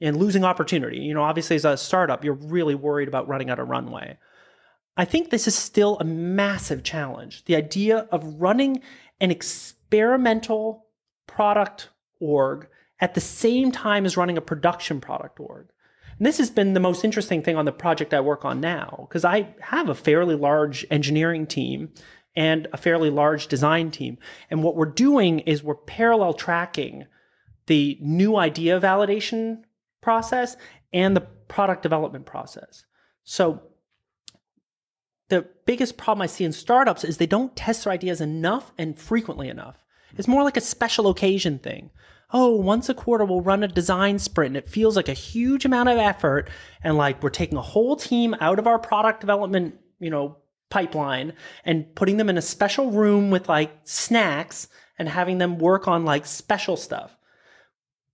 and 0.00 0.16
losing 0.16 0.44
opportunity. 0.44 0.98
You 0.98 1.14
know, 1.14 1.22
obviously 1.22 1.56
as 1.56 1.64
a 1.64 1.76
startup, 1.76 2.24
you're 2.24 2.34
really 2.34 2.74
worried 2.74 3.08
about 3.08 3.28
running 3.28 3.50
out 3.50 3.58
of 3.58 3.68
runway. 3.68 4.18
I 4.96 5.06
think 5.06 5.30
this 5.30 5.48
is 5.48 5.54
still 5.54 5.96
a 5.98 6.04
massive 6.04 6.82
challenge. 6.82 7.44
The 7.46 7.56
idea 7.56 8.08
of 8.10 8.40
running 8.40 8.82
an 9.20 9.30
experimental 9.30 10.86
product 11.26 11.88
org 12.20 12.68
at 13.02 13.14
the 13.14 13.20
same 13.20 13.72
time 13.72 14.06
as 14.06 14.16
running 14.16 14.38
a 14.38 14.40
production 14.40 15.00
product 15.00 15.40
org. 15.40 15.68
And 16.16 16.26
this 16.26 16.38
has 16.38 16.50
been 16.50 16.72
the 16.72 16.80
most 16.80 17.04
interesting 17.04 17.42
thing 17.42 17.56
on 17.56 17.64
the 17.64 17.72
project 17.72 18.14
I 18.14 18.20
work 18.20 18.44
on 18.44 18.60
now, 18.60 19.06
because 19.08 19.24
I 19.24 19.54
have 19.60 19.88
a 19.88 19.94
fairly 19.94 20.36
large 20.36 20.86
engineering 20.88 21.46
team 21.46 21.90
and 22.36 22.68
a 22.72 22.76
fairly 22.76 23.10
large 23.10 23.48
design 23.48 23.90
team. 23.90 24.18
And 24.50 24.62
what 24.62 24.76
we're 24.76 24.86
doing 24.86 25.40
is 25.40 25.64
we're 25.64 25.74
parallel 25.74 26.32
tracking 26.32 27.06
the 27.66 27.98
new 28.00 28.36
idea 28.36 28.80
validation 28.80 29.62
process 30.00 30.56
and 30.92 31.16
the 31.16 31.22
product 31.48 31.82
development 31.82 32.24
process. 32.24 32.84
So 33.24 33.62
the 35.28 35.46
biggest 35.66 35.96
problem 35.96 36.22
I 36.22 36.26
see 36.26 36.44
in 36.44 36.52
startups 36.52 37.02
is 37.02 37.16
they 37.16 37.26
don't 37.26 37.56
test 37.56 37.84
their 37.84 37.92
ideas 37.92 38.20
enough 38.20 38.72
and 38.78 38.96
frequently 38.98 39.48
enough. 39.48 39.76
It's 40.16 40.28
more 40.28 40.44
like 40.44 40.56
a 40.56 40.60
special 40.60 41.08
occasion 41.08 41.58
thing. 41.58 41.90
Oh, 42.32 42.56
once 42.56 42.88
a 42.88 42.94
quarter 42.94 43.24
we'll 43.24 43.42
run 43.42 43.62
a 43.62 43.68
design 43.68 44.18
sprint 44.18 44.56
and 44.56 44.56
it 44.56 44.68
feels 44.70 44.96
like 44.96 45.08
a 45.08 45.14
huge 45.14 45.64
amount 45.64 45.88
of 45.88 45.98
effort 45.98 46.48
and 46.82 46.96
like 46.96 47.22
we're 47.22 47.30
taking 47.30 47.58
a 47.58 47.62
whole 47.62 47.96
team 47.96 48.34
out 48.40 48.58
of 48.58 48.66
our 48.66 48.78
product 48.78 49.20
development, 49.20 49.78
you 50.00 50.10
know, 50.10 50.38
pipeline 50.70 51.34
and 51.66 51.94
putting 51.94 52.16
them 52.16 52.30
in 52.30 52.38
a 52.38 52.42
special 52.42 52.90
room 52.90 53.30
with 53.30 53.48
like 53.48 53.70
snacks 53.84 54.68
and 54.98 55.08
having 55.08 55.38
them 55.38 55.58
work 55.58 55.86
on 55.86 56.04
like 56.04 56.24
special 56.24 56.76
stuff. 56.76 57.16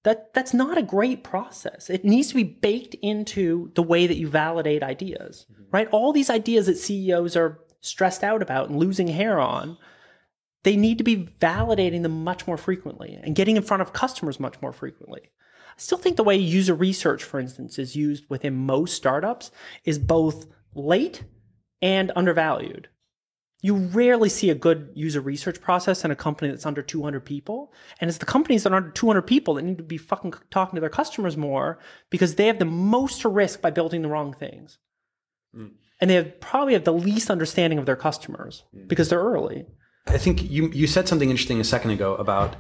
That 0.03 0.35
that's 0.35 0.55
not 0.55 0.79
a 0.79 0.83
great 0.83 1.23
process. 1.23 1.89
It 1.89 2.05
needs 2.05 2.29
to 2.29 2.35
be 2.35 2.45
baked 2.45 2.95
into 2.95 3.71
the 3.75 3.83
way 3.83 4.07
that 4.07 4.17
you 4.17 4.29
validate 4.29 4.83
ideas, 4.83 5.47
mm-hmm. 5.53 5.65
right? 5.71 5.89
All 5.93 6.13
these 6.13 6.31
ideas 6.31 6.67
that 6.67 6.79
CEOs 6.79 7.37
are 7.37 7.61
stressed 7.81 8.25
out 8.25 8.43
about 8.43 8.71
and 8.71 8.79
losing 8.79 9.09
hair 9.09 9.39
on, 9.39 9.77
they 10.65 10.77
need 10.77 10.99
to 10.99 11.05
be 11.05 11.29
validating 11.41 12.03
them 12.03 12.25
much 12.25 12.47
more 12.47 12.57
frequently 12.57 13.19
and 13.23 13.37
getting 13.37 13.57
in 13.57 13.63
front 13.63 13.83
of 13.83 13.93
customers 13.93 14.41
much 14.41 14.61
more 14.61 14.73
frequently. 14.73 15.23
I 15.25 15.81
still 15.81 15.99
think 15.99 16.17
the 16.17 16.25
way 16.25 16.37
user 16.37 16.75
research, 16.75 17.23
for 17.23 17.39
instance, 17.39 17.79
is 17.79 17.95
used 17.95 18.25
within 18.29 18.57
most 18.57 18.95
startups 18.95 19.51
is 19.85 19.99
both 19.99 20.47
late 20.75 21.23
and 21.81 22.11
undervalued. 22.17 22.89
You 23.61 23.75
rarely 23.75 24.29
see 24.29 24.51
a 24.51 24.55
good 24.55 24.91
user 24.95 25.21
research 25.21 25.61
process 25.61 26.05
in 26.05 26.13
a 26.13 26.17
company 26.17 26.51
that's 26.51 26.67
under 26.67 26.83
200 26.83 27.25
people. 27.25 27.73
And 28.01 28.09
it's 28.09 28.19
the 28.19 28.27
companies 28.27 28.63
that 28.63 28.73
are 28.73 28.77
under 28.77 28.91
200 28.91 29.23
people 29.23 29.55
that 29.55 29.63
need 29.63 29.79
to 29.79 29.85
be 29.85 29.97
fucking 29.97 30.35
talking 30.51 30.77
to 30.77 30.81
their 30.81 30.91
customers 30.91 31.37
more 31.37 31.79
because 32.11 32.37
they 32.37 32.47
have 32.47 32.61
the 32.61 32.65
most 32.65 33.23
to 33.23 33.29
risk 33.29 33.61
by 33.61 33.71
building 33.71 34.03
the 34.03 34.09
wrong 34.09 34.33
things. 34.33 34.79
Mm. 35.57 35.73
And 36.01 36.11
they 36.11 36.15
have, 36.15 36.41
probably 36.41 36.75
have 36.75 36.85
the 36.85 36.93
least 36.93 37.31
understanding 37.31 37.81
of 37.81 37.87
their 37.87 37.97
customers 37.97 38.63
mm. 38.75 38.87
because 38.87 39.09
they're 39.09 39.19
early. 39.19 39.67
I 40.11 40.19
think 40.19 40.51
you, 40.51 40.69
you 40.71 40.87
said 40.87 41.09
something 41.09 41.31
interesting 41.31 41.61
a 41.61 41.65
second 41.65 41.91
ago 41.91 42.15
about 42.17 42.57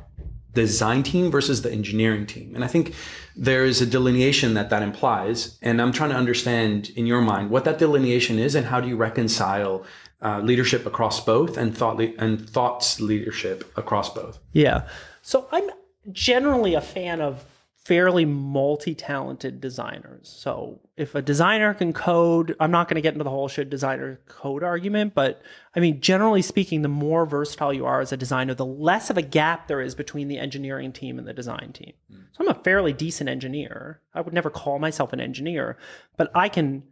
design 0.54 1.02
team 1.02 1.30
versus 1.30 1.62
the 1.62 1.70
engineering 1.70 2.26
team. 2.26 2.54
And 2.54 2.64
I 2.64 2.66
think 2.66 2.94
there 3.36 3.64
is 3.64 3.80
a 3.80 3.86
delineation 3.86 4.54
that 4.54 4.70
that 4.70 4.82
implies. 4.82 5.58
And 5.62 5.80
I'm 5.80 5.92
trying 5.92 6.10
to 6.10 6.16
understand 6.16 6.90
in 6.96 7.06
your 7.06 7.20
mind 7.20 7.50
what 7.50 7.64
that 7.64 7.78
delineation 7.78 8.38
is 8.38 8.54
and 8.54 8.66
how 8.66 8.80
do 8.80 8.88
you 8.88 8.96
reconcile 8.96 9.84
uh, 10.20 10.40
leadership 10.40 10.84
across 10.84 11.24
both 11.24 11.56
and 11.56 11.76
thought 11.76 11.96
le- 11.96 12.12
and 12.18 12.48
thoughts 12.50 13.00
leadership 13.00 13.70
across 13.76 14.12
both. 14.12 14.40
Yeah. 14.52 14.88
So 15.22 15.46
I'm 15.52 15.70
generally 16.10 16.74
a 16.74 16.80
fan 16.80 17.20
of 17.20 17.44
fairly 17.88 18.26
multi-talented 18.26 19.62
designers. 19.62 20.28
So 20.28 20.78
if 20.98 21.14
a 21.14 21.22
designer 21.22 21.72
can 21.72 21.94
code, 21.94 22.54
I'm 22.60 22.70
not 22.70 22.86
going 22.86 22.96
to 22.96 23.00
get 23.00 23.14
into 23.14 23.24
the 23.24 23.30
whole 23.30 23.48
should 23.48 23.70
designer 23.70 24.20
code 24.28 24.62
argument, 24.62 25.14
but 25.14 25.40
I 25.74 25.80
mean 25.80 26.02
generally 26.02 26.42
speaking 26.42 26.82
the 26.82 26.88
more 26.88 27.24
versatile 27.24 27.72
you 27.72 27.86
are 27.86 28.02
as 28.02 28.12
a 28.12 28.16
designer, 28.18 28.52
the 28.52 28.66
less 28.66 29.08
of 29.08 29.16
a 29.16 29.22
gap 29.22 29.68
there 29.68 29.80
is 29.80 29.94
between 29.94 30.28
the 30.28 30.38
engineering 30.38 30.92
team 30.92 31.18
and 31.18 31.26
the 31.26 31.32
design 31.32 31.72
team. 31.72 31.94
Mm. 32.12 32.24
So 32.32 32.44
I'm 32.44 32.54
a 32.54 32.62
fairly 32.62 32.92
decent 32.92 33.30
engineer. 33.30 34.02
I 34.12 34.20
would 34.20 34.34
never 34.34 34.50
call 34.50 34.78
myself 34.78 35.14
an 35.14 35.20
engineer, 35.20 35.78
but 36.18 36.30
I 36.34 36.50
can, 36.50 36.82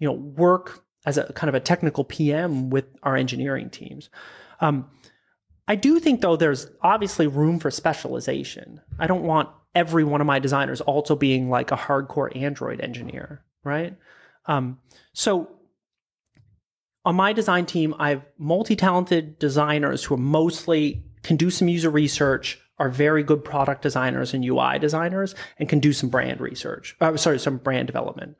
you 0.00 0.06
know, 0.06 0.14
work 0.14 0.84
as 1.06 1.16
a 1.16 1.32
kind 1.32 1.48
of 1.48 1.54
a 1.54 1.60
technical 1.60 2.04
PM 2.04 2.68
with 2.68 2.84
our 3.02 3.16
engineering 3.16 3.70
teams. 3.70 4.10
Um, 4.60 4.90
I 5.66 5.76
do 5.76 5.98
think 5.98 6.20
though 6.20 6.36
there's 6.36 6.66
obviously 6.82 7.26
room 7.26 7.58
for 7.58 7.70
specialization. 7.70 8.82
I 8.98 9.06
don't 9.06 9.22
want 9.22 9.48
every 9.74 10.04
one 10.04 10.20
of 10.20 10.26
my 10.26 10.38
designers 10.38 10.80
also 10.80 11.16
being 11.16 11.48
like 11.48 11.70
a 11.70 11.76
hardcore 11.76 12.34
Android 12.36 12.80
engineer, 12.80 13.42
right? 13.64 13.96
Um, 14.46 14.78
so 15.12 15.50
on 17.04 17.16
my 17.16 17.32
design 17.32 17.66
team, 17.66 17.94
I 17.98 18.10
have 18.10 18.24
multi-talented 18.38 19.38
designers 19.38 20.04
who 20.04 20.14
are 20.14 20.18
mostly 20.18 21.04
can 21.22 21.36
do 21.36 21.50
some 21.50 21.68
user 21.68 21.90
research, 21.90 22.60
are 22.78 22.88
very 22.88 23.22
good 23.22 23.44
product 23.44 23.82
designers 23.82 24.34
and 24.34 24.44
UI 24.44 24.78
designers, 24.78 25.34
and 25.58 25.68
can 25.68 25.78
do 25.78 25.92
some 25.92 26.08
brand 26.08 26.40
research. 26.40 26.96
Uh, 27.00 27.16
sorry, 27.16 27.38
some 27.38 27.58
brand 27.58 27.86
development. 27.86 28.36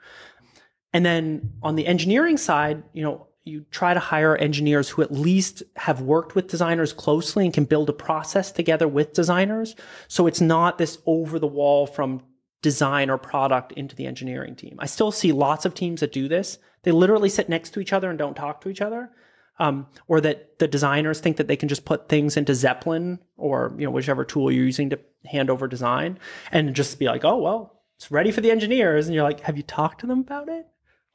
And 0.93 1.07
then 1.07 1.53
on 1.63 1.77
the 1.77 1.87
engineering 1.87 2.37
side, 2.37 2.83
you 2.93 3.03
know, 3.03 3.29
you 3.45 3.65
try 3.71 3.93
to 3.93 4.01
hire 4.01 4.37
engineers 4.37 4.89
who 4.89 5.03
at 5.03 5.13
least 5.13 5.63
have 5.77 6.01
worked 6.01 6.35
with 6.35 6.49
designers 6.49 6.93
closely 6.93 7.45
and 7.45 7.53
can 7.53 7.65
build 7.65 7.89
a 7.89 7.93
process 7.93 8.53
together 8.53 8.87
with 8.87 9.13
designers. 9.13 9.75
So 10.09 10.27
it's 10.27 10.41
not 10.41 10.79
this 10.79 10.99
over 11.07 11.39
the 11.39 11.47
wall 11.47 11.87
from 11.87 12.23
design 12.63 13.11
or 13.11 13.19
product 13.19 13.73
into 13.73 13.97
the 13.97 14.07
engineering 14.07 14.55
team. 14.55 14.77
I 14.79 14.87
still 14.87 15.11
see 15.11 15.33
lots 15.33 15.65
of 15.65 15.75
teams 15.75 16.01
that 16.01 16.13
do 16.13 16.29
this. 16.29 16.59
They 16.85 16.93
literally 16.93 17.29
sit 17.29 17.49
next 17.49 17.71
to 17.71 17.81
each 17.81 17.93
other 17.93 18.11
and 18.11 18.19
don't 18.19 18.37
talk 18.37 18.61
to 18.63 18.69
each 18.69 18.81
other. 18.81 19.11
Um, 19.59 19.87
or 20.09 20.21
that 20.23 20.59
the 20.59 20.67
designers 20.67 21.21
think 21.21 21.37
that 21.37 21.47
they 21.47 21.57
can 21.57 21.69
just 21.69 21.85
put 21.85 22.09
things 22.09 22.37
into 22.37 22.53
Zeplin 22.53 23.19
or 23.37 23.75
you 23.77 23.85
know 23.85 23.91
whichever 23.91 24.25
tool 24.25 24.51
you're 24.51 24.65
using 24.65 24.91
to 24.91 24.99
hand 25.27 25.51
over 25.51 25.69
design 25.69 26.19
and 26.51 26.75
just 26.75 26.99
be 26.99 27.05
like, 27.05 27.23
oh 27.23 27.37
well, 27.37 27.83
it's 28.03 28.11
ready 28.11 28.33
for 28.33 28.41
the 28.41 28.51
engineers, 28.51 29.07
and 29.07 29.15
you're 29.15 29.23
like, 29.23 29.41
have 29.41 29.57
you 29.57 29.63
talked 29.63 30.01
to 30.01 30.09
them 30.09 30.19
about 30.21 30.49
it? 30.49 30.67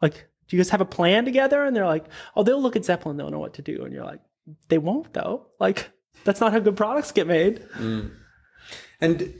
Like, 0.01 0.27
do 0.47 0.55
you 0.55 0.61
guys 0.61 0.69
have 0.69 0.81
a 0.81 0.85
plan 0.85 1.25
together? 1.25 1.63
And 1.63 1.75
they're 1.75 1.85
like, 1.85 2.05
oh, 2.35 2.43
they'll 2.43 2.61
look 2.61 2.75
at 2.75 2.83
Zeplin, 2.83 3.17
they'll 3.17 3.29
know 3.29 3.39
what 3.39 3.55
to 3.55 3.61
do. 3.61 3.83
And 3.83 3.93
you're 3.93 4.05
like, 4.05 4.21
they 4.69 4.77
won't 4.77 5.13
though. 5.13 5.47
Like, 5.59 5.89
that's 6.23 6.39
not 6.39 6.51
how 6.51 6.59
good 6.59 6.77
products 6.77 7.11
get 7.11 7.27
made. 7.27 7.63
Mm. 7.77 8.11
And 8.99 9.33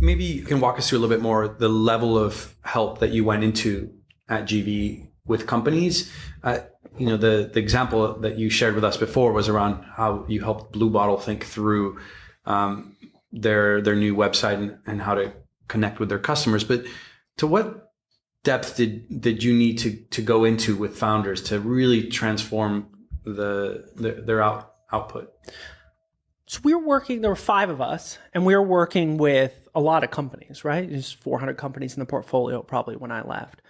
maybe 0.00 0.24
you 0.24 0.42
can 0.42 0.60
walk 0.60 0.78
us 0.78 0.88
through 0.88 0.98
a 0.98 1.00
little 1.00 1.16
bit 1.16 1.22
more 1.22 1.48
the 1.48 1.68
level 1.68 2.18
of 2.18 2.54
help 2.62 2.98
that 2.98 3.10
you 3.10 3.24
went 3.24 3.44
into 3.44 3.92
at 4.28 4.44
GV 4.44 5.06
with 5.24 5.46
companies. 5.46 6.12
Uh, 6.42 6.58
you 6.98 7.06
know, 7.06 7.16
the 7.16 7.50
the 7.52 7.60
example 7.60 8.18
that 8.20 8.38
you 8.38 8.50
shared 8.50 8.74
with 8.74 8.84
us 8.84 8.96
before 8.96 9.32
was 9.32 9.48
around 9.48 9.84
how 9.84 10.24
you 10.28 10.42
helped 10.42 10.72
Blue 10.72 10.90
Bottle 10.90 11.16
think 11.16 11.44
through 11.44 11.98
um, 12.44 12.96
their 13.32 13.80
their 13.80 13.96
new 13.96 14.14
website 14.14 14.54
and, 14.54 14.78
and 14.86 15.02
how 15.02 15.14
to 15.14 15.32
connect 15.68 16.00
with 16.00 16.08
their 16.08 16.18
customers. 16.18 16.64
But 16.64 16.84
to 17.38 17.46
what 17.46 17.83
depth 18.44 18.76
did 18.76 19.20
did 19.20 19.42
you 19.42 19.52
need 19.52 19.78
to 19.78 19.96
to 20.10 20.22
go 20.22 20.44
into 20.44 20.76
with 20.76 20.96
founders 20.96 21.42
to 21.42 21.58
really 21.58 22.08
transform 22.08 22.86
the, 23.24 23.90
the 23.96 24.22
their 24.24 24.40
out 24.40 24.74
output? 24.92 25.32
So 26.46 26.60
we 26.62 26.74
were 26.74 26.86
working. 26.86 27.22
There 27.22 27.30
were 27.30 27.36
five 27.36 27.70
of 27.70 27.80
us, 27.80 28.18
and 28.32 28.46
we 28.46 28.54
were 28.54 28.62
working 28.62 29.16
with 29.16 29.68
a 29.74 29.80
lot 29.80 30.04
of 30.04 30.10
companies. 30.10 30.64
Right, 30.64 30.88
there's 30.88 31.10
400 31.10 31.56
companies 31.56 31.94
in 31.94 32.00
the 32.00 32.06
portfolio 32.06 32.62
probably 32.62 32.96
when 32.96 33.10
I 33.10 33.22
left, 33.22 33.60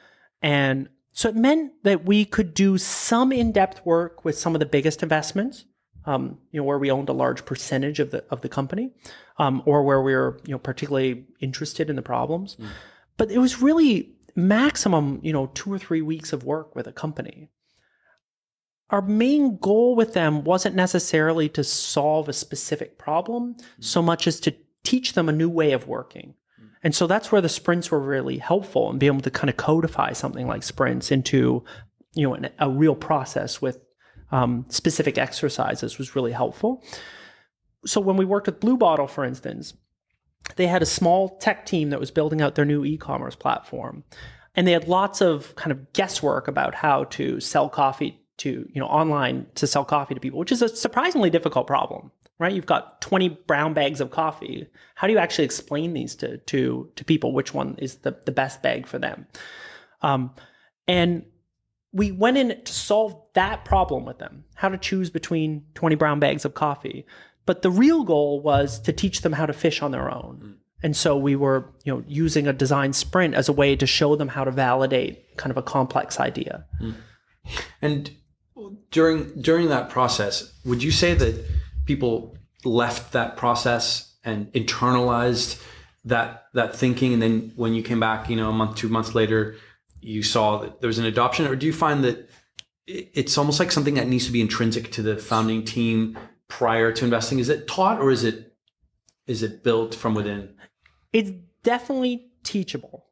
and 0.43 0.89
so 1.13 1.29
it 1.29 1.37
meant 1.37 1.73
that 1.85 2.05
we 2.05 2.25
could 2.25 2.53
do 2.53 2.77
some 2.77 3.31
in-depth 3.31 3.87
work 3.87 4.25
with 4.25 4.37
some 4.37 4.55
of 4.55 4.59
the 4.59 4.67
biggest 4.67 5.03
investments. 5.03 5.65
Um, 6.07 6.37
you 6.51 6.61
know, 6.61 6.65
where 6.65 6.79
we 6.79 6.91
owned 6.91 7.09
a 7.09 7.15
large 7.15 7.47
percentage 7.47 7.99
of 7.99 8.11
the 8.11 8.25
of 8.29 8.43
the 8.43 8.49
company, 8.49 8.91
um, 9.39 9.63
or 9.65 9.85
where 9.85 10.03
we 10.03 10.13
were, 10.13 10.39
you 10.45 10.53
know, 10.53 10.59
particularly 10.59 11.25
interested 11.41 11.89
in 11.89 11.97
the 11.97 12.03
problems. 12.03 12.57
Mm. 12.57 12.67
But 13.17 13.31
it 13.31 13.39
was 13.39 13.63
really 13.63 14.14
maximum, 14.35 15.21
you 15.23 15.33
know, 15.33 15.47
two 15.55 15.73
or 15.73 15.79
three 15.79 16.03
weeks 16.03 16.33
of 16.33 16.45
work 16.45 16.75
with 16.75 16.87
a 16.87 16.93
company. 16.93 17.51
Our 18.91 19.03
main 19.03 19.59
goal 19.59 19.97
with 19.97 20.13
them 20.13 20.45
wasn't 20.45 20.77
necessarily 20.77 21.49
to 21.51 21.65
solve 21.65 22.29
a 22.29 22.33
specific 22.33 22.99
problem 22.99 23.57
so 23.81 24.03
much 24.03 24.27
as 24.27 24.41
to 24.41 24.55
teach 24.83 25.15
them 25.15 25.29
a 25.29 25.33
new 25.33 25.49
way 25.49 25.73
of 25.73 25.89
working. 25.89 26.35
And 26.83 26.95
so 26.95 27.07
that's 27.07 27.33
where 27.33 27.41
the 27.41 27.49
sprints 27.49 27.91
were 27.91 27.99
really 27.99 28.37
helpful 28.37 28.91
and 28.91 29.01
being 29.01 29.15
able 29.15 29.23
to 29.23 29.31
kind 29.31 29.49
of 29.49 29.57
codify 29.57 30.13
something 30.13 30.47
like 30.47 30.63
sprints 30.63 31.11
into, 31.11 31.65
you 32.13 32.29
know, 32.29 32.35
an, 32.35 32.51
a 32.59 32.69
real 32.69 32.95
process 32.95 33.63
with 33.63 33.79
um, 34.31 34.67
specific 34.69 35.17
exercises 35.17 35.97
was 35.97 36.15
really 36.15 36.33
helpful. 36.33 36.85
So 37.87 38.01
when 38.01 38.19
we 38.19 38.27
worked 38.27 38.47
with 38.47 38.61
Blue 38.61 38.77
Bottle, 38.77 39.07
for 39.07 39.25
instance, 39.25 39.75
they 40.57 40.67
had 40.67 40.83
a 40.83 40.87
small 40.87 41.37
tech 41.39 41.67
team 41.67 41.91
that 41.91 42.01
was 42.01 42.11
building 42.11 42.41
out 42.41 42.55
their 42.55 42.65
new 42.65 42.85
e-commerce 42.85 43.35
platform. 43.35 44.05
And 44.55 44.67
they 44.67 44.73
had 44.73 44.87
lots 44.87 45.21
of 45.21 45.55
kind 45.57 45.73
of 45.73 45.93
guesswork 45.93 46.47
about 46.47 46.75
how 46.75 47.05
to 47.05 47.41
sell 47.41 47.69
coffee 47.69 48.21
to 48.37 48.69
you 48.73 48.81
know 48.81 48.87
online 48.87 49.47
to 49.55 49.65
sell 49.65 49.85
coffee 49.85 50.13
to 50.13 50.19
people 50.19 50.41
which 50.41 50.51
is 50.51 50.61
a 50.61 50.69
surprisingly 50.69 51.31
difficult 51.31 51.69
problem 51.69 52.11
right? 52.39 52.53
You've 52.53 52.67
got 52.67 53.01
20 53.01 53.29
brown 53.29 53.75
bags 53.75 54.01
of 54.01 54.11
coffee. 54.11 54.67
How 54.95 55.07
do 55.07 55.13
you 55.13 55.19
actually 55.19 55.45
explain 55.45 55.93
these 55.93 56.15
to 56.17 56.39
to 56.39 56.91
to 56.97 57.05
people 57.05 57.33
which 57.33 57.55
one 57.55 57.77
is 57.79 57.97
the, 57.97 58.17
the 58.25 58.33
best 58.33 58.63
bag 58.63 58.87
for 58.87 58.99
them? 58.99 59.27
Um, 60.03 60.33
and 60.87 61.25
we 61.93 62.11
went 62.11 62.37
in 62.37 62.61
to 62.65 62.73
solve 62.73 63.21
that 63.35 63.65
problem 63.65 64.05
with 64.05 64.19
them 64.19 64.45
how 64.55 64.69
to 64.69 64.77
choose 64.77 65.11
between 65.11 65.65
20 65.75 65.95
brown 65.95 66.21
bags 66.21 66.45
of 66.45 66.55
coffee 66.55 67.07
but 67.47 67.63
the 67.63 67.71
real 67.71 68.05
goal 68.05 68.41
was 68.41 68.81
to 68.81 68.93
teach 68.93 69.23
them 69.23 69.33
how 69.33 69.47
to 69.47 69.53
fish 69.53 69.83
on 69.83 69.91
their 69.91 70.11
own. 70.11 70.41
Mm. 70.43 70.55
And 70.83 70.97
so 70.97 71.17
we 71.17 71.35
were, 71.35 71.73
you 71.85 71.95
know, 71.95 72.05
using 72.07 72.47
a 72.47 72.53
design 72.53 72.93
sprint 72.93 73.35
as 73.35 73.49
a 73.49 73.53
way 73.53 73.75
to 73.75 73.87
show 73.87 74.17
them 74.17 74.29
how 74.29 74.45
to 74.45 74.51
validate 74.51 75.37
kind 75.39 75.51
of 75.51 75.57
a 75.57 75.63
complex 75.63 76.21
idea. 76.21 76.67
And 77.81 78.11
during 78.91 79.41
during 79.41 79.69
that 79.69 79.89
process, 79.89 80.53
would 80.65 80.83
you 80.83 80.91
say 80.91 81.15
that 81.15 81.43
people 81.87 82.37
left 82.65 83.13
that 83.13 83.37
process 83.37 84.15
and 84.25 84.53
internalized 84.53 85.63
that 86.05 86.49
that 86.53 86.77
thinking, 86.77 87.15
and 87.15 87.23
then 87.23 87.53
when 87.57 87.75
you 87.75 87.83
came 87.83 88.01
back, 88.01 88.29
you 88.29 88.37
know, 88.37 88.51
a 88.51 88.53
month, 88.53 88.77
two 88.77 88.89
months 88.89 89.15
later, 89.15 89.57
you 90.01 90.23
saw 90.23 90.59
that 90.59 90.81
there 90.81 90.89
was 90.89 90.99
an 90.99 91.07
adoption, 91.07 91.47
or 91.47 91.57
do 91.57 91.67
you 91.67 91.73
find 91.73 92.05
that 92.05 92.29
it's 92.87 93.39
almost 93.39 93.59
like 93.59 93.73
something 93.73 93.95
that 93.95 94.07
needs 94.07 94.27
to 94.27 94.33
be 94.33 94.43
intrinsic 94.43 94.93
to 94.93 95.01
the 95.01 95.17
founding 95.17 95.65
team 95.65 96.19
prior 96.49 96.93
to 96.93 97.05
investing? 97.05 97.39
Is 97.39 97.49
it 97.49 97.67
taught, 97.67 98.01
or 98.01 98.11
is 98.11 98.25
it 98.25 98.53
is 99.27 99.43
it 99.43 99.65
built 99.65 99.95
from 99.95 100.15
within? 100.15 100.55
it's 101.15 101.31
definitely 101.63 102.27
teachable. 102.43 103.07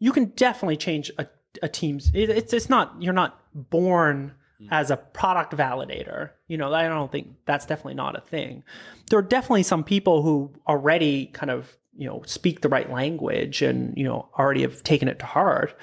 You 0.00 0.10
can 0.10 0.32
definitely 0.34 0.78
change 0.78 1.12
a, 1.18 1.28
a 1.62 1.68
team's. 1.68 2.10
It, 2.12 2.30
it's 2.30 2.52
it's 2.52 2.68
not 2.68 2.96
you're 2.98 3.12
not 3.12 3.38
born 3.54 4.32
hmm. 4.58 4.66
as 4.72 4.90
a 4.90 4.96
product 4.96 5.52
validator. 5.52 6.30
You 6.48 6.56
know, 6.56 6.72
I 6.74 6.88
don't 6.88 7.12
think 7.12 7.28
that's 7.44 7.66
definitely 7.66 7.94
not 7.94 8.16
a 8.16 8.22
thing. 8.22 8.64
There 9.10 9.18
are 9.18 9.22
definitely 9.22 9.62
some 9.62 9.84
people 9.84 10.22
who 10.22 10.52
already 10.66 11.26
kind 11.26 11.50
of 11.50 11.76
you 11.96 12.08
know 12.08 12.22
speak 12.26 12.62
the 12.62 12.68
right 12.68 12.90
language 12.90 13.62
and 13.62 13.96
you 13.96 14.04
know 14.04 14.28
already 14.36 14.62
have 14.62 14.82
taken 14.82 15.06
it 15.06 15.20
to 15.20 15.26
heart. 15.26 15.78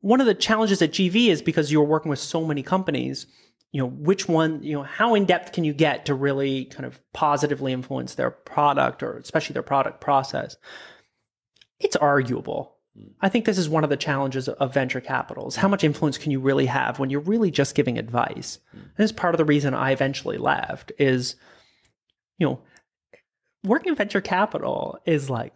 One 0.00 0.20
of 0.20 0.26
the 0.26 0.34
challenges 0.34 0.80
at 0.80 0.92
GV 0.92 1.28
is 1.28 1.42
because 1.42 1.72
you're 1.72 1.82
working 1.82 2.10
with 2.10 2.18
so 2.20 2.44
many 2.44 2.62
companies 2.62 3.26
you 3.74 3.80
know 3.80 3.88
which 3.88 4.28
one 4.28 4.62
you 4.62 4.72
know 4.72 4.84
how 4.84 5.16
in 5.16 5.24
depth 5.24 5.50
can 5.52 5.64
you 5.64 5.72
get 5.72 6.06
to 6.06 6.14
really 6.14 6.66
kind 6.66 6.86
of 6.86 7.00
positively 7.12 7.72
influence 7.72 8.14
their 8.14 8.30
product 8.30 9.02
or 9.02 9.16
especially 9.18 9.54
their 9.54 9.64
product 9.64 10.00
process? 10.00 10.56
It's 11.80 11.96
arguable. 11.96 12.76
Mm. 12.96 13.14
I 13.20 13.28
think 13.28 13.46
this 13.46 13.58
is 13.58 13.68
one 13.68 13.82
of 13.82 13.90
the 13.90 13.96
challenges 13.96 14.48
of 14.48 14.72
venture 14.72 15.00
capital 15.00 15.48
is 15.48 15.56
how 15.56 15.66
much 15.66 15.82
influence 15.82 16.18
can 16.18 16.30
you 16.30 16.38
really 16.38 16.66
have 16.66 17.00
when 17.00 17.10
you're 17.10 17.18
really 17.18 17.50
just 17.50 17.74
giving 17.74 17.98
advice? 17.98 18.60
Mm. 18.76 18.82
And 18.82 18.92
this 18.96 19.10
is 19.10 19.12
part 19.12 19.34
of 19.34 19.38
the 19.38 19.44
reason 19.44 19.74
i 19.74 19.90
eventually 19.90 20.38
left 20.38 20.92
is 20.96 21.34
you 22.38 22.46
know 22.46 22.60
working 23.64 23.88
in 23.88 23.96
venture 23.96 24.20
capital 24.20 25.00
is 25.04 25.28
like 25.28 25.52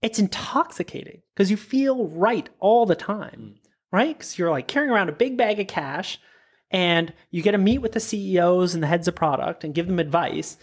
it's 0.00 0.18
intoxicating 0.18 1.20
because 1.34 1.50
you 1.50 1.58
feel 1.58 2.06
right 2.08 2.48
all 2.60 2.86
the 2.86 2.96
time 2.96 3.56
mm. 3.56 3.70
right? 3.92 4.16
Because 4.16 4.38
you're 4.38 4.50
like 4.50 4.68
carrying 4.68 4.90
around 4.90 5.10
a 5.10 5.12
big 5.12 5.36
bag 5.36 5.60
of 5.60 5.66
cash 5.66 6.18
and 6.70 7.12
you 7.30 7.42
get 7.42 7.52
to 7.52 7.58
meet 7.58 7.78
with 7.78 7.92
the 7.92 8.00
CEOs 8.00 8.74
and 8.74 8.82
the 8.82 8.86
heads 8.86 9.08
of 9.08 9.14
product 9.14 9.64
and 9.64 9.74
give 9.74 9.86
them 9.86 9.98
advice. 9.98 10.56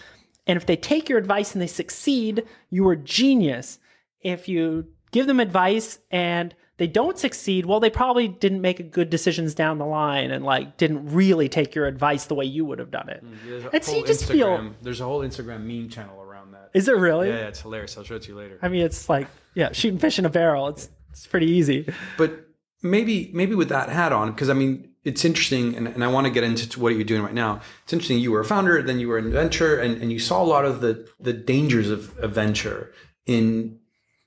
And 0.48 0.58
if 0.58 0.66
they 0.66 0.76
take 0.76 1.10
your 1.10 1.18
advice 1.18 1.54
and 1.54 1.62
they 1.62 1.68
succeed, 1.68 2.44
you 2.70 2.88
are 2.88 2.96
genius. 2.96 3.80
If 4.22 4.48
you 4.48 4.86
give 5.12 5.26
them 5.28 5.40
advice 5.40 5.98
and 6.12 6.54
they 6.78 6.88
don't 6.88 7.18
succeed, 7.18 7.66
well, 7.66 7.80
they 7.80 7.90
probably 7.90 8.28
didn't 8.28 8.62
make 8.62 8.92
good 8.92 9.10
decisions 9.10 9.56
down 9.56 9.78
the 9.78 9.86
line 9.86 10.30
and 10.32 10.44
like 10.44 10.78
didn't 10.78 11.08
really 11.12 11.48
take 11.50 11.74
your 11.74 11.88
advice 11.88 12.26
the 12.26 12.36
way 12.36 12.46
you 12.46 12.66
would 12.66 12.80
have 12.80 12.92
done 12.92 13.10
it. 13.10 13.24
Mm, 13.26 13.38
there's 13.48 13.64
a 13.64 13.70
And 13.74 13.84
so 13.84 13.92
whole 13.94 14.02
you 14.02 14.08
just 14.08 14.26
feel- 14.26 14.74
there's 14.82 15.02
a 15.02 15.06
whole 15.06 15.22
Instagram 15.22 15.62
meme 15.64 15.90
channel 15.90 16.22
around 16.22 16.52
that. 16.52 16.70
Is 16.74 16.88
it 16.88 16.98
really? 16.98 17.30
yeah, 17.30 17.48
it's 17.48 17.62
hilarious. 17.62 17.98
I'll 17.98 18.04
show 18.04 18.18
it 18.18 18.24
to 18.24 18.30
you 18.30 18.38
later. 18.38 18.60
I 18.62 18.68
mean, 18.68 18.82
it's 18.86 19.08
like, 19.10 19.28
yeah, 19.54 19.72
shooting 19.72 19.98
fish 20.00 20.20
in 20.20 20.26
a 20.26 20.30
barrel. 20.30 20.68
It's, 20.68 20.90
it's 21.12 21.26
pretty 21.26 21.48
easy. 21.48 21.88
but 22.18 22.46
maybe 22.84 23.32
maybe 23.34 23.56
with 23.56 23.70
that 23.70 23.90
hat 23.90 24.12
on 24.12 24.30
because 24.32 24.48
i 24.50 24.54
mean 24.54 24.88
it's 25.06 25.24
interesting 25.24 25.76
and, 25.76 25.88
and 25.88 26.04
i 26.04 26.08
want 26.08 26.26
to 26.26 26.32
get 26.32 26.44
into 26.44 26.80
what 26.80 26.94
you're 26.96 27.04
doing 27.04 27.22
right 27.22 27.34
now. 27.34 27.62
It's 27.84 27.94
interesting 27.94 28.20
you 28.20 28.32
were 28.32 28.42
a 28.42 28.46
founder 28.46 28.82
then 28.82 29.00
you 29.00 29.08
were 29.08 29.18
an 29.18 29.32
venture 29.32 29.80
and, 29.80 30.02
and 30.02 30.12
you 30.12 30.20
saw 30.20 30.42
a 30.42 30.50
lot 30.56 30.66
of 30.66 30.82
the 30.82 31.08
the 31.20 31.34
dangers 31.34 31.90
of, 31.90 32.18
of 32.20 32.32
venture 32.34 32.92
in 33.26 33.80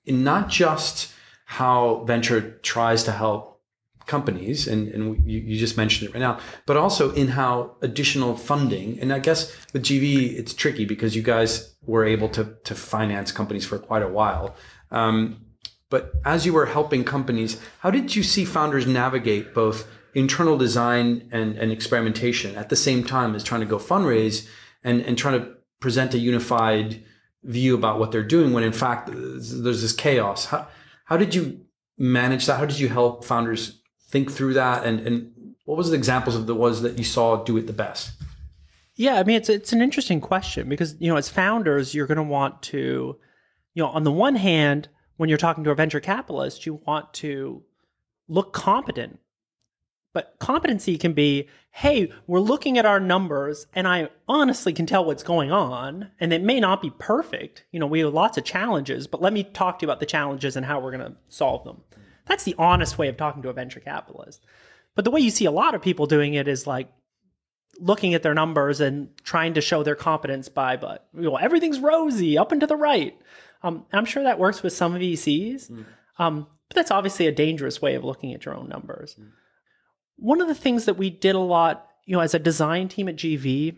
in 0.07 0.25
not 0.25 0.49
just 0.49 1.13
how 1.45 2.05
venture 2.05 2.59
tries 2.63 3.05
to 3.05 3.13
help 3.13 3.61
companies 4.07 4.67
and, 4.67 4.89
and 4.89 5.03
you, 5.29 5.41
you 5.41 5.59
just 5.59 5.77
mentioned 5.77 6.09
it 6.09 6.15
right 6.15 6.21
now 6.21 6.39
but 6.65 6.79
also 6.79 7.13
in 7.13 7.29
how 7.29 7.77
additional 7.83 8.35
funding 8.37 8.99
and 9.01 9.13
i 9.13 9.19
guess 9.19 9.55
with 9.75 9.83
gv 9.83 10.33
it's 10.39 10.55
tricky 10.55 10.87
because 10.87 11.15
you 11.15 11.23
guys 11.23 11.75
were 11.89 12.05
able 12.05 12.29
to 12.29 12.55
to 12.65 12.75
finance 12.75 13.33
companies 13.33 13.65
for 13.65 13.79
quite 13.79 14.03
a 14.03 14.09
while. 14.09 14.55
Um, 14.93 15.45
but 15.91 16.13
as 16.25 16.45
you 16.45 16.53
were 16.53 16.67
helping 16.67 17.03
companies, 17.03 17.59
how 17.81 17.91
did 17.91 18.15
you 18.15 18.23
see 18.23 18.45
founders 18.45 18.87
navigate 18.87 19.55
both 19.55 19.89
internal 20.19 20.59
design 20.59 21.29
and, 21.33 21.57
and 21.57 21.71
experimentation 21.71 22.57
at 22.57 22.69
the 22.69 22.77
same 22.77 23.05
time 23.05 23.35
as 23.35 23.45
trying 23.45 23.61
to 23.61 23.67
go 23.67 23.79
fundraise 23.79 24.49
and, 24.83 25.01
and 25.03 25.17
trying 25.17 25.41
to 25.41 25.49
present 25.81 26.15
a 26.15 26.19
unified 26.19 27.03
view 27.45 27.75
about 27.75 27.99
what 27.99 28.11
they're 28.11 28.23
doing 28.23 28.53
when 28.53 28.65
in 28.65 28.73
fact 28.73 29.09
there's 29.13 29.83
this 29.83 29.93
chaos? 29.93 30.47
How, 30.47 30.67
how 31.05 31.17
did 31.17 31.35
you 31.35 31.61
manage 31.97 32.47
that? 32.47 32.59
How 32.59 32.67
did 32.67 32.79
you 32.79 32.89
help 32.89 33.25
founders 33.25 33.81
think 34.09 34.31
through 34.31 34.55
that? 34.55 34.85
And, 34.85 35.01
and 35.01 35.55
what 35.65 35.79
was 35.79 35.91
the 35.91 35.97
examples 35.97 36.35
of 36.35 36.47
the 36.47 36.55
ones 36.55 36.83
that 36.83 36.99
you 36.99 37.05
saw 37.05 37.45
do 37.45 37.57
it 37.57 37.67
the 37.67 37.73
best? 37.73 38.13
Yeah, 38.95 39.15
I 39.15 39.23
mean 39.23 39.37
it's 39.37 39.49
it's 39.49 39.73
an 39.73 39.81
interesting 39.81 40.21
question 40.21 40.69
because 40.69 40.97
you 40.99 41.09
know 41.09 41.17
as 41.17 41.29
founders 41.29 41.95
you're 41.95 42.09
going 42.09 42.17
to 42.17 42.25
want 42.25 42.63
to 42.63 43.17
you 43.75 43.83
know 43.83 43.89
on 43.91 44.03
the 44.03 44.11
one 44.11 44.35
hand 44.35 44.89
when 45.17 45.29
you're 45.29 45.39
talking 45.39 45.63
to 45.63 45.71
a 45.71 45.75
venture 45.77 46.01
capitalist 46.01 46.67
you 46.67 46.81
want 46.87 47.15
to 47.15 47.63
look 48.27 48.53
competent. 48.53 49.21
But 50.15 50.37
competency 50.39 50.97
can 50.99 51.13
be, 51.13 51.49
hey, 51.71 52.11
we're 52.27 52.41
looking 52.41 52.79
at 52.79 52.87
our 52.87 52.99
numbers 52.99 53.67
and 53.75 53.87
I 53.87 54.09
honestly 54.27 54.73
can 54.73 54.87
tell 54.87 55.05
what's 55.05 55.23
going 55.23 55.53
on 55.53 56.11
and 56.19 56.33
it 56.33 56.43
may 56.43 56.61
not 56.61 56.83
be 56.83 56.91
perfect. 56.99 57.65
You 57.73 57.81
know, 57.81 57.87
we 57.87 58.01
have 58.01 58.15
lots 58.15 58.39
of 58.39 58.45
challenges, 58.45 59.07
but 59.07 59.21
let 59.21 59.33
me 59.33 59.45
talk 59.45 59.79
to 59.79 59.85
you 59.85 59.91
about 59.91 60.01
the 60.01 60.07
challenges 60.07 60.57
and 60.57 60.65
how 60.65 60.81
we're 60.81 60.97
going 60.97 61.13
to 61.13 61.17
solve 61.29 61.65
them. 61.65 61.83
That's 62.27 62.45
the 62.45 62.55
honest 62.59 62.99
way 62.99 63.09
of 63.09 63.17
talking 63.17 63.43
to 63.43 63.49
a 63.49 63.53
venture 63.53 63.81
capitalist. 63.81 64.45
But 64.95 65.05
the 65.05 65.11
way 65.11 65.21
you 65.21 65.31
see 65.31 65.45
a 65.45 65.51
lot 65.51 65.75
of 65.75 65.83
people 65.83 66.07
doing 66.07 66.35
it 66.35 66.49
is 66.49 66.67
like 66.67 66.91
looking 67.79 68.15
at 68.15 68.23
their 68.23 68.35
numbers 68.35 68.81
and 68.81 69.09
trying 69.23 69.55
to 69.55 69.61
show 69.61 69.83
their 69.83 69.95
competence 69.95 70.49
by, 70.49 70.77
but 70.77 71.07
you 71.15 71.23
know, 71.23 71.37
everything's 71.37 71.79
rosy 71.81 72.37
up 72.37 72.51
and 72.51 72.61
to 72.61 72.67
the 72.67 72.77
right. 72.77 73.17
Um, 73.63 73.85
I'm 73.93 74.05
sure 74.05 74.23
that 74.25 74.39
works 74.39 74.63
with 74.63 74.73
some 74.73 74.95
VCs, 74.95 75.71
um, 76.19 76.47
but 76.69 76.75
that's 76.75 76.91
obviously 76.91 77.27
a 77.27 77.33
dangerous 77.33 77.81
way 77.81 77.95
of 77.95 78.05
looking 78.05 78.35
at 78.35 78.45
your 78.45 78.57
own 78.57 78.69
numbers. 78.69 79.17
One 80.19 80.41
of 80.41 80.49
the 80.49 80.55
things 80.55 80.85
that 80.85 80.95
we 80.95 81.11
did 81.11 81.35
a 81.35 81.41
lot, 81.41 81.89
you 82.05 82.17
know, 82.17 82.21
as 82.21 82.35
a 82.35 82.39
design 82.39 82.89
team 82.89 83.09
at 83.09 83.17
GV, 83.17 83.77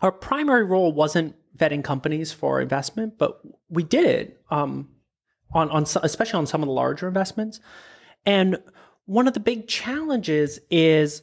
our 0.00 0.12
primary 0.12 0.64
role 0.64 0.92
wasn't 0.92 1.34
vetting 1.56 1.84
companies 1.84 2.32
for 2.32 2.60
investment, 2.60 3.18
but 3.18 3.40
we 3.68 3.82
did 3.82 4.04
it 4.04 4.40
um, 4.50 4.88
on 5.52 5.70
on 5.70 5.84
especially 6.02 6.38
on 6.38 6.46
some 6.46 6.62
of 6.62 6.66
the 6.66 6.72
larger 6.72 7.08
investments. 7.08 7.60
And 8.24 8.58
one 9.06 9.26
of 9.26 9.34
the 9.34 9.40
big 9.40 9.68
challenges 9.68 10.60
is 10.70 11.22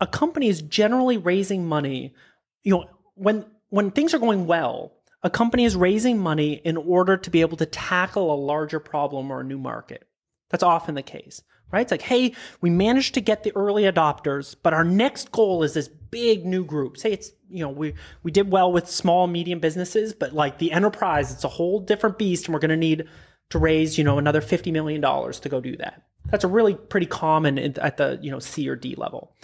a 0.00 0.06
company 0.06 0.48
is 0.48 0.62
generally 0.62 1.16
raising 1.16 1.66
money. 1.66 2.14
You 2.62 2.72
know, 2.74 2.84
when 3.14 3.44
when 3.70 3.90
things 3.90 4.12
are 4.12 4.18
going 4.18 4.46
well, 4.46 4.92
a 5.22 5.30
company 5.30 5.64
is 5.64 5.76
raising 5.76 6.18
money 6.18 6.54
in 6.54 6.76
order 6.76 7.16
to 7.16 7.30
be 7.30 7.40
able 7.40 7.56
to 7.56 7.66
tackle 7.66 8.34
a 8.34 8.36
larger 8.36 8.80
problem 8.80 9.30
or 9.30 9.40
a 9.40 9.44
new 9.44 9.58
market. 9.58 10.06
That's 10.50 10.64
often 10.64 10.94
the 10.94 11.02
case, 11.02 11.42
right? 11.72 11.80
It's 11.80 11.90
like, 11.90 12.02
hey, 12.02 12.34
we 12.60 12.70
managed 12.70 13.14
to 13.14 13.20
get 13.20 13.42
the 13.42 13.54
early 13.56 13.84
adopters, 13.84 14.54
but 14.62 14.74
our 14.74 14.84
next 14.84 15.32
goal 15.32 15.62
is 15.62 15.74
this 15.74 15.88
big 15.88 16.44
new 16.44 16.64
group. 16.64 16.96
Say 16.96 17.12
it's, 17.12 17.32
you 17.48 17.64
know, 17.64 17.70
we 17.70 17.94
we 18.22 18.30
did 18.30 18.50
well 18.50 18.70
with 18.70 18.88
small 18.88 19.26
medium 19.26 19.58
businesses, 19.58 20.12
but 20.12 20.32
like 20.32 20.58
the 20.58 20.72
enterprise, 20.72 21.32
it's 21.32 21.44
a 21.44 21.48
whole 21.48 21.80
different 21.80 22.18
beast, 22.18 22.46
and 22.46 22.54
we're 22.54 22.60
going 22.60 22.70
to 22.70 22.76
need 22.76 23.08
to 23.50 23.58
raise, 23.58 23.98
you 23.98 24.04
know, 24.04 24.18
another 24.18 24.40
fifty 24.40 24.70
million 24.70 25.00
dollars 25.00 25.40
to 25.40 25.48
go 25.48 25.60
do 25.60 25.76
that. 25.78 26.02
That's 26.26 26.44
a 26.44 26.48
really 26.48 26.74
pretty 26.74 27.06
common 27.06 27.58
at 27.58 27.96
the 27.96 28.18
you 28.22 28.30
know 28.30 28.38
C 28.38 28.68
or 28.68 28.76
D 28.76 28.94
level. 28.94 29.34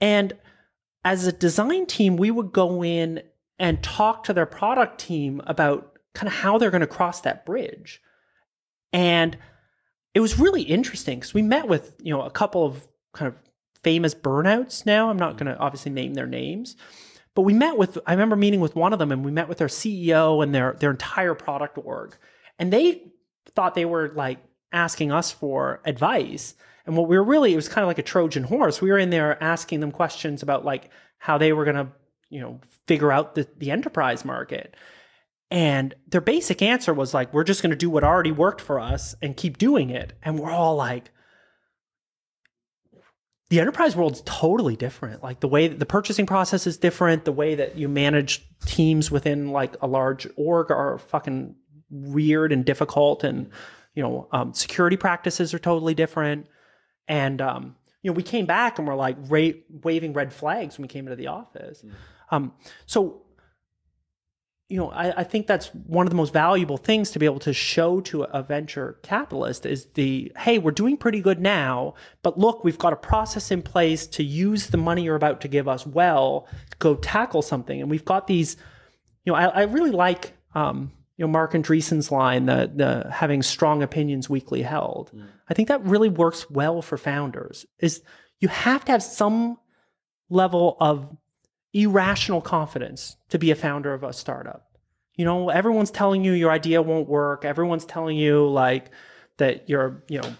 And 0.00 0.32
as 1.04 1.26
a 1.26 1.32
design 1.32 1.86
team, 1.86 2.16
we 2.16 2.30
would 2.30 2.52
go 2.52 2.82
in 2.84 3.22
and 3.58 3.82
talk 3.82 4.24
to 4.24 4.32
their 4.32 4.46
product 4.46 5.00
team 5.00 5.42
about 5.46 5.98
kind 6.14 6.28
of 6.28 6.34
how 6.34 6.58
they're 6.58 6.70
going 6.70 6.80
to 6.80 6.86
cross 6.86 7.20
that 7.22 7.44
bridge. 7.44 8.00
And 8.92 9.36
it 10.18 10.20
was 10.20 10.36
really 10.36 10.62
interesting 10.62 11.20
because 11.20 11.32
we 11.32 11.42
met 11.42 11.68
with, 11.68 11.94
you 12.02 12.12
know, 12.12 12.22
a 12.22 12.30
couple 12.30 12.66
of 12.66 12.88
kind 13.12 13.28
of 13.28 13.40
famous 13.84 14.16
burnouts 14.16 14.84
now. 14.84 15.10
I'm 15.10 15.16
not 15.16 15.36
mm-hmm. 15.36 15.44
going 15.44 15.56
to 15.56 15.62
obviously 15.62 15.92
name 15.92 16.14
their 16.14 16.26
names, 16.26 16.74
but 17.36 17.42
we 17.42 17.54
met 17.54 17.78
with 17.78 17.98
I 18.04 18.14
remember 18.14 18.34
meeting 18.34 18.58
with 18.58 18.74
one 18.74 18.92
of 18.92 18.98
them 18.98 19.12
and 19.12 19.24
we 19.24 19.30
met 19.30 19.48
with 19.48 19.58
their 19.58 19.68
CEO 19.68 20.42
and 20.42 20.52
their 20.52 20.72
their 20.80 20.90
entire 20.90 21.34
product 21.34 21.78
org. 21.78 22.16
And 22.58 22.72
they 22.72 23.04
thought 23.54 23.76
they 23.76 23.84
were 23.84 24.08
like 24.08 24.40
asking 24.72 25.12
us 25.12 25.30
for 25.30 25.80
advice. 25.84 26.56
And 26.84 26.96
what 26.96 27.06
we 27.06 27.16
were 27.16 27.22
really, 27.22 27.52
it 27.52 27.56
was 27.56 27.68
kind 27.68 27.84
of 27.84 27.88
like 27.88 27.98
a 27.98 28.02
Trojan 28.02 28.42
horse. 28.42 28.82
We 28.82 28.90
were 28.90 28.98
in 28.98 29.10
there 29.10 29.40
asking 29.40 29.78
them 29.78 29.92
questions 29.92 30.42
about 30.42 30.64
like 30.64 30.90
how 31.18 31.38
they 31.38 31.52
were 31.52 31.64
going 31.64 31.76
to, 31.76 31.86
you 32.28 32.40
know, 32.40 32.58
figure 32.88 33.12
out 33.12 33.36
the, 33.36 33.46
the 33.58 33.70
enterprise 33.70 34.24
market. 34.24 34.74
And 35.50 35.94
their 36.06 36.20
basic 36.20 36.60
answer 36.60 36.92
was 36.92 37.14
like, 37.14 37.32
we're 37.32 37.44
just 37.44 37.62
going 37.62 37.70
to 37.70 37.76
do 37.76 37.88
what 37.88 38.04
already 38.04 38.32
worked 38.32 38.60
for 38.60 38.78
us 38.78 39.14
and 39.22 39.36
keep 39.36 39.56
doing 39.56 39.90
it. 39.90 40.12
And 40.22 40.38
we're 40.38 40.50
all 40.50 40.76
like, 40.76 41.10
the 43.50 43.60
enterprise 43.60 43.96
world's 43.96 44.22
totally 44.26 44.76
different. 44.76 45.22
Like 45.22 45.40
the 45.40 45.48
way 45.48 45.68
that 45.68 45.78
the 45.78 45.86
purchasing 45.86 46.26
process 46.26 46.66
is 46.66 46.76
different, 46.76 47.24
the 47.24 47.32
way 47.32 47.54
that 47.54 47.78
you 47.78 47.88
manage 47.88 48.46
teams 48.66 49.10
within 49.10 49.52
like 49.52 49.74
a 49.80 49.86
large 49.86 50.28
org 50.36 50.70
are 50.70 50.98
fucking 50.98 51.54
weird 51.90 52.52
and 52.52 52.64
difficult, 52.64 53.24
and 53.24 53.50
you 53.94 54.02
know, 54.02 54.28
um, 54.32 54.52
security 54.52 54.96
practices 54.96 55.54
are 55.54 55.58
totally 55.58 55.94
different. 55.94 56.46
And 57.08 57.40
um, 57.40 57.76
you 58.02 58.10
know, 58.10 58.14
we 58.14 58.22
came 58.22 58.44
back 58.44 58.78
and 58.78 58.86
we're 58.86 58.94
like 58.94 59.16
ra- 59.28 59.58
waving 59.70 60.12
red 60.12 60.32
flags 60.32 60.76
when 60.76 60.82
we 60.82 60.88
came 60.88 61.06
into 61.06 61.16
the 61.16 61.28
office. 61.28 61.82
Um, 62.30 62.52
so 62.84 63.22
you 64.68 64.76
know, 64.76 64.90
I, 64.90 65.20
I, 65.20 65.24
think 65.24 65.46
that's 65.46 65.68
one 65.68 66.06
of 66.06 66.10
the 66.10 66.16
most 66.16 66.32
valuable 66.32 66.76
things 66.76 67.10
to 67.12 67.18
be 67.18 67.24
able 67.24 67.38
to 67.40 67.54
show 67.54 68.00
to 68.02 68.24
a 68.24 68.42
venture 68.42 68.98
capitalist 69.02 69.64
is 69.64 69.86
the, 69.94 70.30
hey, 70.36 70.58
we're 70.58 70.72
doing 70.72 70.98
pretty 70.98 71.22
good 71.22 71.40
now, 71.40 71.94
but 72.22 72.38
look, 72.38 72.64
we've 72.64 72.76
got 72.76 72.92
a 72.92 72.96
process 72.96 73.50
in 73.50 73.62
place 73.62 74.06
to 74.08 74.22
use 74.22 74.66
the 74.66 74.76
money 74.76 75.04
you're 75.04 75.16
about 75.16 75.40
to 75.40 75.48
give 75.48 75.68
us 75.68 75.86
well 75.86 76.46
to 76.70 76.76
go 76.78 76.96
tackle 76.96 77.40
something. 77.40 77.80
And 77.80 77.90
we've 77.90 78.04
got 78.04 78.26
these, 78.26 78.56
you 79.24 79.32
know, 79.32 79.38
I, 79.38 79.46
I 79.46 79.62
really 79.62 79.90
like, 79.90 80.34
um, 80.54 80.92
you 81.16 81.24
know, 81.24 81.32
Marc 81.32 81.52
Andreessen's 81.52 82.12
line, 82.12 82.44
the, 82.44 82.70
the 82.74 83.10
having 83.10 83.42
strong 83.42 83.82
opinions 83.82 84.28
weakly 84.28 84.60
held. 84.60 85.10
Mm. 85.14 85.28
I 85.48 85.54
think 85.54 85.68
that 85.68 85.82
really 85.82 86.10
works 86.10 86.50
well 86.50 86.82
for 86.82 86.98
founders 86.98 87.64
is 87.78 88.02
you 88.38 88.48
have 88.48 88.84
to 88.84 88.92
have 88.92 89.02
some 89.02 89.56
level 90.28 90.76
of 90.78 91.16
irrational 91.72 92.40
confidence 92.40 93.16
to 93.28 93.38
be 93.38 93.50
a 93.50 93.56
founder 93.56 93.92
of 93.94 94.02
a 94.02 94.12
startup. 94.12 94.78
You 95.14 95.24
know, 95.24 95.48
everyone's 95.48 95.90
telling 95.90 96.24
you 96.24 96.32
your 96.32 96.50
idea 96.50 96.80
won't 96.80 97.08
work. 97.08 97.44
Everyone's 97.44 97.84
telling 97.84 98.16
you 98.16 98.48
like 98.48 98.90
that 99.38 99.68
you're, 99.68 100.02
you 100.08 100.20
know, 100.20 100.32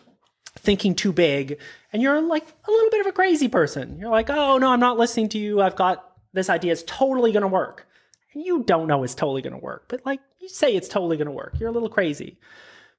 thinking 0.56 0.94
too 0.94 1.12
big 1.12 1.58
and 1.92 2.02
you're 2.02 2.20
like 2.20 2.46
a 2.66 2.70
little 2.70 2.90
bit 2.90 3.00
of 3.00 3.06
a 3.06 3.12
crazy 3.12 3.48
person. 3.48 3.98
You're 3.98 4.10
like, 4.10 4.30
"Oh, 4.30 4.58
no, 4.58 4.70
I'm 4.70 4.80
not 4.80 4.98
listening 4.98 5.28
to 5.30 5.38
you. 5.38 5.60
I've 5.60 5.76
got 5.76 6.12
this 6.32 6.50
idea 6.50 6.72
is 6.72 6.84
totally 6.84 7.32
going 7.32 7.42
to 7.42 7.48
work." 7.48 7.86
And 8.34 8.44
you 8.44 8.62
don't 8.62 8.86
know 8.86 9.02
it's 9.02 9.14
totally 9.14 9.42
going 9.42 9.54
to 9.54 9.58
work, 9.58 9.86
but 9.88 10.04
like 10.04 10.20
you 10.40 10.48
say 10.48 10.74
it's 10.74 10.88
totally 10.88 11.16
going 11.16 11.26
to 11.26 11.32
work. 11.32 11.54
You're 11.58 11.70
a 11.70 11.72
little 11.72 11.88
crazy. 11.88 12.38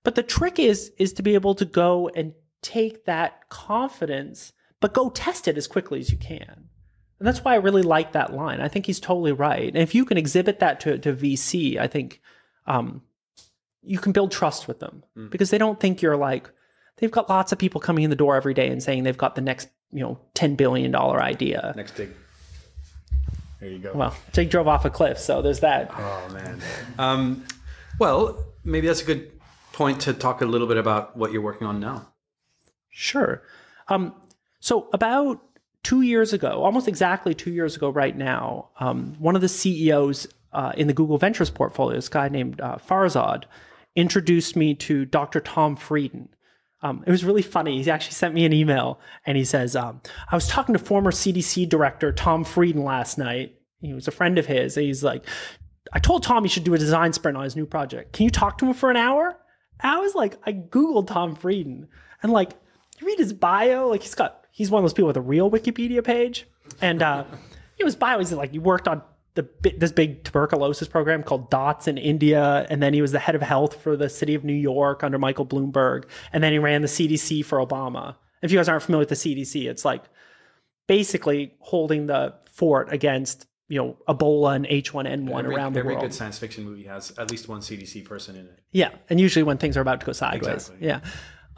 But 0.03 0.15
the 0.15 0.23
trick 0.23 0.59
is 0.59 0.91
is 0.97 1.13
to 1.13 1.23
be 1.23 1.33
able 1.35 1.55
to 1.55 1.65
go 1.65 2.09
and 2.09 2.33
take 2.61 3.05
that 3.05 3.47
confidence 3.49 4.51
but 4.79 4.93
go 4.93 5.09
test 5.09 5.47
it 5.47 5.57
as 5.57 5.67
quickly 5.67 5.99
as 5.99 6.11
you 6.11 6.17
can. 6.17 6.68
And 7.19 7.27
that's 7.27 7.43
why 7.43 7.53
I 7.53 7.57
really 7.57 7.81
like 7.81 8.13
that 8.13 8.33
line. 8.33 8.61
I 8.61 8.69
think 8.69 8.85
he's 8.85 8.99
totally 8.99 9.33
right. 9.33 9.67
And 9.67 9.77
if 9.77 9.93
you 9.93 10.05
can 10.05 10.17
exhibit 10.17 10.59
that 10.59 10.79
to, 10.81 10.97
to 10.99 11.13
VC, 11.13 11.77
I 11.77 11.87
think 11.87 12.21
um, 12.65 13.01
you 13.83 13.99
can 13.99 14.13
build 14.13 14.31
trust 14.31 14.67
with 14.67 14.79
them 14.79 15.03
mm. 15.17 15.29
because 15.29 15.49
they 15.49 15.57
don't 15.57 15.79
think 15.79 16.01
you're 16.01 16.15
like, 16.15 16.49
they've 16.97 17.11
got 17.11 17.29
lots 17.29 17.51
of 17.51 17.57
people 17.57 17.81
coming 17.81 18.05
in 18.05 18.09
the 18.09 18.15
door 18.15 18.37
every 18.37 18.53
day 18.53 18.69
and 18.69 18.81
saying 18.81 19.03
they've 19.03 19.17
got 19.17 19.35
the 19.35 19.41
next, 19.41 19.67
you 19.91 19.99
know, 19.99 20.17
$10 20.35 20.55
billion 20.55 20.95
idea. 20.95 21.73
Next 21.75 21.97
big. 21.97 22.09
There 23.59 23.69
you 23.69 23.79
go. 23.79 23.91
Well, 23.93 24.15
Jake 24.31 24.49
drove 24.49 24.69
off 24.69 24.85
a 24.85 24.89
cliff, 24.89 25.19
so 25.19 25.41
there's 25.41 25.59
that. 25.59 25.91
Oh, 25.93 26.29
man. 26.31 26.61
Um, 26.97 27.45
well, 27.99 28.45
maybe 28.63 28.87
that's 28.87 29.01
a 29.01 29.05
good 29.05 29.31
point 29.73 29.99
to 30.01 30.13
talk 30.13 30.41
a 30.41 30.45
little 30.45 30.67
bit 30.67 30.77
about 30.77 31.17
what 31.17 31.33
you're 31.33 31.41
working 31.41 31.67
on 31.67 31.81
now. 31.81 32.07
Sure. 32.89 33.43
Um, 33.89 34.13
so, 34.61 34.89
about 34.93 35.41
two 35.89 36.01
years 36.01 36.33
ago, 36.33 36.61
almost 36.63 36.87
exactly 36.87 37.33
two 37.33 37.49
years 37.51 37.75
ago, 37.75 37.89
right 37.89 38.15
now, 38.15 38.69
um, 38.79 39.15
one 39.17 39.35
of 39.35 39.41
the 39.41 39.49
CEOs 39.49 40.27
uh, 40.53 40.71
in 40.77 40.85
the 40.85 40.93
Google 40.93 41.17
Ventures 41.17 41.49
portfolio, 41.49 41.95
this 41.95 42.07
guy 42.07 42.29
named 42.29 42.61
uh, 42.61 42.77
Farzad, 42.77 43.45
introduced 43.95 44.55
me 44.55 44.75
to 44.75 45.05
Dr. 45.05 45.39
Tom 45.39 45.75
Frieden. 45.75 46.29
Um, 46.83 47.03
it 47.07 47.09
was 47.09 47.25
really 47.25 47.41
funny. 47.41 47.81
He 47.81 47.89
actually 47.89 48.13
sent 48.13 48.35
me 48.35 48.45
an 48.45 48.53
email 48.53 48.99
and 49.25 49.35
he 49.35 49.43
says, 49.43 49.75
um, 49.75 49.99
I 50.31 50.35
was 50.35 50.47
talking 50.47 50.73
to 50.73 50.79
former 50.79 51.09
CDC 51.09 51.67
director 51.67 52.11
Tom 52.11 52.43
Frieden 52.43 52.83
last 52.83 53.17
night. 53.17 53.55
He 53.81 53.91
was 53.91 54.07
a 54.07 54.11
friend 54.11 54.37
of 54.37 54.45
his. 54.45 54.75
He's 54.75 55.03
like, 55.03 55.25
I 55.91 55.97
told 55.97 56.21
Tom 56.21 56.43
he 56.43 56.49
should 56.49 56.65
do 56.65 56.75
a 56.75 56.77
design 56.77 57.13
sprint 57.13 57.35
on 57.35 57.45
his 57.45 57.55
new 57.55 57.65
project. 57.65 58.13
Can 58.13 58.25
you 58.25 58.29
talk 58.29 58.59
to 58.59 58.67
him 58.67 58.75
for 58.75 58.91
an 58.91 58.97
hour? 58.97 59.39
I 59.81 59.97
was 59.97 60.13
like, 60.13 60.37
I 60.45 60.53
Googled 60.53 61.07
Tom 61.07 61.35
Frieden 61.35 61.87
and 62.21 62.31
like, 62.31 62.51
you 62.99 63.07
read 63.07 63.17
his 63.17 63.33
bio, 63.33 63.87
like 63.87 64.03
he's 64.03 64.13
got 64.13 64.38
he's 64.59 64.69
one 64.69 64.81
of 64.81 64.83
those 64.83 64.93
people 64.93 65.07
with 65.07 65.15
a 65.15 65.21
real 65.21 65.49
Wikipedia 65.49 66.03
page, 66.03 66.45
and 66.81 67.01
uh, 67.01 67.23
he 67.77 67.83
was 67.85 67.95
bio. 67.95 68.19
He's 68.19 68.33
like 68.33 68.51
he 68.51 68.59
worked 68.59 68.89
on 68.89 69.01
the 69.35 69.47
this 69.77 69.93
big 69.93 70.25
tuberculosis 70.25 70.89
program 70.89 71.23
called 71.23 71.49
DOTS 71.49 71.87
in 71.87 71.97
India, 71.97 72.67
and 72.69 72.83
then 72.83 72.93
he 72.93 73.01
was 73.01 73.13
the 73.13 73.19
head 73.19 73.35
of 73.35 73.41
health 73.41 73.81
for 73.81 73.95
the 73.95 74.09
city 74.09 74.35
of 74.35 74.43
New 74.43 74.53
York 74.53 75.01
under 75.01 75.17
Michael 75.17 75.45
Bloomberg, 75.45 76.03
and 76.33 76.43
then 76.43 76.51
he 76.51 76.59
ran 76.59 76.81
the 76.81 76.89
CDC 76.89 77.45
for 77.45 77.65
Obama. 77.65 78.17
If 78.41 78.51
you 78.51 78.57
guys 78.57 78.67
aren't 78.67 78.83
familiar 78.83 79.07
with 79.07 79.09
the 79.09 79.15
CDC, 79.15 79.69
it's 79.69 79.85
like 79.85 80.03
basically 80.87 81.53
holding 81.59 82.07
the 82.07 82.35
fort 82.51 82.91
against 82.91 83.47
you 83.69 83.81
know 83.81 83.97
Ebola 84.09 84.57
and 84.57 84.65
H1N1 84.65 85.39
every, 85.39 85.55
around 85.55 85.71
the 85.71 85.79
every 85.79 85.93
world. 85.93 86.03
Every 86.03 86.09
good 86.09 86.13
science 86.13 86.37
fiction 86.37 86.65
movie 86.65 86.83
has 86.83 87.17
at 87.17 87.31
least 87.31 87.47
one 87.47 87.61
CDC 87.61 88.03
person 88.03 88.35
in 88.35 88.45
it. 88.45 88.59
Yeah, 88.73 88.89
and 89.09 89.21
usually 89.21 89.43
when 89.43 89.57
things 89.57 89.77
are 89.77 89.81
about 89.81 90.01
to 90.01 90.05
go 90.05 90.11
sideways. 90.11 90.67
Exactly. 90.69 90.85
Yeah. 90.85 90.99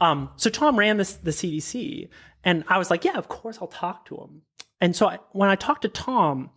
Um, 0.00 0.30
so 0.36 0.50
Tom 0.50 0.76
ran 0.76 0.96
this 0.96 1.14
the 1.14 1.30
CDC, 1.30 2.08
and 2.44 2.64
I 2.68 2.78
was 2.78 2.90
like, 2.90 3.04
yeah, 3.04 3.16
of 3.16 3.28
course 3.28 3.58
I'll 3.60 3.68
talk 3.68 4.06
to 4.06 4.16
him. 4.16 4.42
And 4.80 4.96
so 4.96 5.08
I, 5.08 5.18
when 5.32 5.48
I 5.48 5.54
talked 5.54 5.82
to 5.82 5.88
Tom, 5.88 6.50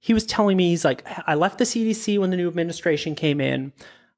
he 0.00 0.14
was 0.14 0.24
telling 0.24 0.56
me 0.56 0.70
he's 0.70 0.84
like, 0.84 1.06
I 1.26 1.34
left 1.34 1.58
the 1.58 1.64
CDC 1.64 2.18
when 2.18 2.30
the 2.30 2.36
new 2.36 2.48
administration 2.48 3.14
came 3.14 3.40
in. 3.40 3.72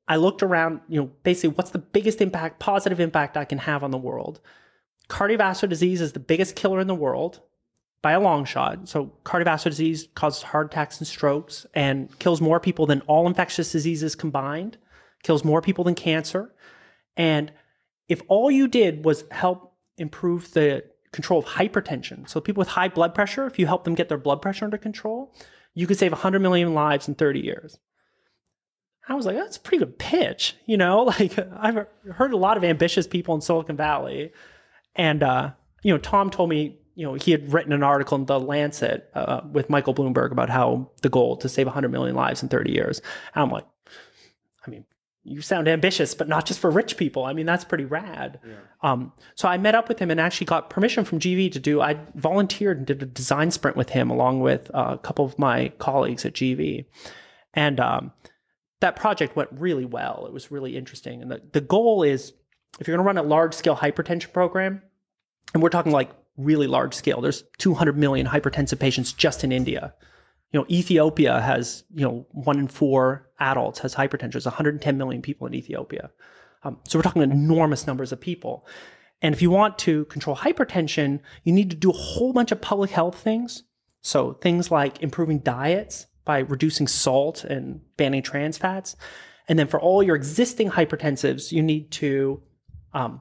I 0.06 0.16
looked 0.16 0.42
around, 0.42 0.80
you 0.88 1.00
know, 1.00 1.10
basically 1.22 1.50
what's 1.50 1.70
the 1.70 1.78
biggest 1.78 2.20
impact, 2.20 2.60
positive 2.60 3.00
impact 3.00 3.36
I 3.36 3.44
can 3.44 3.58
have 3.58 3.82
on 3.82 3.90
the 3.90 3.98
world. 3.98 4.40
Cardiovascular 5.08 5.68
disease 5.68 6.00
is 6.00 6.12
the 6.12 6.20
biggest 6.20 6.56
killer 6.56 6.80
in 6.80 6.86
the 6.86 6.94
world 6.94 7.40
by 8.00 8.12
a 8.12 8.20
long 8.20 8.44
shot. 8.44 8.88
So 8.88 9.12
cardiovascular 9.24 9.70
disease 9.70 10.08
causes 10.14 10.42
heart 10.42 10.66
attacks 10.66 10.98
and 10.98 11.06
strokes 11.06 11.66
and 11.74 12.16
kills 12.18 12.40
more 12.40 12.60
people 12.60 12.86
than 12.86 13.00
all 13.02 13.26
infectious 13.26 13.72
diseases 13.72 14.14
combined, 14.14 14.78
kills 15.22 15.44
more 15.44 15.60
people 15.60 15.84
than 15.84 15.94
cancer. 15.94 16.54
And 17.16 17.52
if 18.08 18.22
all 18.28 18.50
you 18.50 18.68
did 18.68 19.04
was 19.04 19.24
help 19.30 19.74
improve 19.96 20.52
the 20.52 20.84
control 21.12 21.40
of 21.40 21.46
hypertension, 21.46 22.28
so 22.28 22.40
people 22.40 22.60
with 22.60 22.68
high 22.68 22.88
blood 22.88 23.14
pressure, 23.14 23.46
if 23.46 23.58
you 23.58 23.66
help 23.66 23.84
them 23.84 23.94
get 23.94 24.08
their 24.08 24.18
blood 24.18 24.42
pressure 24.42 24.64
under 24.64 24.78
control, 24.78 25.34
you 25.74 25.86
could 25.86 25.98
save 25.98 26.12
100 26.12 26.40
million 26.40 26.74
lives 26.74 27.08
in 27.08 27.14
30 27.14 27.40
years. 27.40 27.78
I 29.08 29.14
was 29.14 29.24
like, 29.24 29.36
that's 29.36 29.56
a 29.56 29.60
pretty 29.60 29.78
good 29.78 29.98
pitch, 29.98 30.54
you 30.66 30.76
know. 30.76 31.04
Like 31.18 31.38
I've 31.56 31.86
heard 32.12 32.32
a 32.32 32.36
lot 32.36 32.56
of 32.56 32.64
ambitious 32.64 33.06
people 33.06 33.34
in 33.34 33.40
Silicon 33.40 33.76
Valley, 33.76 34.32
and 34.94 35.22
uh, 35.22 35.52
you 35.82 35.92
know, 35.92 35.98
Tom 35.98 36.30
told 36.30 36.50
me, 36.50 36.78
you 36.94 37.06
know, 37.06 37.14
he 37.14 37.30
had 37.30 37.52
written 37.52 37.72
an 37.72 37.82
article 37.82 38.18
in 38.18 38.26
the 38.26 38.38
Lancet 38.38 39.08
uh, 39.14 39.40
with 39.50 39.70
Michael 39.70 39.94
Bloomberg 39.94 40.32
about 40.32 40.50
how 40.50 40.90
the 41.02 41.08
goal 41.08 41.36
to 41.38 41.48
save 41.48 41.66
100 41.66 41.88
million 41.90 42.16
lives 42.16 42.42
in 42.42 42.48
30 42.48 42.72
years. 42.72 43.00
And 43.34 43.42
I'm 43.44 43.50
like, 43.50 43.66
I 44.66 44.70
mean, 44.70 44.84
you 45.24 45.40
sound 45.42 45.68
ambitious, 45.68 46.14
but 46.14 46.28
not 46.28 46.46
just 46.46 46.60
for 46.60 46.70
rich 46.70 46.96
people. 46.96 47.24
I 47.24 47.32
mean, 47.32 47.46
that's 47.46 47.64
pretty 47.64 47.84
rad. 47.84 48.40
Yeah. 48.46 48.54
Um, 48.82 49.12
so 49.34 49.48
I 49.48 49.58
met 49.58 49.74
up 49.74 49.88
with 49.88 49.98
him 49.98 50.10
and 50.10 50.20
actually 50.20 50.46
got 50.46 50.70
permission 50.70 51.04
from 51.04 51.18
GV 51.18 51.52
to 51.52 51.60
do, 51.60 51.80
I 51.80 51.98
volunteered 52.14 52.78
and 52.78 52.86
did 52.86 53.02
a 53.02 53.06
design 53.06 53.50
sprint 53.50 53.76
with 53.76 53.90
him 53.90 54.10
along 54.10 54.40
with 54.40 54.70
uh, 54.74 54.90
a 54.94 54.98
couple 54.98 55.24
of 55.24 55.38
my 55.38 55.70
colleagues 55.78 56.24
at 56.24 56.34
GV. 56.34 56.86
And 57.54 57.80
um, 57.80 58.12
that 58.80 58.96
project 58.96 59.36
went 59.36 59.50
really 59.52 59.84
well. 59.84 60.24
It 60.26 60.32
was 60.32 60.50
really 60.50 60.76
interesting. 60.76 61.20
And 61.20 61.30
the, 61.30 61.42
the 61.52 61.60
goal 61.60 62.02
is 62.02 62.32
if 62.80 62.86
you're 62.86 62.96
going 62.96 63.04
to 63.04 63.06
run 63.06 63.18
a 63.18 63.28
large 63.28 63.54
scale 63.54 63.76
hypertension 63.76 64.32
program, 64.32 64.82
and 65.52 65.62
we're 65.62 65.70
talking 65.70 65.92
like 65.92 66.10
really 66.36 66.66
large 66.66 66.94
scale, 66.94 67.20
there's 67.20 67.44
200 67.58 67.96
million 67.96 68.26
hypertensive 68.26 68.78
patients 68.78 69.12
just 69.12 69.44
in 69.44 69.52
India 69.52 69.94
you 70.52 70.60
know, 70.60 70.66
Ethiopia 70.70 71.40
has, 71.40 71.84
you 71.94 72.04
know, 72.04 72.26
one 72.30 72.58
in 72.58 72.68
four 72.68 73.27
adults 73.40 73.78
has 73.80 73.94
hypertension. 73.94 74.32
There's 74.32 74.46
110 74.46 74.98
million 74.98 75.22
people 75.22 75.46
in 75.46 75.54
Ethiopia. 75.54 76.10
Um, 76.64 76.78
so 76.86 76.98
we're 76.98 77.02
talking 77.02 77.22
enormous 77.22 77.86
numbers 77.86 78.12
of 78.12 78.20
people. 78.20 78.66
And 79.22 79.34
if 79.34 79.42
you 79.42 79.50
want 79.50 79.78
to 79.80 80.04
control 80.06 80.36
hypertension, 80.36 81.20
you 81.44 81.52
need 81.52 81.70
to 81.70 81.76
do 81.76 81.90
a 81.90 81.94
whole 81.94 82.32
bunch 82.32 82.52
of 82.52 82.60
public 82.60 82.90
health 82.90 83.18
things. 83.18 83.64
So 84.02 84.34
things 84.34 84.70
like 84.70 85.02
improving 85.02 85.40
diets 85.40 86.06
by 86.24 86.40
reducing 86.40 86.86
salt 86.86 87.44
and 87.44 87.80
banning 87.96 88.22
trans 88.22 88.58
fats. 88.58 88.96
And 89.48 89.58
then 89.58 89.66
for 89.66 89.80
all 89.80 90.02
your 90.02 90.14
existing 90.14 90.70
hypertensives, 90.70 91.52
you 91.52 91.62
need 91.62 91.90
to 91.92 92.42
um, 92.92 93.20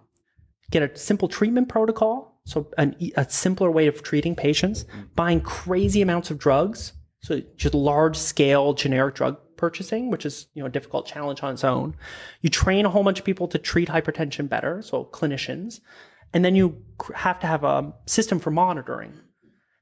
get 0.71 0.83
a 0.83 0.95
simple 0.97 1.27
treatment 1.27 1.69
protocol. 1.69 2.39
So 2.45 2.69
an, 2.77 2.95
a 3.15 3.29
simpler 3.29 3.71
way 3.71 3.87
of 3.87 4.03
treating 4.03 4.35
patients, 4.35 4.85
buying 5.15 5.41
crazy 5.41 6.01
amounts 6.01 6.31
of 6.31 6.37
drugs 6.37 6.93
so 7.21 7.41
just 7.55 7.73
large 7.73 8.15
scale 8.15 8.73
generic 8.73 9.15
drug 9.15 9.37
purchasing, 9.57 10.09
which 10.09 10.25
is 10.25 10.47
you 10.53 10.61
know 10.61 10.67
a 10.67 10.71
difficult 10.71 11.05
challenge 11.05 11.43
on 11.43 11.53
its 11.53 11.63
own. 11.63 11.95
You 12.41 12.49
train 12.49 12.85
a 12.85 12.89
whole 12.89 13.03
bunch 13.03 13.19
of 13.19 13.25
people 13.25 13.47
to 13.49 13.57
treat 13.57 13.89
hypertension 13.89 14.47
better, 14.47 14.81
so 14.81 15.05
clinicians, 15.05 15.79
and 16.33 16.45
then 16.45 16.55
you 16.55 16.81
have 17.15 17.39
to 17.39 17.47
have 17.47 17.63
a 17.63 17.93
system 18.05 18.39
for 18.39 18.51
monitoring. 18.51 19.13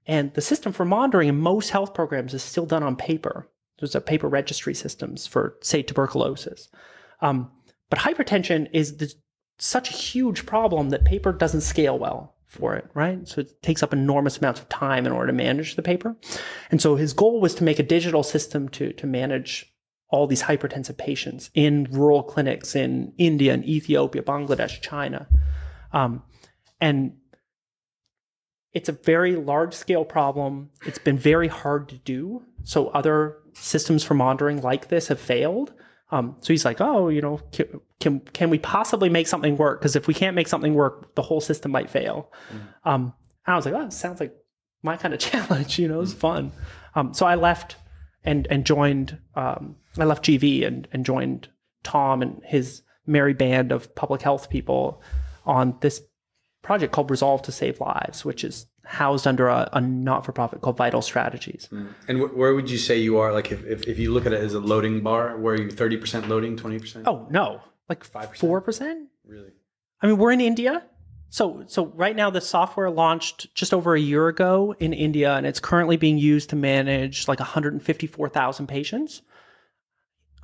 And 0.07 0.33
the 0.33 0.41
system 0.41 0.71
for 0.71 0.85
monitoring 0.85 1.29
in 1.29 1.37
most 1.39 1.71
health 1.71 1.93
programs 1.93 2.33
is 2.33 2.43
still 2.43 2.65
done 2.65 2.83
on 2.83 2.95
paper. 2.95 3.49
There's 3.79 3.95
a 3.95 4.01
paper 4.01 4.29
registry 4.29 4.73
systems 4.73 5.27
for 5.27 5.57
say 5.61 5.81
tuberculosis. 5.81 6.69
Um, 7.21 7.51
but 7.89 7.99
hypertension 7.99 8.69
is 8.71 8.97
the, 8.97 9.13
such 9.57 9.89
a 9.89 9.93
huge 9.93 10.45
problem 10.45 10.89
that 10.89 11.05
paper 11.05 11.31
doesn't 11.31 11.61
scale 11.61 11.97
well 11.97 12.34
for 12.55 12.75
it, 12.75 12.89
right? 12.93 13.27
So 13.27 13.41
it 13.41 13.61
takes 13.61 13.83
up 13.83 13.93
enormous 13.93 14.37
amounts 14.37 14.61
of 14.61 14.69
time 14.69 15.05
in 15.05 15.11
order 15.11 15.27
to 15.27 15.33
manage 15.33 15.75
the 15.75 15.81
paper. 15.81 16.15
And 16.71 16.81
so 16.81 16.95
his 16.95 17.13
goal 17.13 17.41
was 17.41 17.53
to 17.55 17.63
make 17.63 17.79
a 17.79 17.83
digital 17.83 18.23
system 18.23 18.69
to, 18.69 18.93
to 18.93 19.07
manage 19.07 19.71
all 20.09 20.27
these 20.27 20.43
hypertensive 20.43 20.97
patients 20.97 21.49
in 21.53 21.87
rural 21.91 22.23
clinics 22.23 22.75
in 22.75 23.13
India 23.17 23.53
and 23.53 23.65
Ethiopia, 23.65 24.21
Bangladesh, 24.21 24.81
China. 24.81 25.27
Um, 25.91 26.23
and 26.79 27.17
it's 28.73 28.89
a 28.89 28.93
very 28.93 29.35
large 29.35 29.73
scale 29.73 30.05
problem. 30.05 30.69
It's 30.85 30.99
been 30.99 31.17
very 31.17 31.47
hard 31.47 31.89
to 31.89 31.95
do. 31.95 32.43
So 32.63 32.89
other 32.89 33.37
systems 33.53 34.03
for 34.03 34.13
monitoring 34.13 34.61
like 34.61 34.89
this 34.89 35.07
have 35.07 35.19
failed. 35.19 35.73
Um, 36.11 36.35
so 36.39 36.53
he's 36.53 36.65
like, 36.65 36.81
oh, 36.81 37.09
you 37.09 37.21
know, 37.21 37.41
can, 37.51 37.81
can, 37.99 38.19
can 38.19 38.49
we 38.49 38.59
possibly 38.59 39.09
make 39.09 39.27
something 39.27 39.57
work? 39.57 39.79
Because 39.79 39.95
if 39.95 40.07
we 40.07 40.13
can't 40.13 40.35
make 40.35 40.47
something 40.47 40.73
work, 40.73 41.15
the 41.15 41.23
whole 41.23 41.41
system 41.41 41.71
might 41.71 41.89
fail. 41.89 42.31
Mm. 42.51 42.89
Um, 42.89 43.13
I 43.47 43.55
was 43.55 43.65
like, 43.65 43.73
oh, 43.73 43.89
sounds 43.89 44.19
like 44.19 44.35
my 44.83 44.97
kind 44.97 45.13
of 45.13 45.19
challenge. 45.31 45.79
You 45.79 45.87
know, 45.87 46.01
it's 46.01 46.13
mm. 46.13 46.17
fun. 46.17 46.51
Um, 46.95 47.13
so 47.13 47.25
I 47.25 47.35
left 47.35 47.75
and 48.23 48.47
and 48.49 48.65
joined. 48.65 49.19
Um, 49.35 49.75
I 49.97 50.05
left 50.05 50.25
GV 50.25 50.65
and 50.65 50.87
and 50.91 51.05
joined 51.05 51.49
Tom 51.83 52.21
and 52.21 52.41
his 52.43 52.81
merry 53.05 53.33
band 53.33 53.71
of 53.71 53.93
public 53.95 54.21
health 54.21 54.49
people 54.49 55.01
on 55.45 55.77
this 55.81 56.01
project 56.63 56.91
called 56.91 57.11
Resolve 57.11 57.43
to 57.43 57.51
Save 57.51 57.79
Lives, 57.79 58.25
which 58.25 58.43
is 58.43 58.65
housed 58.85 59.27
under 59.27 59.47
a, 59.47 59.69
a 59.73 59.81
not-for-profit 59.81 60.61
called 60.61 60.77
Vital 60.77 61.01
Strategies. 61.01 61.67
Mm. 61.71 61.93
And 62.07 62.19
wh- 62.19 62.37
where 62.37 62.53
would 62.53 62.69
you 62.69 62.77
say 62.77 62.97
you 62.97 63.17
are? 63.17 63.33
Like 63.33 63.51
if, 63.51 63.65
if, 63.65 63.87
if, 63.87 63.99
you 63.99 64.13
look 64.13 64.25
at 64.25 64.33
it 64.33 64.41
as 64.41 64.53
a 64.53 64.59
loading 64.59 65.01
bar, 65.01 65.37
where 65.37 65.55
are 65.55 65.61
you 65.61 65.69
30% 65.69 66.27
loading, 66.27 66.57
20%? 66.57 67.03
Oh, 67.05 67.27
no. 67.29 67.61
Like 67.89 68.09
5%? 68.09 68.37
4%? 68.37 69.05
Really? 69.25 69.51
I 70.01 70.07
mean, 70.07 70.17
we're 70.17 70.31
in 70.31 70.41
India. 70.41 70.83
So, 71.29 71.63
so 71.67 71.87
right 71.87 72.15
now 72.15 72.29
the 72.29 72.41
software 72.41 72.89
launched 72.89 73.53
just 73.55 73.73
over 73.73 73.95
a 73.95 73.99
year 73.99 74.27
ago 74.27 74.75
in 74.79 74.93
India, 74.93 75.35
and 75.35 75.45
it's 75.45 75.59
currently 75.59 75.97
being 75.97 76.17
used 76.17 76.49
to 76.51 76.55
manage 76.55 77.27
like 77.27 77.39
154,000 77.39 78.67
patients. 78.67 79.21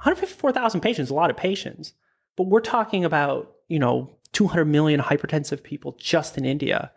154,000 0.04 0.82
patients, 0.82 1.12
a 1.12 1.14
lot 1.14 1.30
of 1.30 1.38
patients, 1.38 1.94
but 2.36 2.48
we're 2.48 2.60
talking 2.60 3.06
about 3.06 3.54
you 3.68 3.78
know 3.78 4.10
200 4.34 4.66
million 4.66 5.00
hypertensive 5.00 5.62
people 5.62 5.96
just 6.00 6.38
in 6.38 6.46
India. 6.46 6.92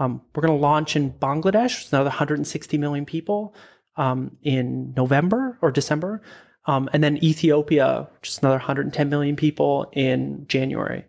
Um, 0.00 0.22
we're 0.34 0.42
going 0.42 0.58
to 0.58 0.60
launch 0.60 0.96
in 0.96 1.12
Bangladesh, 1.12 1.92
another 1.92 2.08
160 2.08 2.78
million 2.78 3.04
people 3.04 3.54
um, 3.96 4.36
in 4.42 4.94
November 4.96 5.58
or 5.60 5.70
December. 5.70 6.22
Um, 6.66 6.88
and 6.92 7.04
then 7.04 7.22
Ethiopia, 7.22 8.08
just 8.22 8.42
another 8.42 8.56
110 8.56 9.08
million 9.10 9.36
people 9.36 9.90
in 9.92 10.46
January. 10.48 11.04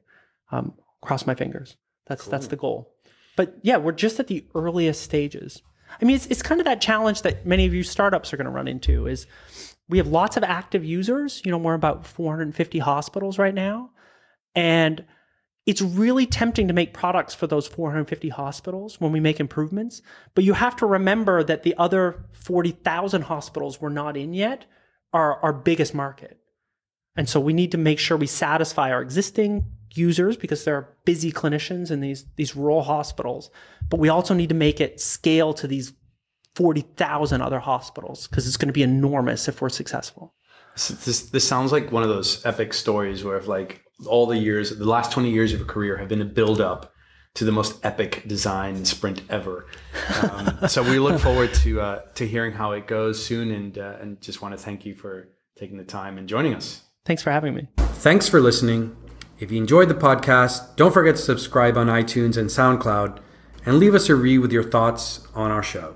Um, 0.52 0.74
cross 1.02 1.26
my 1.26 1.36
fingers. 1.36 1.78
That's 2.08 2.24
cool. 2.24 2.32
that's 2.32 2.48
the 2.48 2.58
goal. 2.58 2.94
But 3.38 3.58
yeah, 3.62 3.78
we're 3.78 3.94
just 3.94 4.20
at 4.20 4.28
the 4.28 4.46
earliest 4.56 5.02
stages. 5.02 5.62
I 6.02 6.06
mean, 6.06 6.16
it's 6.16 6.26
it's 6.28 6.42
kind 6.42 6.60
of 6.60 6.66
that 6.66 6.82
challenge 6.82 7.22
that 7.22 7.46
many 7.46 7.66
of 7.66 7.74
you 7.74 7.84
startups 7.84 8.34
are 8.34 8.38
going 8.38 8.46
to 8.46 8.52
run 8.52 8.68
into. 8.68 9.08
Is 9.08 9.28
we 9.88 9.98
have 9.98 10.08
lots 10.08 10.36
of 10.36 10.44
active 10.44 10.84
users. 10.84 11.42
You 11.46 11.52
know, 11.52 11.58
we're 11.58 11.74
about 11.74 12.06
450 12.06 12.80
hospitals 12.80 13.38
right 13.38 13.54
now, 13.54 13.92
and 14.56 15.06
it's 15.66 15.82
really 15.82 16.26
tempting 16.26 16.68
to 16.68 16.74
make 16.74 16.94
products 16.94 17.36
for 17.36 17.46
those 17.46 17.68
450 17.68 18.30
hospitals 18.30 19.00
when 19.00 19.12
we 19.12 19.20
make 19.20 19.40
improvements. 19.40 20.02
But 20.34 20.44
you 20.44 20.54
have 20.54 20.76
to 20.78 20.86
remember 20.86 21.44
that 21.44 21.64
the 21.64 21.76
other 21.78 22.26
40,000 22.34 23.24
hospitals 23.24 23.80
we're 23.80 23.90
not 23.90 24.18
in 24.18 24.34
yet 24.34 24.66
are 25.14 25.40
our 25.44 25.54
biggest 25.54 25.94
market. 25.94 26.40
And 27.16 27.30
so 27.30 27.40
we 27.40 27.54
need 27.54 27.72
to 27.72 27.78
make 27.78 28.00
sure 28.00 28.18
we 28.18 28.28
satisfy 28.28 28.92
our 28.92 29.02
existing 29.02 29.66
users 29.94 30.38
because 30.38 30.64
there 30.64 30.76
are 30.76 30.98
busy 31.06 31.32
clinicians 31.32 31.92
in 31.92 32.00
these, 32.00 32.26
these 32.38 32.56
rural 32.56 32.82
hospitals. 32.82 33.52
But 33.90 34.00
we 34.00 34.10
also 34.10 34.34
need 34.34 34.50
to 34.50 34.56
make 34.56 34.80
it 34.80 35.00
scale 35.00 35.54
to 35.56 35.68
these 35.68 35.94
40,000 36.56 37.42
other 37.42 37.60
hospitals 37.60 38.28
because 38.28 38.48
it's 38.48 38.58
going 38.58 38.70
to 38.70 38.74
be 38.74 38.84
enormous 38.84 39.48
if 39.48 39.62
we're 39.62 39.70
successful. 39.70 40.34
This, 40.76 41.30
this 41.30 41.48
sounds 41.48 41.72
like 41.72 41.92
one 41.92 42.04
of 42.04 42.10
those 42.10 42.46
epic 42.46 42.74
stories 42.74 43.24
where 43.24 43.38
if 43.38 43.48
like 43.48 43.84
all 44.06 44.26
the 44.26 44.38
years, 44.38 44.78
the 44.78 44.86
last 44.86 45.12
20 45.12 45.30
years 45.32 45.54
of 45.54 45.62
a 45.62 45.66
career 45.66 45.98
have 45.98 46.08
been 46.08 46.22
a 46.22 46.26
build 46.26 46.62
up 46.62 46.94
to 47.36 47.46
the 47.46 47.52
most 47.52 47.84
epic 47.86 48.24
design 48.28 48.84
sprint 48.86 49.22
ever. 49.30 49.68
Um, 50.22 50.68
so 50.68 50.84
we 50.84 51.00
look 51.00 51.20
forward 51.28 51.54
to 51.56 51.82
uh, 51.82 52.02
to 52.16 52.28
hearing 52.28 52.52
how 52.52 52.74
it 52.74 52.88
goes 52.88 53.24
soon, 53.24 53.52
and 53.52 53.78
uh, 53.78 53.98
and 54.02 54.22
just 54.22 54.42
want 54.42 54.58
to 54.58 54.58
thank 54.58 54.86
you 54.86 54.96
for 54.96 55.30
taking 55.58 55.78
the 55.78 55.84
time 55.84 56.18
and 56.18 56.28
joining 56.28 56.54
us. 56.54 56.82
Thanks 57.06 57.24
for 57.24 57.32
having 57.32 57.56
me. 57.56 57.68
Thanks 57.78 58.28
for 58.28 58.42
listening. 58.42 58.96
If 59.40 59.52
you 59.52 59.58
enjoyed 59.58 59.90
the 59.90 59.96
podcast, 59.96 60.76
don't 60.76 60.94
forget 60.94 61.16
to 61.16 61.22
subscribe 61.22 61.76
on 61.78 61.88
iTunes 61.88 62.38
and 62.38 62.50
SoundCloud, 62.50 63.20
and 63.66 63.80
leave 63.80 63.96
us 63.96 64.08
a 64.08 64.16
review 64.16 64.42
with 64.42 64.52
your 64.52 64.64
thoughts 64.64 65.28
on 65.34 65.50
our 65.50 65.64
show. 65.64 65.90